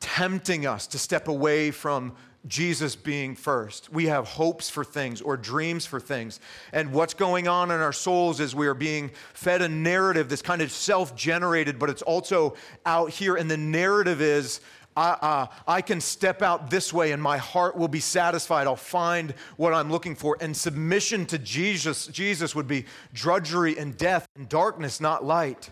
tempting 0.00 0.66
us 0.66 0.86
to 0.88 0.98
step 0.98 1.28
away 1.28 1.70
from 1.70 2.14
Jesus 2.46 2.96
being 2.96 3.36
first. 3.36 3.92
We 3.92 4.06
have 4.06 4.26
hopes 4.26 4.68
for 4.68 4.84
things 4.84 5.20
or 5.20 5.36
dreams 5.36 5.86
for 5.86 6.00
things. 6.00 6.40
And 6.72 6.92
what's 6.92 7.14
going 7.14 7.46
on 7.46 7.70
in 7.70 7.80
our 7.80 7.92
souls 7.92 8.40
is 8.40 8.54
we 8.54 8.66
are 8.66 8.74
being 8.74 9.10
fed 9.32 9.62
a 9.62 9.68
narrative 9.68 10.28
that's 10.28 10.42
kind 10.42 10.60
of 10.60 10.72
self 10.72 11.14
generated, 11.14 11.78
but 11.78 11.88
it's 11.88 12.02
also 12.02 12.54
out 12.84 13.10
here. 13.10 13.36
And 13.36 13.50
the 13.50 13.56
narrative 13.56 14.20
is 14.20 14.60
I, 14.96 15.10
uh, 15.10 15.46
I 15.66 15.80
can 15.80 16.00
step 16.00 16.42
out 16.42 16.68
this 16.68 16.92
way 16.92 17.12
and 17.12 17.22
my 17.22 17.38
heart 17.38 17.76
will 17.76 17.88
be 17.88 18.00
satisfied. 18.00 18.66
I'll 18.66 18.76
find 18.76 19.32
what 19.56 19.72
I'm 19.72 19.90
looking 19.90 20.14
for. 20.14 20.36
And 20.40 20.56
submission 20.56 21.24
to 21.26 21.38
Jesus, 21.38 22.08
Jesus 22.08 22.54
would 22.54 22.68
be 22.68 22.84
drudgery 23.14 23.78
and 23.78 23.96
death 23.96 24.26
and 24.36 24.48
darkness, 24.48 25.00
not 25.00 25.24
light. 25.24 25.70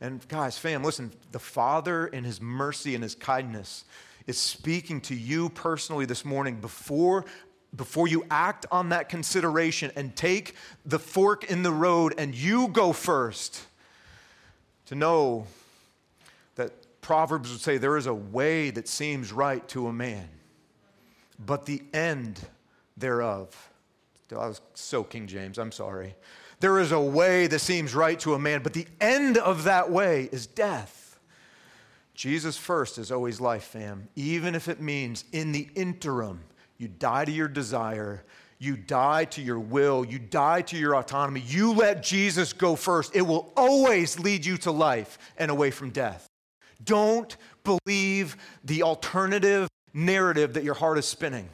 And 0.00 0.26
guys, 0.28 0.58
fam, 0.58 0.84
listen, 0.84 1.12
the 1.32 1.38
Father 1.38 2.08
in 2.08 2.24
His 2.24 2.40
mercy 2.40 2.94
and 2.94 3.02
His 3.02 3.14
kindness 3.14 3.84
is 4.28 4.38
speaking 4.38 5.00
to 5.00 5.14
you 5.14 5.48
personally 5.48 6.04
this 6.04 6.24
morning 6.24 6.60
before 6.60 7.24
before 7.76 8.08
you 8.08 8.24
act 8.30 8.66
on 8.70 8.90
that 8.90 9.08
consideration 9.08 9.90
and 9.96 10.14
take 10.14 10.54
the 10.86 10.98
fork 10.98 11.50
in 11.50 11.62
the 11.62 11.72
road 11.72 12.14
and 12.16 12.34
you 12.34 12.68
go 12.68 12.92
first 12.92 13.66
to 14.86 14.94
know 14.94 15.46
that 16.54 16.72
Proverbs 17.02 17.50
would 17.50 17.60
say 17.60 17.76
there 17.76 17.96
is 17.96 18.06
a 18.06 18.14
way 18.14 18.70
that 18.70 18.88
seems 18.88 19.32
right 19.32 19.66
to 19.68 19.86
a 19.88 19.92
man, 19.92 20.28
but 21.44 21.66
the 21.66 21.82
end 21.92 22.40
thereof. 22.96 23.70
I 24.32 24.46
was 24.46 24.60
so 24.74 25.04
King 25.04 25.26
James, 25.26 25.58
I'm 25.58 25.72
sorry. 25.72 26.14
There 26.60 26.78
is 26.78 26.92
a 26.92 27.00
way 27.00 27.46
that 27.46 27.60
seems 27.60 27.94
right 27.94 28.18
to 28.20 28.34
a 28.34 28.38
man, 28.38 28.62
but 28.62 28.72
the 28.72 28.86
end 29.00 29.36
of 29.38 29.64
that 29.64 29.90
way 29.90 30.28
is 30.32 30.46
death. 30.46 30.97
Jesus 32.18 32.56
first 32.56 32.98
is 32.98 33.12
always 33.12 33.40
life, 33.40 33.62
fam, 33.62 34.08
even 34.16 34.56
if 34.56 34.66
it 34.66 34.80
means 34.80 35.22
in 35.30 35.52
the 35.52 35.68
interim, 35.76 36.40
you 36.76 36.88
die 36.88 37.24
to 37.24 37.30
your 37.30 37.46
desire, 37.46 38.24
you 38.58 38.76
die 38.76 39.24
to 39.26 39.40
your 39.40 39.60
will, 39.60 40.04
you 40.04 40.18
die 40.18 40.62
to 40.62 40.76
your 40.76 40.96
autonomy. 40.96 41.44
You 41.46 41.72
let 41.72 42.02
Jesus 42.02 42.52
go 42.52 42.74
first. 42.74 43.14
It 43.14 43.22
will 43.22 43.52
always 43.56 44.18
lead 44.18 44.44
you 44.44 44.56
to 44.58 44.72
life 44.72 45.16
and 45.36 45.48
away 45.48 45.70
from 45.70 45.90
death. 45.90 46.26
Don't 46.82 47.36
believe 47.62 48.36
the 48.64 48.82
alternative 48.82 49.68
narrative 49.94 50.54
that 50.54 50.64
your 50.64 50.74
heart 50.74 50.98
is 50.98 51.06
spinning. 51.06 51.48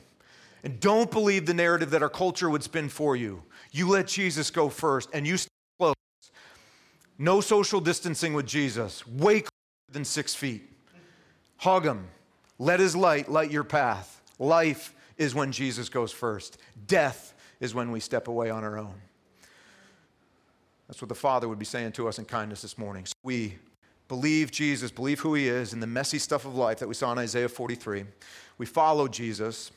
And 0.63 0.81
don't 0.81 1.11
believe 1.11 1.45
the 1.45 1.53
narrative 1.53 1.91
that 1.91 2.03
our 2.03 2.09
culture 2.09 2.49
would 2.49 2.63
spin 2.63 2.89
for 2.89 3.17
you. 3.17 3.43
You 3.71 3.91
let 3.91 4.07
Jesus 4.07 4.51
go 4.51 4.71
first 4.71 5.11
and 5.13 5.27
you 5.27 5.37
stay 5.37 5.51
close. 5.79 5.95
No 7.19 7.43
social 7.43 7.83
distancing 7.83 8.33
with 8.33 8.47
Jesus. 8.47 9.07
Way 9.07 9.43
than 9.95 10.05
six 10.05 10.35
feet. 10.35 10.71
Hug 11.57 11.87
him. 11.87 12.09
Let 12.59 12.81
his 12.81 12.95
light 12.95 13.31
light 13.31 13.51
your 13.51 13.65
path. 13.65 14.21
Life 14.39 14.95
is 15.17 15.35
when 15.35 15.53
Jesus 15.53 15.89
goes 15.89 16.13
first. 16.13 16.59
Death 16.87 17.33
is 17.61 17.75
when 17.75 17.91
we 17.91 18.01
step 18.01 18.29
away 18.29 18.51
on 18.51 18.63
our 18.63 18.77
own. 18.77 18.95
That's 20.87 21.01
what 21.01 21.09
the 21.09 21.15
Father 21.15 21.49
would 21.49 21.59
be 21.59 21.65
saying 21.65 21.93
to 21.93 22.09
us 22.09 22.19
in 22.19 22.27
kindness 22.27 22.61
this 22.61 22.77
morning. 22.77 23.07
So 23.07 23.15
we 23.23 23.55
believe 24.09 24.51
Jesus, 24.51 24.91
believe 24.91 25.21
who 25.21 25.35
he 25.35 25.49
is 25.49 25.73
in 25.73 25.81
the 25.81 25.87
messy 25.87 26.19
stuff 26.19 26.45
of 26.45 26.55
life 26.55 26.81
that 26.81 26.89
we 26.89 26.95
saw 26.95 27.11
in 27.13 27.19
Isaiah 27.19 27.49
43. 27.49 28.05
We 28.59 28.67
follow 28.67 29.09
Jesus. 29.09 29.71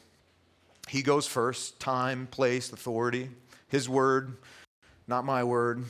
He 0.90 1.02
goes 1.02 1.26
first 1.28 1.80
time, 1.80 2.28
place, 2.30 2.72
authority, 2.74 3.30
his 3.70 3.88
word, 3.88 4.38
not 5.08 5.24
my 5.24 5.44
word. 5.44 5.86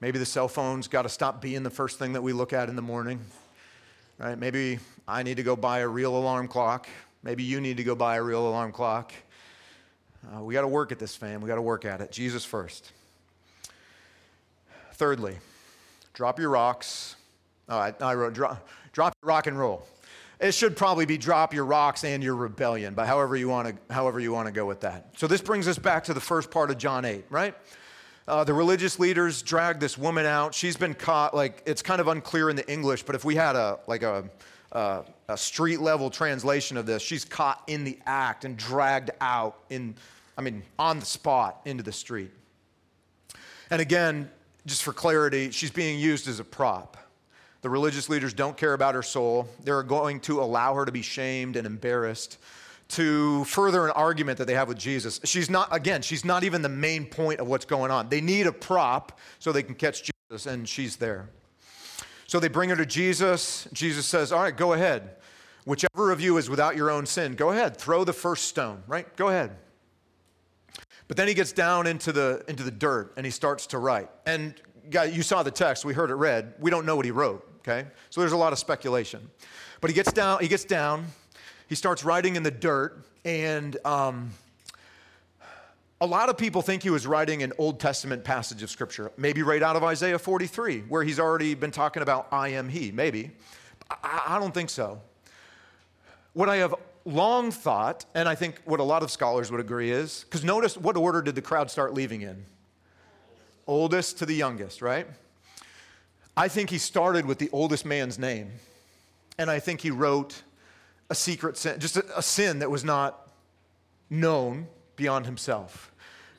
Maybe 0.00 0.18
the 0.18 0.26
cell 0.26 0.48
phone's 0.48 0.88
got 0.88 1.02
to 1.02 1.08
stop 1.08 1.40
being 1.42 1.62
the 1.62 1.70
first 1.70 1.98
thing 1.98 2.14
that 2.14 2.22
we 2.22 2.32
look 2.32 2.52
at 2.52 2.68
in 2.68 2.76
the 2.76 2.82
morning. 2.82 3.20
Right? 4.18 4.38
Maybe 4.38 4.78
I 5.06 5.22
need 5.22 5.36
to 5.36 5.42
go 5.42 5.56
buy 5.56 5.80
a 5.80 5.88
real 5.88 6.16
alarm 6.16 6.48
clock. 6.48 6.88
Maybe 7.22 7.42
you 7.42 7.60
need 7.60 7.76
to 7.76 7.84
go 7.84 7.94
buy 7.94 8.16
a 8.16 8.22
real 8.22 8.46
alarm 8.48 8.72
clock. 8.72 9.12
Uh, 10.34 10.42
we 10.42 10.54
got 10.54 10.62
to 10.62 10.68
work 10.68 10.92
at 10.92 10.98
this, 10.98 11.14
fam. 11.14 11.40
We 11.40 11.48
got 11.48 11.56
to 11.56 11.62
work 11.62 11.84
at 11.84 12.00
it. 12.00 12.12
Jesus 12.12 12.44
first. 12.44 12.92
Thirdly, 14.92 15.38
drop 16.12 16.38
your 16.38 16.50
rocks, 16.50 17.16
Oh, 17.70 17.78
I, 17.78 17.94
I 18.00 18.14
wrote 18.14 18.32
drop, 18.32 18.68
drop 18.92 19.14
rock 19.22 19.46
and 19.46 19.56
roll. 19.56 19.86
It 20.40 20.52
should 20.52 20.76
probably 20.76 21.06
be 21.06 21.16
drop 21.16 21.54
your 21.54 21.64
rocks 21.64 22.02
and 22.02 22.22
your 22.22 22.34
rebellion, 22.34 22.94
but 22.94 23.06
however 23.06 23.36
you 23.36 23.48
want 23.48 23.68
to 23.68 23.94
however 23.94 24.18
you 24.18 24.32
want 24.32 24.46
to 24.46 24.52
go 24.52 24.66
with 24.66 24.80
that. 24.80 25.10
So 25.16 25.28
this 25.28 25.40
brings 25.40 25.68
us 25.68 25.78
back 25.78 26.04
to 26.04 26.14
the 26.14 26.20
first 26.20 26.50
part 26.50 26.70
of 26.70 26.78
John 26.78 27.04
8, 27.04 27.24
right? 27.30 27.54
Uh, 28.30 28.44
the 28.44 28.54
religious 28.54 29.00
leaders 29.00 29.42
drag 29.42 29.80
this 29.80 29.98
woman 29.98 30.24
out. 30.24 30.54
She's 30.54 30.76
been 30.76 30.94
caught. 30.94 31.34
Like 31.34 31.64
it's 31.66 31.82
kind 31.82 32.00
of 32.00 32.06
unclear 32.06 32.48
in 32.48 32.54
the 32.54 32.70
English, 32.70 33.02
but 33.02 33.16
if 33.16 33.24
we 33.24 33.34
had 33.34 33.56
a 33.56 33.80
like 33.88 34.04
a 34.04 34.30
a, 34.70 35.02
a 35.28 35.36
street 35.36 35.80
level 35.80 36.10
translation 36.10 36.76
of 36.76 36.86
this, 36.86 37.02
she's 37.02 37.24
caught 37.24 37.60
in 37.66 37.82
the 37.82 37.98
act 38.06 38.44
and 38.44 38.56
dragged 38.56 39.10
out 39.20 39.58
in, 39.68 39.96
I 40.38 40.42
mean, 40.42 40.62
on 40.78 41.00
the 41.00 41.06
spot 41.06 41.60
into 41.64 41.82
the 41.82 41.90
street. 41.90 42.30
And 43.68 43.82
again, 43.82 44.30
just 44.64 44.84
for 44.84 44.92
clarity, 44.92 45.50
she's 45.50 45.72
being 45.72 45.98
used 45.98 46.28
as 46.28 46.38
a 46.38 46.44
prop. 46.44 46.96
The 47.62 47.68
religious 47.68 48.08
leaders 48.08 48.32
don't 48.32 48.56
care 48.56 48.74
about 48.74 48.94
her 48.94 49.02
soul. 49.02 49.48
They're 49.64 49.82
going 49.82 50.20
to 50.20 50.40
allow 50.40 50.74
her 50.76 50.84
to 50.84 50.92
be 50.92 51.02
shamed 51.02 51.56
and 51.56 51.66
embarrassed 51.66 52.38
to 52.90 53.44
further 53.44 53.84
an 53.84 53.92
argument 53.92 54.38
that 54.38 54.46
they 54.46 54.54
have 54.54 54.68
with 54.68 54.78
Jesus. 54.78 55.20
She's 55.24 55.48
not, 55.48 55.68
again, 55.74 56.02
she's 56.02 56.24
not 56.24 56.44
even 56.44 56.62
the 56.62 56.68
main 56.68 57.06
point 57.06 57.40
of 57.40 57.48
what's 57.48 57.64
going 57.64 57.90
on. 57.90 58.08
They 58.08 58.20
need 58.20 58.46
a 58.46 58.52
prop 58.52 59.18
so 59.38 59.52
they 59.52 59.62
can 59.62 59.74
catch 59.74 60.10
Jesus, 60.30 60.46
and 60.46 60.68
she's 60.68 60.96
there. 60.96 61.30
So 62.26 62.40
they 62.40 62.48
bring 62.48 62.68
her 62.70 62.76
to 62.76 62.86
Jesus. 62.86 63.68
Jesus 63.72 64.06
says, 64.06 64.32
All 64.32 64.40
right, 64.40 64.56
go 64.56 64.72
ahead. 64.72 65.16
Whichever 65.64 66.10
of 66.10 66.20
you 66.20 66.36
is 66.36 66.48
without 66.48 66.76
your 66.76 66.90
own 66.90 67.06
sin, 67.06 67.34
go 67.34 67.50
ahead, 67.50 67.76
throw 67.76 68.04
the 68.04 68.12
first 68.12 68.46
stone, 68.46 68.82
right? 68.86 69.14
Go 69.16 69.28
ahead. 69.28 69.56
But 71.06 71.16
then 71.16 71.28
he 71.28 71.34
gets 71.34 71.52
down 71.52 71.86
into 71.86 72.12
the, 72.12 72.44
into 72.48 72.62
the 72.62 72.70
dirt 72.70 73.12
and 73.16 73.26
he 73.26 73.30
starts 73.30 73.66
to 73.68 73.78
write. 73.78 74.08
And 74.26 74.54
you 75.12 75.22
saw 75.22 75.42
the 75.42 75.50
text, 75.50 75.84
we 75.84 75.92
heard 75.92 76.10
it 76.10 76.14
read. 76.14 76.54
We 76.58 76.70
don't 76.70 76.86
know 76.86 76.96
what 76.96 77.04
he 77.04 77.10
wrote 77.10 77.50
okay? 77.60 77.88
So 78.10 78.20
there's 78.20 78.32
a 78.32 78.36
lot 78.36 78.52
of 78.52 78.58
speculation. 78.58 79.30
But 79.80 79.90
he 79.90 79.94
gets 79.94 80.12
down, 80.12 80.40
he 80.40 80.48
gets 80.48 80.64
down, 80.64 81.06
he 81.70 81.76
starts 81.76 82.02
writing 82.02 82.34
in 82.34 82.42
the 82.42 82.50
dirt, 82.50 83.00
and 83.24 83.76
um, 83.86 84.32
a 86.00 86.06
lot 86.06 86.28
of 86.28 86.36
people 86.36 86.62
think 86.62 86.82
he 86.82 86.90
was 86.90 87.06
writing 87.06 87.44
an 87.44 87.52
Old 87.58 87.78
Testament 87.78 88.24
passage 88.24 88.64
of 88.64 88.70
Scripture, 88.70 89.12
maybe 89.16 89.44
right 89.44 89.62
out 89.62 89.76
of 89.76 89.84
Isaiah 89.84 90.18
43, 90.18 90.80
where 90.88 91.04
he's 91.04 91.20
already 91.20 91.54
been 91.54 91.70
talking 91.70 92.02
about 92.02 92.26
I 92.32 92.48
am 92.48 92.68
He, 92.68 92.90
maybe. 92.90 93.30
I, 93.88 94.22
I 94.30 94.40
don't 94.40 94.52
think 94.52 94.68
so. 94.68 95.00
What 96.32 96.48
I 96.48 96.56
have 96.56 96.74
long 97.04 97.52
thought, 97.52 98.04
and 98.16 98.28
I 98.28 98.34
think 98.34 98.60
what 98.64 98.80
a 98.80 98.84
lot 98.84 99.04
of 99.04 99.10
scholars 99.12 99.52
would 99.52 99.60
agree 99.60 99.92
is, 99.92 100.24
because 100.24 100.42
notice 100.42 100.76
what 100.76 100.96
order 100.96 101.22
did 101.22 101.36
the 101.36 101.42
crowd 101.42 101.70
start 101.70 101.94
leaving 101.94 102.22
in? 102.22 102.46
Oldest 103.68 104.18
to 104.18 104.26
the 104.26 104.34
youngest, 104.34 104.82
right? 104.82 105.06
I 106.36 106.48
think 106.48 106.68
he 106.68 106.78
started 106.78 107.26
with 107.26 107.38
the 107.38 107.48
oldest 107.52 107.86
man's 107.86 108.18
name. 108.18 108.50
And 109.38 109.48
I 109.48 109.60
think 109.60 109.82
he 109.82 109.92
wrote 109.92 110.42
a 111.10 111.14
secret 111.14 111.58
sin, 111.58 111.78
just 111.78 111.96
a, 111.96 112.18
a 112.18 112.22
sin 112.22 112.60
that 112.60 112.70
was 112.70 112.84
not 112.84 113.28
known 114.08 114.68
beyond 114.96 115.26
himself. 115.26 115.92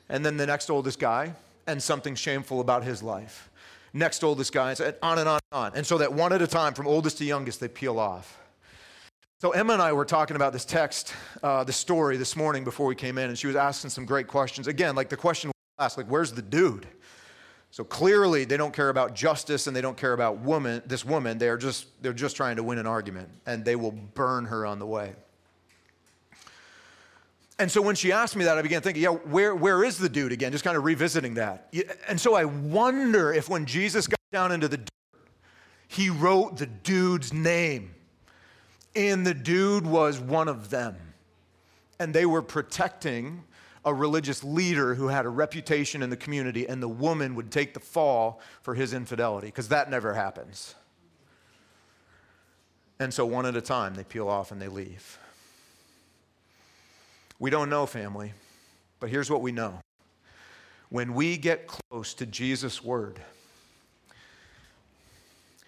And 0.08 0.26
then 0.26 0.36
the 0.36 0.46
next 0.46 0.70
oldest 0.70 0.98
guy, 0.98 1.34
and 1.66 1.80
something 1.80 2.16
shameful 2.16 2.60
about 2.60 2.82
his 2.82 3.02
life. 3.02 3.50
Next 3.92 4.24
oldest 4.24 4.52
guy, 4.52 4.70
and 4.70 4.96
on 5.02 5.18
and 5.18 5.28
on 5.28 5.40
and 5.52 5.58
on. 5.58 5.72
And 5.76 5.86
so 5.86 5.98
that 5.98 6.12
one 6.12 6.32
at 6.32 6.42
a 6.42 6.46
time, 6.46 6.74
from 6.74 6.86
oldest 6.86 7.18
to 7.18 7.24
youngest, 7.24 7.60
they 7.60 7.68
peel 7.68 8.00
off. 8.00 8.40
So 9.40 9.50
Emma 9.50 9.74
and 9.74 9.82
I 9.82 9.92
were 9.92 10.04
talking 10.04 10.36
about 10.36 10.52
this 10.52 10.64
text, 10.64 11.14
uh, 11.42 11.64
the 11.64 11.72
story 11.72 12.16
this 12.16 12.36
morning 12.36 12.64
before 12.64 12.86
we 12.86 12.94
came 12.94 13.18
in, 13.18 13.28
and 13.28 13.38
she 13.38 13.46
was 13.46 13.56
asking 13.56 13.90
some 13.90 14.06
great 14.06 14.28
questions. 14.28 14.66
Again, 14.66 14.94
like 14.94 15.08
the 15.08 15.16
question 15.16 15.48
we 15.48 15.84
asked, 15.84 15.98
like, 15.98 16.06
where's 16.06 16.32
the 16.32 16.42
dude? 16.42 16.86
So 17.72 17.84
clearly 17.84 18.44
they 18.44 18.58
don't 18.58 18.74
care 18.74 18.90
about 18.90 19.14
justice 19.14 19.66
and 19.66 19.74
they 19.74 19.80
don't 19.80 19.96
care 19.96 20.12
about 20.12 20.40
woman, 20.40 20.82
this 20.84 21.06
woman. 21.06 21.38
They're 21.38 21.56
just, 21.56 21.86
they're 22.02 22.12
just 22.12 22.36
trying 22.36 22.56
to 22.56 22.62
win 22.62 22.76
an 22.76 22.86
argument 22.86 23.30
and 23.46 23.64
they 23.64 23.76
will 23.76 23.92
burn 23.92 24.44
her 24.44 24.66
on 24.66 24.78
the 24.78 24.84
way. 24.84 25.14
And 27.58 27.72
so 27.72 27.80
when 27.80 27.94
she 27.94 28.12
asked 28.12 28.36
me 28.36 28.44
that, 28.44 28.58
I 28.58 28.62
began 28.62 28.82
thinking, 28.82 29.02
yeah, 29.02 29.08
where, 29.08 29.54
where 29.54 29.82
is 29.84 29.96
the 29.96 30.10
dude 30.10 30.32
again? 30.32 30.52
Just 30.52 30.64
kind 30.64 30.76
of 30.76 30.84
revisiting 30.84 31.32
that. 31.34 31.72
And 32.08 32.20
so 32.20 32.34
I 32.34 32.44
wonder 32.44 33.32
if 33.32 33.48
when 33.48 33.64
Jesus 33.64 34.06
got 34.06 34.20
down 34.32 34.52
into 34.52 34.68
the 34.68 34.76
dirt, 34.76 34.90
he 35.88 36.10
wrote 36.10 36.58
the 36.58 36.66
dude's 36.66 37.32
name. 37.32 37.94
And 38.94 39.26
the 39.26 39.32
dude 39.32 39.86
was 39.86 40.20
one 40.20 40.48
of 40.48 40.68
them. 40.68 40.96
And 41.98 42.12
they 42.12 42.26
were 42.26 42.42
protecting 42.42 43.44
a 43.84 43.92
religious 43.92 44.44
leader 44.44 44.94
who 44.94 45.08
had 45.08 45.26
a 45.26 45.28
reputation 45.28 46.02
in 46.02 46.10
the 46.10 46.16
community, 46.16 46.68
and 46.68 46.82
the 46.82 46.88
woman 46.88 47.34
would 47.34 47.50
take 47.50 47.74
the 47.74 47.80
fall 47.80 48.40
for 48.62 48.74
his 48.74 48.92
infidelity, 48.92 49.48
because 49.48 49.68
that 49.68 49.90
never 49.90 50.14
happens. 50.14 50.74
And 53.00 53.12
so, 53.12 53.26
one 53.26 53.46
at 53.46 53.56
a 53.56 53.60
time, 53.60 53.94
they 53.94 54.04
peel 54.04 54.28
off 54.28 54.52
and 54.52 54.62
they 54.62 54.68
leave. 54.68 55.18
We 57.40 57.50
don't 57.50 57.68
know, 57.68 57.86
family, 57.86 58.32
but 59.00 59.10
here's 59.10 59.28
what 59.28 59.40
we 59.40 59.50
know. 59.50 59.80
When 60.90 61.14
we 61.14 61.36
get 61.36 61.66
close 61.66 62.14
to 62.14 62.26
Jesus' 62.26 62.84
word, 62.84 63.20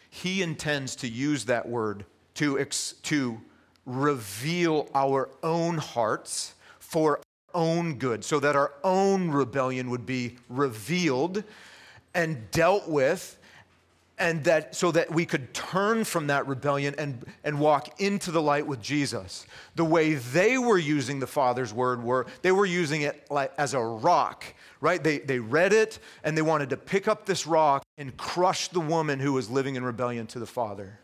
he 0.09 0.43
intends 0.43 0.95
to 0.97 1.09
use 1.09 1.47
that 1.47 1.69
word 1.69 2.05
to, 2.35 2.61
ex- 2.61 2.93
to 3.03 3.41
reveal 3.85 4.89
our 4.95 5.29
own 5.43 5.79
hearts 5.79 6.55
for 6.79 7.21
own 7.55 7.95
good, 7.95 8.25
so 8.25 8.41
that 8.41 8.57
our 8.57 8.73
own 8.83 9.31
rebellion 9.31 9.91
would 9.91 10.05
be 10.05 10.37
revealed 10.49 11.45
and 12.15 12.51
dealt 12.51 12.89
with, 12.89 13.39
and 14.19 14.45
that 14.45 14.77
so 14.77 14.93
that 14.93 15.11
we 15.11 15.27
could 15.27 15.53
turn 15.53 16.05
from 16.05 16.29
that 16.29 16.47
rebellion 16.47 16.95
and, 16.99 17.25
and 17.43 17.59
walk 17.59 18.01
into 18.01 18.31
the 18.31 18.41
light 18.41 18.67
with 18.67 18.81
Jesus. 18.81 19.47
The 19.75 19.85
way 19.85 20.15
they 20.15 20.57
were 20.57 20.79
using 20.79 21.19
the 21.19 21.27
Father's 21.27 21.75
word 21.75 22.03
were 22.03 22.27
they 22.43 22.53
were 22.53 22.67
using 22.67 23.03
it 23.03 23.29
like 23.31 23.53
as 23.59 23.75
a 23.75 23.81
rock, 23.81 24.45
right? 24.81 25.03
They, 25.03 25.19
they 25.19 25.41
read 25.41 25.73
it 25.73 25.99
and 26.23 26.37
they 26.37 26.43
wanted 26.43 26.71
to 26.71 26.77
pick 26.77 27.09
up 27.09 27.27
this 27.27 27.47
rock 27.47 27.83
and 27.99 28.17
crush 28.17 28.69
the 28.69 28.81
woman 28.81 29.19
who 29.19 29.33
was 29.33 29.51
living 29.51 29.75
in 29.75 29.83
rebellion 29.83 30.27
to 30.29 30.39
the 30.39 30.47
Father. 30.47 31.01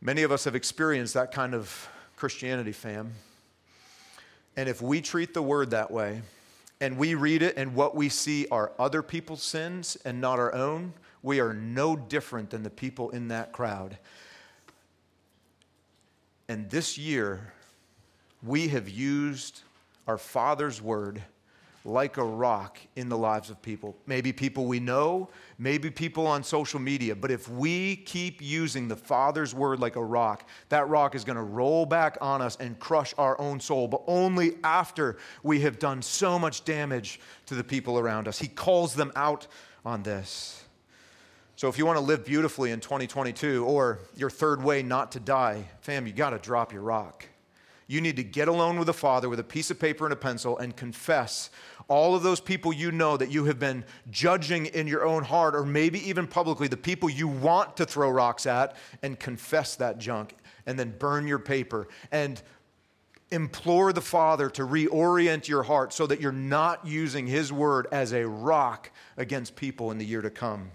Many 0.00 0.22
of 0.22 0.30
us 0.30 0.44
have 0.44 0.54
experienced 0.54 1.14
that 1.14 1.32
kind 1.32 1.54
of 1.54 1.88
Christianity, 2.14 2.72
fam. 2.72 3.14
And 4.56 4.68
if 4.68 4.80
we 4.80 5.00
treat 5.00 5.34
the 5.34 5.42
word 5.42 5.70
that 5.70 5.90
way, 5.90 6.22
and 6.80 6.98
we 6.98 7.14
read 7.14 7.42
it, 7.42 7.56
and 7.56 7.74
what 7.74 7.94
we 7.94 8.08
see 8.08 8.46
are 8.50 8.72
other 8.78 9.02
people's 9.02 9.42
sins 9.42 9.96
and 10.04 10.20
not 10.20 10.38
our 10.38 10.54
own, 10.54 10.92
we 11.22 11.40
are 11.40 11.54
no 11.54 11.96
different 11.96 12.50
than 12.50 12.62
the 12.62 12.70
people 12.70 13.10
in 13.10 13.28
that 13.28 13.52
crowd. 13.52 13.96
And 16.48 16.68
this 16.68 16.98
year, 16.98 17.52
we 18.42 18.68
have 18.68 18.88
used 18.88 19.62
our 20.06 20.18
Father's 20.18 20.82
word 20.82 21.22
like 21.84 22.16
a 22.16 22.24
rock 22.24 22.78
in 22.96 23.10
the 23.10 23.18
lives 23.18 23.50
of 23.50 23.60
people. 23.60 23.94
Maybe 24.06 24.32
people 24.32 24.64
we 24.64 24.80
know, 24.80 25.28
maybe 25.58 25.90
people 25.90 26.26
on 26.26 26.42
social 26.42 26.80
media. 26.80 27.14
But 27.14 27.30
if 27.30 27.48
we 27.48 27.96
keep 27.96 28.40
using 28.40 28.88
the 28.88 28.96
Father's 28.96 29.54
word 29.54 29.80
like 29.80 29.96
a 29.96 30.04
rock, 30.04 30.48
that 30.70 30.88
rock 30.88 31.14
is 31.14 31.24
going 31.24 31.36
to 31.36 31.42
roll 31.42 31.84
back 31.84 32.16
on 32.22 32.40
us 32.40 32.56
and 32.56 32.78
crush 32.78 33.12
our 33.18 33.38
own 33.38 33.60
soul, 33.60 33.86
but 33.86 34.02
only 34.06 34.56
after 34.64 35.18
we 35.42 35.60
have 35.60 35.78
done 35.78 36.00
so 36.00 36.38
much 36.38 36.64
damage 36.64 37.20
to 37.46 37.54
the 37.54 37.64
people 37.64 37.98
around 37.98 38.28
us. 38.28 38.38
He 38.38 38.48
calls 38.48 38.94
them 38.94 39.12
out 39.14 39.46
on 39.84 40.02
this. 40.02 40.64
So 41.56 41.68
if 41.68 41.76
you 41.76 41.84
want 41.84 41.98
to 41.98 42.04
live 42.04 42.24
beautifully 42.24 42.70
in 42.70 42.80
2022 42.80 43.64
or 43.64 44.00
your 44.16 44.30
third 44.30 44.62
way 44.62 44.82
not 44.82 45.12
to 45.12 45.20
die, 45.20 45.68
fam, 45.82 46.06
you 46.06 46.12
got 46.14 46.30
to 46.30 46.38
drop 46.38 46.72
your 46.72 46.82
rock. 46.82 47.26
You 47.86 48.00
need 48.00 48.16
to 48.16 48.24
get 48.24 48.48
alone 48.48 48.78
with 48.78 48.86
the 48.86 48.94
Father 48.94 49.28
with 49.28 49.40
a 49.40 49.44
piece 49.44 49.70
of 49.70 49.78
paper 49.78 50.04
and 50.04 50.12
a 50.12 50.16
pencil 50.16 50.56
and 50.58 50.74
confess 50.74 51.50
all 51.88 52.14
of 52.14 52.22
those 52.22 52.40
people 52.40 52.72
you 52.72 52.90
know 52.90 53.16
that 53.16 53.30
you 53.30 53.44
have 53.44 53.58
been 53.58 53.84
judging 54.10 54.66
in 54.66 54.86
your 54.86 55.04
own 55.04 55.22
heart, 55.22 55.54
or 55.54 55.64
maybe 55.64 56.06
even 56.08 56.26
publicly, 56.26 56.68
the 56.68 56.76
people 56.76 57.10
you 57.10 57.28
want 57.28 57.76
to 57.76 57.84
throw 57.84 58.08
rocks 58.08 58.46
at, 58.46 58.76
and 59.02 59.18
confess 59.18 59.76
that 59.76 59.98
junk, 59.98 60.34
and 60.66 60.78
then 60.78 60.94
burn 60.98 61.26
your 61.26 61.38
paper 61.38 61.88
and 62.10 62.42
implore 63.30 63.92
the 63.92 64.00
Father 64.00 64.48
to 64.50 64.62
reorient 64.62 65.48
your 65.48 65.64
heart 65.64 65.92
so 65.92 66.06
that 66.06 66.20
you're 66.20 66.32
not 66.32 66.86
using 66.86 67.26
His 67.26 67.52
word 67.52 67.86
as 67.92 68.12
a 68.12 68.26
rock 68.26 68.90
against 69.16 69.56
people 69.56 69.90
in 69.90 69.98
the 69.98 70.06
year 70.06 70.22
to 70.22 70.30
come. 70.30 70.70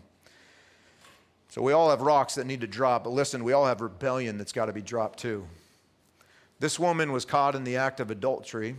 So 1.49 1.63
we 1.63 1.73
all 1.73 1.89
have 1.89 2.01
rocks 2.01 2.35
that 2.35 2.45
need 2.45 2.61
to 2.61 2.67
drop, 2.67 3.05
but 3.05 3.11
listen, 3.11 3.43
we 3.43 3.53
all 3.53 3.65
have 3.65 3.81
rebellion 3.81 4.37
that's 4.37 4.51
got 4.51 4.67
to 4.67 4.73
be 4.73 4.81
dropped 4.81 5.17
too. 5.17 5.47
This 6.59 6.77
woman 6.77 7.11
was 7.11 7.25
caught 7.25 7.55
in 7.55 7.63
the 7.63 7.77
act 7.77 7.99
of 7.99 8.11
adultery. 8.11 8.75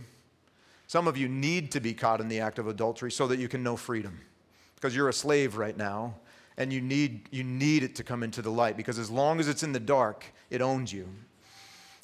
Some 0.87 1.07
of 1.07 1.17
you 1.17 1.27
need 1.27 1.71
to 1.71 1.79
be 1.79 1.93
caught 1.93 2.21
in 2.21 2.27
the 2.27 2.39
act 2.39 2.59
of 2.59 2.67
adultery 2.67 3.11
so 3.11 3.27
that 3.27 3.39
you 3.39 3.47
can 3.47 3.63
know 3.63 3.75
freedom. 3.75 4.19
Because 4.75 4.95
you're 4.95 5.09
a 5.09 5.13
slave 5.13 5.57
right 5.57 5.75
now 5.75 6.15
and 6.57 6.71
you 6.71 6.81
need, 6.81 7.29
you 7.31 7.43
need 7.43 7.83
it 7.83 7.95
to 7.95 8.03
come 8.03 8.23
into 8.23 8.41
the 8.41 8.51
light 8.51 8.77
because 8.77 8.99
as 8.99 9.09
long 9.09 9.39
as 9.39 9.47
it's 9.47 9.63
in 9.63 9.71
the 9.71 9.79
dark, 9.79 10.25
it 10.49 10.61
owns 10.61 10.91
you. 10.91 11.07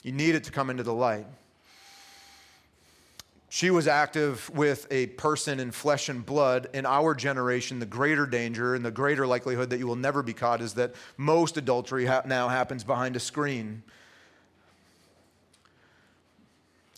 You 0.04 0.12
need 0.12 0.36
it 0.36 0.44
to 0.46 0.52
come 0.52 0.70
into 0.70 0.84
the 0.84 0.94
light. 0.94 1.26
She 3.50 3.70
was 3.70 3.88
active 3.88 4.50
with 4.54 4.88
a 4.92 5.08
person 5.08 5.60
in 5.60 5.72
flesh 5.72 6.10
and 6.10 6.26
blood. 6.26 6.70
In 6.74 6.86
our 6.86 7.16
generation, 7.16 7.80
the 7.80 7.86
greater 7.86 8.26
danger 8.26 8.76
and 8.76 8.84
the 8.84 8.92
greater 8.92 9.26
likelihood 9.26 9.70
that 9.70 9.80
you 9.80 9.88
will 9.88 9.96
never 9.96 10.22
be 10.22 10.34
caught 10.34 10.62
is 10.62 10.74
that 10.74 10.96
most 11.16 11.56
adultery 11.58 12.06
ha- 12.06 12.24
now 12.26 12.50
happens 12.50 12.84
behind 12.84 13.16
a 13.16 13.20
screen. 13.20 13.84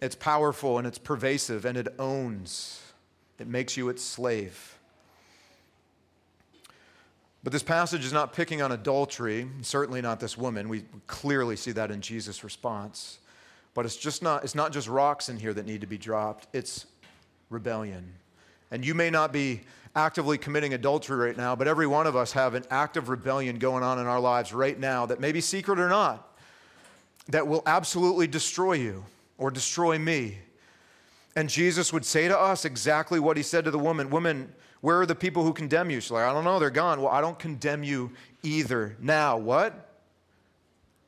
It's 0.01 0.15
powerful 0.15 0.77
and 0.77 0.87
it's 0.87 0.97
pervasive 0.97 1.65
and 1.65 1.77
it 1.77 1.87
owns, 1.99 2.81
it 3.37 3.47
makes 3.47 3.75
you 3.75 3.89
its 3.89 4.03
slave. 4.03 4.77
But 7.43 7.53
this 7.53 7.63
passage 7.63 8.05
is 8.05 8.11
not 8.11 8.33
picking 8.33 8.61
on 8.61 8.71
adultery, 8.71 9.47
certainly 9.61 10.01
not 10.01 10.19
this 10.19 10.37
woman. 10.37 10.67
We 10.67 10.83
clearly 11.07 11.55
see 11.55 11.71
that 11.71 11.89
in 11.89 12.01
Jesus' 12.01 12.43
response. 12.43 13.19
But 13.73 13.85
it's 13.85 13.95
just 13.95 14.21
not 14.21 14.43
it's 14.43 14.55
not 14.55 14.73
just 14.73 14.87
rocks 14.87 15.29
in 15.29 15.37
here 15.37 15.53
that 15.53 15.65
need 15.65 15.81
to 15.81 15.87
be 15.87 15.97
dropped. 15.97 16.47
It's 16.53 16.85
rebellion. 17.49 18.13
And 18.71 18.85
you 18.85 18.93
may 18.93 19.09
not 19.09 19.31
be 19.31 19.61
actively 19.95 20.37
committing 20.37 20.73
adultery 20.73 21.27
right 21.27 21.37
now, 21.37 21.55
but 21.55 21.67
every 21.67 21.87
one 21.87 22.07
of 22.07 22.15
us 22.15 22.33
have 22.33 22.53
an 22.55 22.63
act 22.69 22.97
of 22.97 23.09
rebellion 23.09 23.57
going 23.57 23.83
on 23.83 23.99
in 23.99 24.05
our 24.05 24.19
lives 24.19 24.53
right 24.53 24.77
now 24.77 25.05
that 25.05 25.19
may 25.19 25.31
be 25.31 25.41
secret 25.41 25.79
or 25.79 25.89
not, 25.89 26.37
that 27.29 27.47
will 27.47 27.63
absolutely 27.65 28.27
destroy 28.27 28.73
you 28.73 29.03
or 29.39 29.49
destroy 29.49 29.97
me. 29.97 30.37
And 31.35 31.49
Jesus 31.49 31.91
would 31.91 32.05
say 32.05 32.27
to 32.27 32.37
us 32.37 32.65
exactly 32.65 33.19
what 33.19 33.37
he 33.37 33.43
said 33.43 33.65
to 33.65 33.71
the 33.71 33.79
woman 33.79 34.09
Woman, 34.11 34.53
where 34.81 35.01
are 35.01 35.05
the 35.05 35.15
people 35.15 35.43
who 35.43 35.53
condemn 35.53 35.89
you? 35.89 35.99
She's 35.99 36.11
like, 36.11 36.25
I 36.25 36.33
don't 36.33 36.43
know, 36.43 36.59
they're 36.59 36.69
gone. 36.69 37.01
Well, 37.01 37.11
I 37.11 37.21
don't 37.21 37.39
condemn 37.39 37.83
you 37.83 38.11
either. 38.43 38.95
Now, 38.99 39.37
what? 39.37 39.87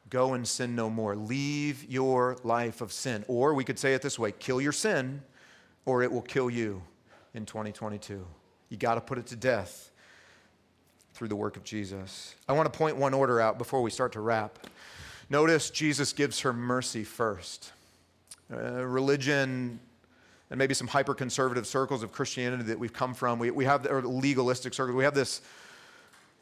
Go 0.10 0.34
and 0.34 0.46
sin 0.46 0.76
no 0.76 0.90
more. 0.90 1.16
Leave 1.16 1.86
your 1.86 2.38
life 2.44 2.82
of 2.82 2.92
sin. 2.92 3.24
Or 3.28 3.54
we 3.54 3.64
could 3.64 3.80
say 3.80 3.94
it 3.94 4.02
this 4.02 4.20
way 4.20 4.34
kill 4.34 4.60
your 4.60 4.74
sin, 4.74 5.22
or 5.86 6.04
it 6.04 6.12
will 6.12 6.22
kill 6.22 6.50
you 6.50 6.82
in 7.34 7.46
2022. 7.46 8.26
You 8.70 8.78
got 8.78 8.96
to 8.96 9.02
put 9.02 9.18
it 9.18 9.28
to 9.28 9.36
death 9.36 9.92
through 11.14 11.30
the 11.30 11.36
work 11.36 11.56
of 11.56 11.64
Jesus. 11.64 12.36
I 12.48 12.54
want 12.54 12.72
to 12.72 12.78
point 12.78 12.98
one 12.98 13.14
order 13.14 13.40
out 13.40 13.58
before 13.58 13.82
we 13.82 13.90
start 13.90 14.14
to 14.14 14.20
wrap. 14.20 14.68
Notice 15.30 15.70
Jesus 15.70 16.12
gives 16.12 16.42
her 16.42 16.52
mercy 16.52 17.06
first. 17.06 17.72
Uh, 18.52 18.86
religion 18.86 19.80
and 20.50 20.58
maybe 20.58 20.74
some 20.74 20.88
hyper 20.88 21.14
conservative 21.14 21.66
circles 21.66 22.04
of 22.04 22.12
Christianity 22.12 22.64
that 22.64 22.78
we've 22.78 22.92
come 22.92 23.14
from, 23.14 23.40
we, 23.40 23.50
we 23.50 23.64
have, 23.64 23.90
or 23.90 24.02
legalistic 24.02 24.74
circles, 24.74 24.94
we 24.94 25.06
have 25.06 25.14
this 25.14 25.42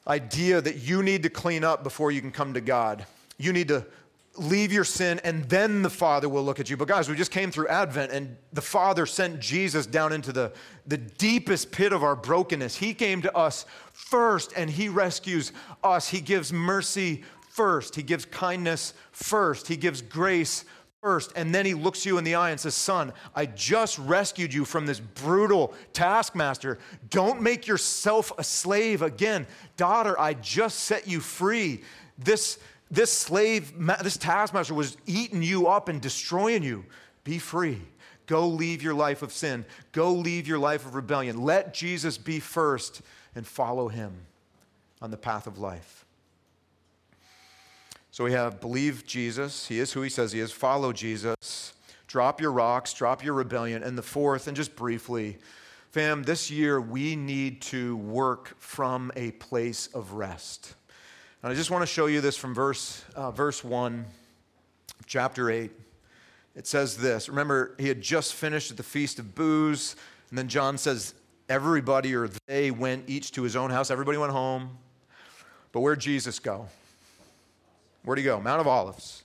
idea 0.07 0.59
that 0.59 0.77
you 0.77 1.03
need 1.03 1.21
to 1.21 1.29
clean 1.29 1.63
up 1.63 1.83
before 1.83 2.11
you 2.11 2.19
can 2.19 2.31
come 2.31 2.55
to 2.55 2.61
God. 2.61 3.05
You 3.37 3.53
need 3.53 3.67
to 3.67 3.85
leave 4.37 4.71
your 4.71 4.85
sin 4.85 5.19
and 5.23 5.43
then 5.49 5.83
the 5.83 5.89
Father 5.89 6.27
will 6.27 6.43
look 6.43 6.59
at 6.59 6.67
you. 6.67 6.77
But 6.77 6.87
guys, 6.87 7.07
we 7.07 7.15
just 7.15 7.29
came 7.29 7.51
through 7.51 7.67
Advent 7.67 8.11
and 8.11 8.35
the 8.53 8.61
Father 8.61 9.05
sent 9.05 9.39
Jesus 9.39 9.85
down 9.85 10.11
into 10.11 10.31
the, 10.31 10.51
the 10.87 10.97
deepest 10.97 11.71
pit 11.71 11.93
of 11.93 12.01
our 12.01 12.15
brokenness. 12.15 12.75
He 12.75 12.95
came 12.95 13.21
to 13.21 13.37
us 13.37 13.67
first 13.93 14.51
and 14.57 14.67
He 14.67 14.89
rescues 14.89 15.51
us. 15.83 16.07
He 16.07 16.21
gives 16.21 16.51
mercy 16.51 17.23
first, 17.51 17.93
He 17.93 18.01
gives 18.01 18.25
kindness 18.25 18.95
first, 19.11 19.67
He 19.67 19.75
gives 19.75 20.01
grace 20.01 20.65
first, 21.01 21.31
and 21.35 21.53
then 21.53 21.65
he 21.65 21.73
looks 21.73 22.05
you 22.05 22.17
in 22.17 22.23
the 22.23 22.35
eye 22.35 22.51
and 22.51 22.59
says, 22.59 22.75
Son, 22.75 23.13
I 23.35 23.45
just 23.45 23.97
rescued 23.99 24.53
you 24.53 24.65
from 24.65 24.85
this 24.85 24.99
brutal 24.99 25.73
taskmaster. 25.93 26.79
Don't 27.09 27.41
make 27.41 27.67
yourself 27.67 28.31
a 28.37 28.43
slave 28.43 29.01
again. 29.01 29.47
Daughter, 29.77 30.19
I 30.19 30.33
just 30.33 30.81
set 30.81 31.07
you 31.07 31.19
free. 31.19 31.81
This, 32.17 32.59
this 32.91 33.13
slave, 33.13 33.73
this 34.03 34.17
taskmaster 34.17 34.73
was 34.73 34.97
eating 35.05 35.41
you 35.41 35.67
up 35.67 35.87
and 35.87 36.01
destroying 36.01 36.63
you. 36.63 36.85
Be 37.23 37.39
free. 37.39 37.81
Go 38.25 38.47
leave 38.47 38.83
your 38.83 38.93
life 38.93 39.21
of 39.21 39.31
sin. 39.31 39.65
Go 39.91 40.13
leave 40.13 40.47
your 40.47 40.59
life 40.59 40.85
of 40.85 40.95
rebellion. 40.95 41.41
Let 41.43 41.73
Jesus 41.73 42.17
be 42.17 42.39
first, 42.39 43.01
and 43.35 43.47
follow 43.47 43.87
him 43.87 44.13
on 45.01 45.11
the 45.11 45.17
path 45.17 45.47
of 45.47 45.57
life. 45.57 45.98
So 48.19 48.25
we 48.25 48.33
have 48.33 48.59
believe 48.59 49.05
Jesus, 49.05 49.65
he 49.69 49.79
is 49.79 49.93
who 49.93 50.01
he 50.01 50.09
says 50.09 50.33
he 50.33 50.41
is, 50.41 50.51
follow 50.51 50.91
Jesus, 50.91 51.71
drop 52.05 52.41
your 52.41 52.51
rocks, 52.51 52.93
drop 52.93 53.23
your 53.23 53.33
rebellion. 53.33 53.81
And 53.81 53.97
the 53.97 54.01
fourth, 54.01 54.49
and 54.49 54.57
just 54.57 54.75
briefly, 54.75 55.37
fam, 55.91 56.23
this 56.23 56.51
year 56.51 56.81
we 56.81 57.15
need 57.15 57.61
to 57.61 57.95
work 57.95 58.59
from 58.59 59.09
a 59.15 59.31
place 59.31 59.87
of 59.93 60.11
rest. 60.11 60.75
And 61.41 61.53
I 61.53 61.55
just 61.55 61.71
want 61.71 61.81
to 61.81 61.85
show 61.85 62.07
you 62.07 62.19
this 62.19 62.35
from 62.35 62.53
verse, 62.53 63.05
uh, 63.15 63.31
verse 63.31 63.63
1, 63.63 64.03
chapter 65.05 65.49
8. 65.49 65.71
It 66.57 66.67
says 66.67 66.97
this. 66.97 67.29
Remember, 67.29 67.73
he 67.79 67.87
had 67.87 68.01
just 68.01 68.33
finished 68.33 68.69
at 68.69 68.75
the 68.75 68.83
Feast 68.83 69.19
of 69.19 69.33
Booths. 69.33 69.95
And 70.29 70.37
then 70.37 70.49
John 70.49 70.77
says, 70.77 71.13
everybody 71.47 72.13
or 72.13 72.29
they 72.47 72.69
went 72.69 73.05
each 73.07 73.31
to 73.31 73.43
his 73.43 73.55
own 73.55 73.69
house. 73.69 73.89
Everybody 73.89 74.17
went 74.17 74.33
home. 74.33 74.71
But 75.71 75.79
where'd 75.79 76.01
Jesus 76.01 76.39
go? 76.39 76.67
Where'd 78.09 78.17
he 78.17 78.25
go? 78.25 78.41
Mount 78.41 78.59
of 78.59 78.65
Olives. 78.65 79.21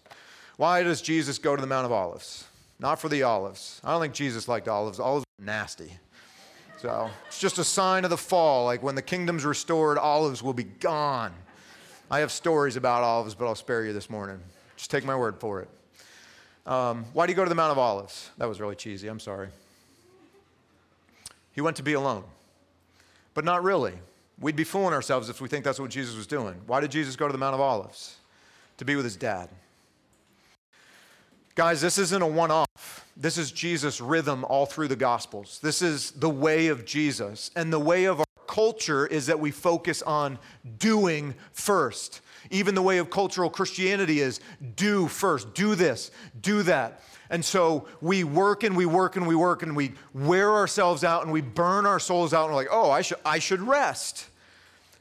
Why 0.58 0.82
does 0.82 1.00
Jesus 1.00 1.38
go 1.38 1.56
to 1.56 1.60
the 1.62 1.66
Mount 1.66 1.86
of 1.86 1.92
Olives? 1.92 2.44
Not 2.78 3.00
for 3.00 3.08
the 3.08 3.22
olives. 3.22 3.80
I 3.82 3.90
don't 3.90 4.00
think 4.02 4.12
Jesus 4.12 4.46
liked 4.46 4.68
olives. 4.68 5.00
Olives 5.00 5.24
are 5.40 5.42
nasty. 5.42 5.90
So 6.76 7.08
it's 7.26 7.40
just 7.40 7.58
a 7.58 7.64
sign 7.64 8.04
of 8.04 8.10
the 8.10 8.18
fall. 8.18 8.66
Like 8.66 8.82
when 8.82 8.94
the 8.94 9.00
kingdom's 9.00 9.46
restored, 9.46 9.96
olives 9.96 10.42
will 10.42 10.52
be 10.52 10.64
gone. 10.64 11.32
I 12.10 12.18
have 12.18 12.30
stories 12.30 12.76
about 12.76 13.02
olives, 13.02 13.34
but 13.34 13.46
I'll 13.46 13.54
spare 13.54 13.86
you 13.86 13.94
this 13.94 14.10
morning. 14.10 14.38
Just 14.76 14.90
take 14.90 15.06
my 15.06 15.16
word 15.16 15.40
for 15.40 15.62
it. 15.62 15.68
Um, 16.66 17.06
why 17.14 17.24
do 17.24 17.32
you 17.32 17.36
go 17.36 17.44
to 17.44 17.48
the 17.48 17.54
Mount 17.54 17.72
of 17.72 17.78
Olives? 17.78 18.32
That 18.36 18.50
was 18.50 18.60
really 18.60 18.76
cheesy. 18.76 19.08
I'm 19.08 19.18
sorry. 19.18 19.48
He 21.52 21.62
went 21.62 21.78
to 21.78 21.82
be 21.82 21.94
alone, 21.94 22.24
but 23.32 23.46
not 23.46 23.64
really. 23.64 23.94
We'd 24.38 24.56
be 24.56 24.64
fooling 24.64 24.92
ourselves 24.92 25.30
if 25.30 25.40
we 25.40 25.48
think 25.48 25.64
that's 25.64 25.80
what 25.80 25.88
Jesus 25.88 26.14
was 26.14 26.26
doing. 26.26 26.60
Why 26.66 26.80
did 26.80 26.90
Jesus 26.90 27.16
go 27.16 27.26
to 27.26 27.32
the 27.32 27.38
Mount 27.38 27.54
of 27.54 27.62
Olives? 27.62 28.18
To 28.78 28.84
be 28.84 28.96
with 28.96 29.04
his 29.04 29.16
dad. 29.16 29.48
Guys, 31.54 31.80
this 31.80 31.98
isn't 31.98 32.20
a 32.20 32.26
one 32.26 32.50
off. 32.50 33.08
This 33.16 33.38
is 33.38 33.52
Jesus' 33.52 34.00
rhythm 34.00 34.44
all 34.44 34.66
through 34.66 34.88
the 34.88 34.96
Gospels. 34.96 35.60
This 35.62 35.82
is 35.82 36.10
the 36.10 36.28
way 36.28 36.66
of 36.66 36.84
Jesus. 36.84 37.52
And 37.54 37.72
the 37.72 37.78
way 37.78 38.06
of 38.06 38.18
our 38.18 38.26
culture 38.48 39.06
is 39.06 39.26
that 39.26 39.38
we 39.38 39.52
focus 39.52 40.02
on 40.02 40.38
doing 40.78 41.34
first. 41.52 42.20
Even 42.50 42.74
the 42.74 42.82
way 42.82 42.98
of 42.98 43.10
cultural 43.10 43.48
Christianity 43.48 44.18
is 44.18 44.40
do 44.74 45.06
first, 45.06 45.54
do 45.54 45.76
this, 45.76 46.10
do 46.40 46.64
that. 46.64 47.00
And 47.30 47.44
so 47.44 47.86
we 48.00 48.24
work 48.24 48.64
and 48.64 48.76
we 48.76 48.86
work 48.86 49.16
and 49.16 49.26
we 49.26 49.36
work 49.36 49.62
and 49.62 49.76
we 49.76 49.92
wear 50.12 50.50
ourselves 50.50 51.04
out 51.04 51.22
and 51.22 51.32
we 51.32 51.40
burn 51.40 51.86
our 51.86 52.00
souls 52.00 52.34
out 52.34 52.46
and 52.46 52.52
we're 52.52 52.60
like, 52.62 52.68
oh, 52.72 52.90
I 52.90 53.02
should, 53.02 53.18
I 53.24 53.38
should 53.38 53.60
rest 53.60 54.28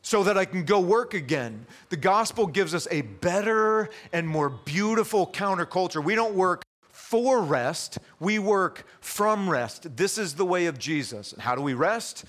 so 0.04 0.22
that 0.24 0.38
I 0.38 0.46
can 0.46 0.66
go 0.66 0.80
work 0.82 1.14
again. 1.14 1.66
The 1.90 1.98
gospel 1.98 2.46
gives 2.46 2.76
us 2.76 2.88
a 2.92 3.02
better 3.02 3.90
and 4.12 4.28
more 4.28 4.50
beautiful 4.50 5.26
counterculture. 5.26 6.04
We 6.04 6.14
don't 6.14 6.36
work 6.36 6.62
for 6.92 7.42
rest, 7.42 8.00
we 8.20 8.38
work 8.38 8.86
from 9.00 9.50
rest. 9.50 9.96
This 9.96 10.18
is 10.18 10.36
the 10.36 10.46
way 10.46 10.66
of 10.66 10.78
Jesus. 10.78 11.32
And 11.32 11.42
how 11.42 11.56
do 11.56 11.62
we 11.62 11.74
rest? 11.74 12.26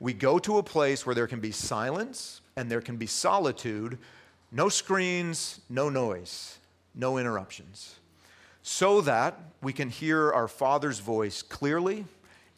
We 0.00 0.14
go 0.14 0.38
to 0.38 0.58
a 0.58 0.62
place 0.62 1.04
where 1.04 1.14
there 1.14 1.26
can 1.26 1.40
be 1.40 1.50
silence 1.50 2.40
and 2.56 2.70
there 2.70 2.80
can 2.80 2.96
be 2.96 3.06
solitude, 3.06 3.98
no 4.50 4.68
screens, 4.68 5.60
no 5.68 5.90
noise, 5.90 6.58
no 6.94 7.18
interruptions, 7.18 7.96
so 8.62 9.00
that 9.02 9.38
we 9.60 9.72
can 9.72 9.90
hear 9.90 10.32
our 10.32 10.48
Father's 10.48 11.00
voice 11.00 11.42
clearly 11.42 12.04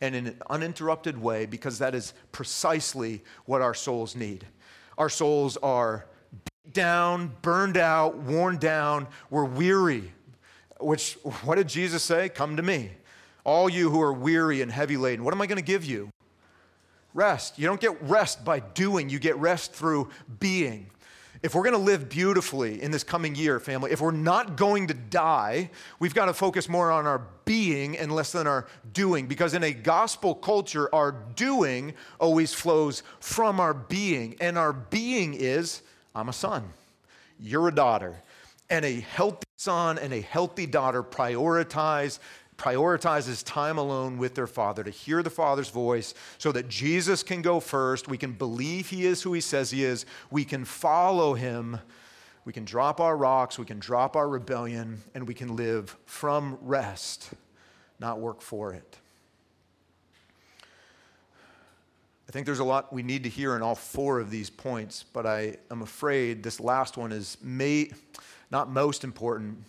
and 0.00 0.14
in 0.14 0.26
an 0.28 0.42
uninterrupted 0.48 1.18
way, 1.18 1.46
because 1.46 1.78
that 1.78 1.94
is 1.94 2.14
precisely 2.32 3.22
what 3.46 3.62
our 3.62 3.74
souls 3.74 4.14
need. 4.14 4.46
Our 5.00 5.08
souls 5.08 5.56
are 5.56 6.04
beat 6.44 6.74
down, 6.74 7.34
burned 7.40 7.78
out, 7.78 8.18
worn 8.18 8.58
down, 8.58 9.06
we're 9.30 9.46
weary. 9.46 10.12
Which, 10.78 11.14
what 11.42 11.54
did 11.54 11.68
Jesus 11.68 12.02
say? 12.02 12.28
Come 12.28 12.58
to 12.58 12.62
me. 12.62 12.90
All 13.42 13.70
you 13.70 13.88
who 13.88 14.02
are 14.02 14.12
weary 14.12 14.60
and 14.60 14.70
heavy 14.70 14.98
laden, 14.98 15.24
what 15.24 15.32
am 15.32 15.40
I 15.40 15.46
going 15.46 15.56
to 15.56 15.64
give 15.64 15.86
you? 15.86 16.10
Rest. 17.14 17.58
You 17.58 17.66
don't 17.66 17.80
get 17.80 17.98
rest 18.02 18.44
by 18.44 18.60
doing, 18.60 19.08
you 19.08 19.18
get 19.18 19.38
rest 19.38 19.72
through 19.72 20.10
being. 20.38 20.90
If 21.42 21.54
we're 21.54 21.62
going 21.62 21.72
to 21.74 21.78
live 21.78 22.10
beautifully 22.10 22.82
in 22.82 22.90
this 22.90 23.02
coming 23.02 23.34
year, 23.34 23.58
family, 23.60 23.92
if 23.92 24.02
we're 24.02 24.10
not 24.10 24.56
going 24.56 24.88
to 24.88 24.94
die, 24.94 25.70
we've 25.98 26.12
got 26.12 26.26
to 26.26 26.34
focus 26.34 26.68
more 26.68 26.90
on 26.90 27.06
our 27.06 27.22
being 27.46 27.96
and 27.96 28.12
less 28.12 28.32
than 28.32 28.46
our 28.46 28.66
doing. 28.92 29.26
Because 29.26 29.54
in 29.54 29.62
a 29.62 29.72
gospel 29.72 30.34
culture, 30.34 30.94
our 30.94 31.12
doing 31.12 31.94
always 32.18 32.52
flows 32.52 33.02
from 33.20 33.58
our 33.58 33.72
being. 33.72 34.36
And 34.38 34.58
our 34.58 34.74
being 34.74 35.32
is 35.32 35.80
I'm 36.14 36.28
a 36.28 36.32
son, 36.34 36.64
you're 37.38 37.68
a 37.68 37.74
daughter. 37.74 38.16
And 38.68 38.84
a 38.84 39.00
healthy 39.00 39.46
son 39.56 39.98
and 39.98 40.12
a 40.12 40.20
healthy 40.20 40.66
daughter 40.66 41.02
prioritize 41.02 42.18
prioritizes 42.60 43.42
time 43.42 43.78
alone 43.78 44.18
with 44.18 44.34
their 44.34 44.46
father 44.46 44.84
to 44.84 44.90
hear 44.90 45.22
the 45.22 45.30
father's 45.30 45.70
voice 45.70 46.12
so 46.36 46.52
that 46.52 46.68
Jesus 46.68 47.22
can 47.22 47.40
go 47.40 47.58
first. 47.58 48.06
We 48.06 48.18
can 48.18 48.32
believe 48.32 48.90
he 48.90 49.06
is 49.06 49.22
who 49.22 49.32
he 49.32 49.40
says 49.40 49.70
he 49.70 49.82
is. 49.82 50.04
We 50.30 50.44
can 50.44 50.66
follow 50.66 51.32
him. 51.32 51.80
We 52.44 52.52
can 52.52 52.66
drop 52.66 53.00
our 53.00 53.16
rocks. 53.16 53.58
We 53.58 53.64
can 53.64 53.78
drop 53.78 54.14
our 54.14 54.28
rebellion. 54.28 55.00
And 55.14 55.26
we 55.26 55.32
can 55.32 55.56
live 55.56 55.96
from 56.04 56.58
rest, 56.60 57.30
not 57.98 58.20
work 58.20 58.42
for 58.42 58.74
it. 58.74 58.98
I 62.28 62.32
think 62.32 62.44
there's 62.44 62.58
a 62.58 62.64
lot 62.64 62.92
we 62.92 63.02
need 63.02 63.22
to 63.22 63.30
hear 63.30 63.56
in 63.56 63.62
all 63.62 63.74
four 63.74 64.20
of 64.20 64.30
these 64.30 64.50
points, 64.50 65.02
but 65.14 65.26
I 65.26 65.56
am 65.70 65.80
afraid 65.80 66.42
this 66.42 66.60
last 66.60 66.98
one 66.98 67.10
is 67.10 67.38
may, 67.42 67.90
not 68.50 68.70
most 68.70 69.02
important, 69.02 69.64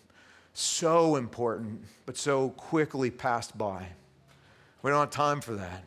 so 0.53 1.15
important, 1.15 1.81
but 2.05 2.17
so 2.17 2.49
quickly 2.49 3.09
passed 3.09 3.57
by. 3.57 3.87
We 4.81 4.91
don't 4.91 4.99
have 4.99 5.11
time 5.11 5.41
for 5.41 5.55
that. 5.55 5.83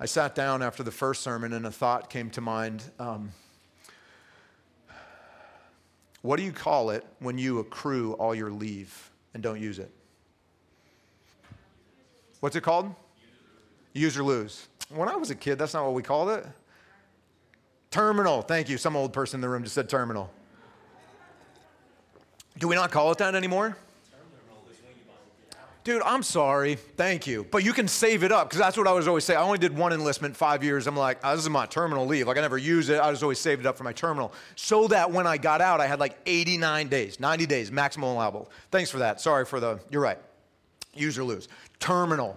I 0.00 0.06
sat 0.06 0.34
down 0.34 0.62
after 0.62 0.82
the 0.82 0.90
first 0.90 1.22
sermon 1.22 1.52
and 1.52 1.66
a 1.66 1.70
thought 1.70 2.08
came 2.08 2.30
to 2.30 2.40
mind. 2.40 2.84
Um, 2.98 3.32
what 6.22 6.36
do 6.36 6.42
you 6.42 6.52
call 6.52 6.90
it 6.90 7.04
when 7.18 7.38
you 7.38 7.58
accrue 7.58 8.12
all 8.14 8.34
your 8.34 8.50
leave 8.50 9.10
and 9.34 9.42
don't 9.42 9.60
use 9.60 9.78
it? 9.78 9.90
What's 12.40 12.54
it 12.54 12.62
called? 12.62 12.94
Use 13.92 14.16
or 14.16 14.22
lose. 14.22 14.68
When 14.88 15.08
I 15.08 15.16
was 15.16 15.30
a 15.30 15.34
kid, 15.34 15.58
that's 15.58 15.74
not 15.74 15.84
what 15.84 15.94
we 15.94 16.02
called 16.02 16.30
it. 16.30 16.46
Terminal. 17.90 18.42
Thank 18.42 18.68
you. 18.68 18.78
Some 18.78 18.94
old 18.96 19.12
person 19.12 19.38
in 19.38 19.40
the 19.40 19.48
room 19.48 19.62
just 19.62 19.74
said 19.74 19.88
terminal. 19.88 20.30
Do 22.58 22.68
we 22.68 22.74
not 22.74 22.90
call 22.90 23.12
it 23.12 23.18
that 23.18 23.34
anymore? 23.34 23.76
Dude, 25.88 26.02
I'm 26.02 26.22
sorry. 26.22 26.74
Thank 26.74 27.26
you. 27.26 27.46
But 27.50 27.64
you 27.64 27.72
can 27.72 27.88
save 27.88 28.22
it 28.22 28.30
up 28.30 28.50
because 28.50 28.58
that's 28.58 28.76
what 28.76 28.86
I 28.86 28.92
was 28.92 29.08
always 29.08 29.24
saying. 29.24 29.38
I 29.38 29.42
only 29.42 29.56
did 29.56 29.74
one 29.74 29.94
enlistment 29.94 30.36
five 30.36 30.62
years. 30.62 30.86
I'm 30.86 30.96
like, 30.96 31.18
oh, 31.24 31.34
this 31.34 31.44
is 31.44 31.48
my 31.48 31.64
terminal 31.64 32.04
leave. 32.04 32.26
Like, 32.26 32.36
I 32.36 32.42
never 32.42 32.58
use 32.58 32.90
it. 32.90 33.00
I 33.00 33.10
just 33.10 33.22
always 33.22 33.38
saved 33.38 33.60
it 33.62 33.66
up 33.66 33.78
for 33.78 33.84
my 33.84 33.94
terminal. 33.94 34.34
So 34.54 34.86
that 34.88 35.10
when 35.10 35.26
I 35.26 35.38
got 35.38 35.62
out, 35.62 35.80
I 35.80 35.86
had 35.86 35.98
like 35.98 36.18
89 36.26 36.88
days, 36.88 37.18
90 37.18 37.46
days, 37.46 37.72
maximum 37.72 38.10
allowable. 38.10 38.50
Thanks 38.70 38.90
for 38.90 38.98
that. 38.98 39.18
Sorry 39.18 39.46
for 39.46 39.60
the, 39.60 39.80
you're 39.88 40.02
right. 40.02 40.18
Use 40.94 41.16
or 41.16 41.24
lose. 41.24 41.48
Terminal. 41.80 42.36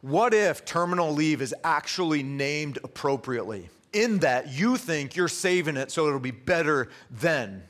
What 0.00 0.34
if 0.34 0.64
terminal 0.64 1.12
leave 1.12 1.40
is 1.40 1.54
actually 1.62 2.24
named 2.24 2.78
appropriately? 2.82 3.68
In 3.92 4.18
that 4.20 4.52
you 4.52 4.76
think 4.76 5.14
you're 5.14 5.28
saving 5.28 5.76
it 5.76 5.92
so 5.92 6.08
it'll 6.08 6.18
be 6.18 6.32
better 6.32 6.88
then. 7.12 7.62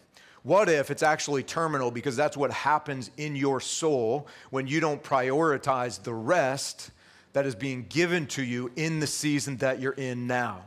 What 0.43 0.69
if 0.69 0.91
it's 0.91 1.03
actually 1.03 1.45
terminal 1.45 1.91
because 1.91 2.17
that's 2.17 2.37
what 2.37 2.51
happens 2.51 3.11
in 3.17 3.37
your 3.37 3.61
soul 3.61 4.27
when 4.51 4.67
you 4.67 4.81
don't 4.81 5.03
prioritize 5.03 6.03
the 6.03 6.15
rest 6.15 6.91
that 7.33 7.47
is 7.47 7.55
being 7.55 7.87
given 7.89 8.27
to 8.27 8.43
you 8.43 8.71
in 8.77 8.99
the 9.01 9.07
season 9.07 9.59
that 9.59 9.81
you're 9.81 9.93
in 9.93 10.27
now? 10.27 10.65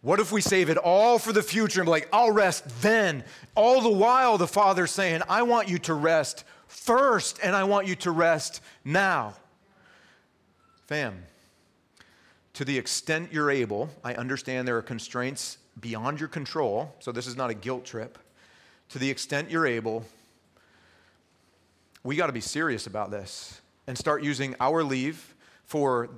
What 0.00 0.18
if 0.18 0.32
we 0.32 0.40
save 0.40 0.68
it 0.68 0.78
all 0.78 1.18
for 1.18 1.32
the 1.32 1.42
future 1.42 1.80
and 1.80 1.86
be 1.86 1.90
like, 1.90 2.08
I'll 2.12 2.32
rest 2.32 2.64
then? 2.82 3.24
All 3.54 3.80
the 3.80 3.88
while, 3.88 4.36
the 4.36 4.48
Father's 4.48 4.90
saying, 4.90 5.22
I 5.28 5.42
want 5.42 5.68
you 5.68 5.78
to 5.78 5.94
rest 5.94 6.44
first 6.66 7.38
and 7.42 7.54
I 7.54 7.64
want 7.64 7.86
you 7.86 7.94
to 7.96 8.10
rest 8.10 8.60
now. 8.84 9.34
Fam, 10.86 11.22
to 12.54 12.64
the 12.64 12.76
extent 12.78 13.32
you're 13.32 13.50
able, 13.50 13.90
I 14.02 14.14
understand 14.14 14.66
there 14.66 14.76
are 14.76 14.82
constraints 14.82 15.58
beyond 15.82 16.18
your 16.18 16.30
control, 16.30 16.94
so 17.00 17.12
this 17.12 17.26
is 17.26 17.36
not 17.36 17.50
a 17.50 17.54
guilt 17.54 17.84
trip, 17.84 18.16
to 18.88 18.98
the 18.98 19.10
extent 19.10 19.50
you're 19.50 19.66
able, 19.66 20.06
we 22.02 22.16
got 22.16 22.28
to 22.28 22.32
be 22.32 22.40
serious 22.40 22.86
about 22.86 23.10
this 23.10 23.60
and 23.86 23.98
start 23.98 24.22
using 24.22 24.56
our 24.60 24.82
leave 24.82 25.34
for 25.64 26.08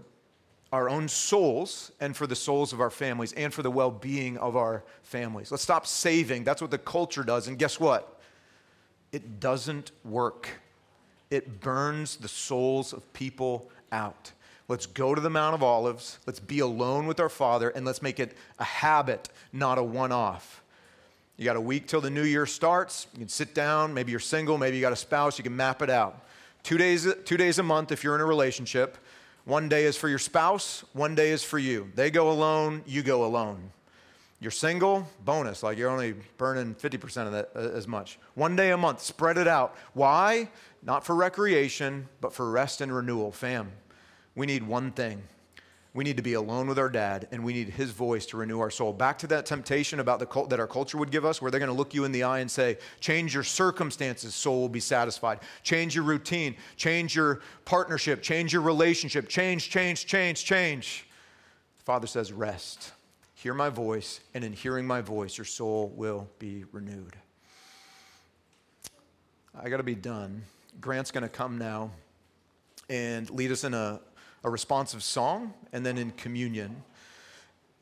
our 0.72 0.88
own 0.88 1.08
souls 1.08 1.92
and 2.00 2.16
for 2.16 2.26
the 2.26 2.34
souls 2.34 2.72
of 2.72 2.80
our 2.80 2.90
families 2.90 3.32
and 3.34 3.52
for 3.54 3.62
the 3.62 3.70
well 3.70 3.90
being 3.90 4.36
of 4.38 4.56
our 4.56 4.82
families. 5.02 5.50
Let's 5.50 5.62
stop 5.62 5.86
saving. 5.86 6.44
That's 6.44 6.60
what 6.60 6.70
the 6.70 6.78
culture 6.78 7.22
does. 7.22 7.48
And 7.48 7.58
guess 7.58 7.78
what? 7.78 8.20
It 9.12 9.38
doesn't 9.40 9.92
work, 10.04 10.48
it 11.30 11.60
burns 11.60 12.16
the 12.16 12.28
souls 12.28 12.92
of 12.92 13.10
people 13.12 13.70
out. 13.92 14.32
Let's 14.66 14.86
go 14.86 15.14
to 15.14 15.20
the 15.20 15.30
Mount 15.30 15.54
of 15.54 15.62
Olives. 15.62 16.18
Let's 16.26 16.40
be 16.40 16.60
alone 16.60 17.06
with 17.06 17.20
our 17.20 17.28
Father, 17.28 17.68
and 17.70 17.84
let's 17.84 18.00
make 18.00 18.18
it 18.18 18.36
a 18.58 18.64
habit, 18.64 19.28
not 19.52 19.78
a 19.78 19.82
one 19.82 20.12
off. 20.12 20.62
You 21.36 21.44
got 21.44 21.56
a 21.56 21.60
week 21.60 21.86
till 21.86 22.00
the 22.00 22.10
new 22.10 22.22
year 22.22 22.46
starts. 22.46 23.06
You 23.12 23.18
can 23.20 23.28
sit 23.28 23.54
down. 23.54 23.92
Maybe 23.92 24.10
you're 24.10 24.20
single. 24.20 24.56
Maybe 24.56 24.76
you 24.76 24.80
got 24.80 24.92
a 24.92 24.96
spouse. 24.96 25.36
You 25.36 25.44
can 25.44 25.56
map 25.56 25.82
it 25.82 25.90
out. 25.90 26.24
Two 26.62 26.78
days, 26.78 27.06
two 27.24 27.36
days 27.36 27.58
a 27.58 27.62
month 27.62 27.92
if 27.92 28.02
you're 28.02 28.14
in 28.14 28.20
a 28.20 28.26
relationship. 28.26 28.96
One 29.44 29.68
day 29.68 29.84
is 29.84 29.96
for 29.96 30.08
your 30.08 30.18
spouse, 30.18 30.84
one 30.94 31.14
day 31.14 31.30
is 31.30 31.42
for 31.42 31.58
you. 31.58 31.90
They 31.94 32.10
go 32.10 32.30
alone, 32.30 32.82
you 32.86 33.02
go 33.02 33.26
alone. 33.26 33.70
You're 34.40 34.50
single, 34.50 35.06
bonus, 35.22 35.62
like 35.62 35.76
you're 35.76 35.90
only 35.90 36.14
burning 36.38 36.74
50% 36.74 37.26
of 37.26 37.32
that 37.32 37.50
uh, 37.54 37.76
as 37.76 37.86
much. 37.86 38.18
One 38.34 38.56
day 38.56 38.70
a 38.70 38.76
month, 38.78 39.02
spread 39.02 39.36
it 39.36 39.46
out. 39.46 39.76
Why? 39.92 40.48
Not 40.82 41.04
for 41.04 41.14
recreation, 41.14 42.08
but 42.22 42.32
for 42.32 42.50
rest 42.50 42.80
and 42.80 42.94
renewal. 42.94 43.32
Fam, 43.32 43.70
we 44.35 44.47
need 44.47 44.62
one 44.62 44.91
thing 44.93 45.22
we 45.95 46.03
need 46.03 46.16
to 46.16 46.24
be 46.24 46.35
alone 46.35 46.66
with 46.66 46.78
our 46.78 46.89
dad 46.89 47.28
and 47.30 47.45
we 47.45 47.53
need 47.53 47.68
his 47.68 47.93
voice 47.93 48.26
to 48.26 48.37
renew 48.37 48.59
our 48.59 48.70
soul. 48.70 48.93
Back 48.93 49.16
to 49.18 49.28
that 49.28 49.47
temptation 49.47 50.01
about 50.01 50.18
the 50.18 50.26
cult 50.26 50.51
that 50.51 50.59
our 50.59 50.66
culture 50.66 50.99
would 50.99 51.12
give 51.12 51.24
us, 51.24 51.41
where 51.41 51.53
they're 51.53 51.61
going 51.61 51.70
to 51.70 51.76
look 51.76 51.95
you 51.95 52.05
in 52.05 52.11
the 52.11 52.24
eye 52.24 52.41
and 52.41 52.51
say, 52.51 52.78
Change 52.99 53.32
your 53.32 53.45
circumstances, 53.45 54.35
soul 54.35 54.61
will 54.61 54.68
be 54.68 54.80
satisfied. 54.80 55.39
Change 55.62 55.95
your 55.95 56.03
routine, 56.03 56.57
change 56.76 57.14
your 57.14 57.43
partnership, 57.64 58.22
change 58.22 58.53
your 58.53 58.62
relationship, 58.62 59.28
change, 59.28 59.70
change, 59.70 60.05
change, 60.05 60.45
change. 60.45 61.07
The 61.78 61.85
Father 61.85 62.09
says, 62.09 62.32
Rest. 62.32 62.93
Hear 63.35 63.55
my 63.55 63.68
voice, 63.68 64.20
and 64.32 64.43
in 64.43 64.53
hearing 64.53 64.87
my 64.87 65.01
voice, 65.01 65.39
your 65.39 65.45
soul 65.45 65.93
will 65.95 66.28
be 66.41 66.64
renewed. 66.72 67.14
I 69.55 69.68
got 69.68 69.76
to 69.76 69.85
be 69.85 69.95
done. 69.95 70.43
Grant's 70.80 71.12
going 71.12 71.22
to 71.22 71.28
come 71.28 71.59
now 71.59 71.93
and 72.89 73.30
lead 73.30 73.53
us 73.53 73.62
in 73.62 73.74
a 73.74 74.01
a 74.45 74.51
responsive 74.51 75.03
song, 75.03 75.53
and 75.72 75.84
then 75.84 75.99
in 75.99 76.11
communion. 76.12 76.82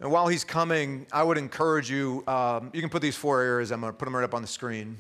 And 0.01 0.11
while 0.11 0.29
he's 0.29 0.45
coming, 0.45 1.07
I 1.13 1.23
would 1.23 1.39
encourage 1.39 1.91
you, 1.91 2.25
um, 2.27 2.71
you 2.73 2.81
can 2.81 2.91
put 2.91 3.03
these 3.03 3.17
four 3.17 3.41
areas, 3.41 3.71
I'm 3.71 3.81
going 3.81 3.93
to 3.93 3.97
put 3.97 4.07
them 4.07 4.17
right 4.17 4.25
up 4.25 4.35
on 4.35 4.43
the 4.43 4.49
screen. 4.49 4.97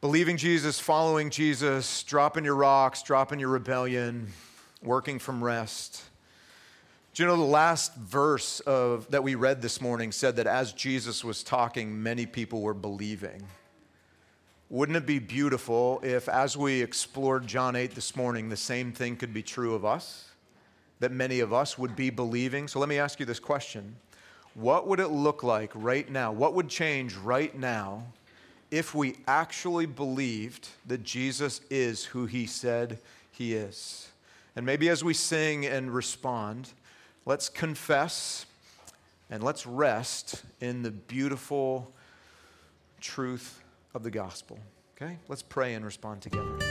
Believing 0.00 0.36
Jesus, 0.36 0.80
following 0.80 1.30
Jesus, 1.30 2.02
dropping 2.04 2.44
your 2.44 2.54
rocks, 2.54 3.02
dropping 3.02 3.38
your 3.38 3.50
rebellion, 3.50 4.28
working 4.82 5.18
from 5.18 5.44
rest. 5.44 6.02
Do 7.12 7.22
you 7.22 7.28
know 7.28 7.36
the 7.36 7.42
last 7.42 7.94
verse 7.96 8.60
of, 8.60 9.10
that 9.10 9.22
we 9.22 9.34
read 9.34 9.60
this 9.60 9.80
morning 9.80 10.10
said 10.10 10.36
that 10.36 10.46
as 10.46 10.72
Jesus 10.72 11.22
was 11.22 11.42
talking, 11.42 12.02
many 12.02 12.24
people 12.24 12.62
were 12.62 12.72
believing? 12.72 13.42
Wouldn't 14.70 14.96
it 14.96 15.04
be 15.04 15.18
beautiful 15.18 16.00
if, 16.04 16.28
as 16.28 16.56
we 16.56 16.80
explored 16.80 17.44
John 17.44 17.74
8 17.74 17.92
this 17.92 18.14
morning, 18.14 18.48
the 18.48 18.56
same 18.56 18.92
thing 18.92 19.16
could 19.16 19.34
be 19.34 19.42
true 19.42 19.74
of 19.74 19.84
us? 19.84 20.28
That 21.00 21.10
many 21.10 21.40
of 21.40 21.52
us 21.52 21.76
would 21.76 21.96
be 21.96 22.08
believing? 22.08 22.68
So 22.68 22.78
let 22.78 22.88
me 22.88 22.96
ask 22.96 23.18
you 23.18 23.26
this 23.26 23.40
question 23.40 23.96
What 24.54 24.86
would 24.86 25.00
it 25.00 25.08
look 25.08 25.42
like 25.42 25.72
right 25.74 26.08
now? 26.08 26.30
What 26.30 26.54
would 26.54 26.68
change 26.68 27.16
right 27.16 27.52
now 27.52 28.04
if 28.70 28.94
we 28.94 29.16
actually 29.26 29.86
believed 29.86 30.68
that 30.86 31.02
Jesus 31.02 31.62
is 31.68 32.04
who 32.04 32.26
he 32.26 32.46
said 32.46 33.00
he 33.32 33.54
is? 33.54 34.08
And 34.54 34.64
maybe 34.64 34.88
as 34.88 35.02
we 35.02 35.14
sing 35.14 35.66
and 35.66 35.92
respond, 35.92 36.70
let's 37.26 37.48
confess 37.48 38.46
and 39.30 39.42
let's 39.42 39.66
rest 39.66 40.44
in 40.60 40.82
the 40.82 40.92
beautiful 40.92 41.92
truth 43.00 43.60
of 43.94 44.02
the 44.02 44.10
gospel. 44.10 44.58
Okay? 44.96 45.18
Let's 45.28 45.42
pray 45.42 45.74
and 45.74 45.84
respond 45.84 46.22
together. 46.22 46.69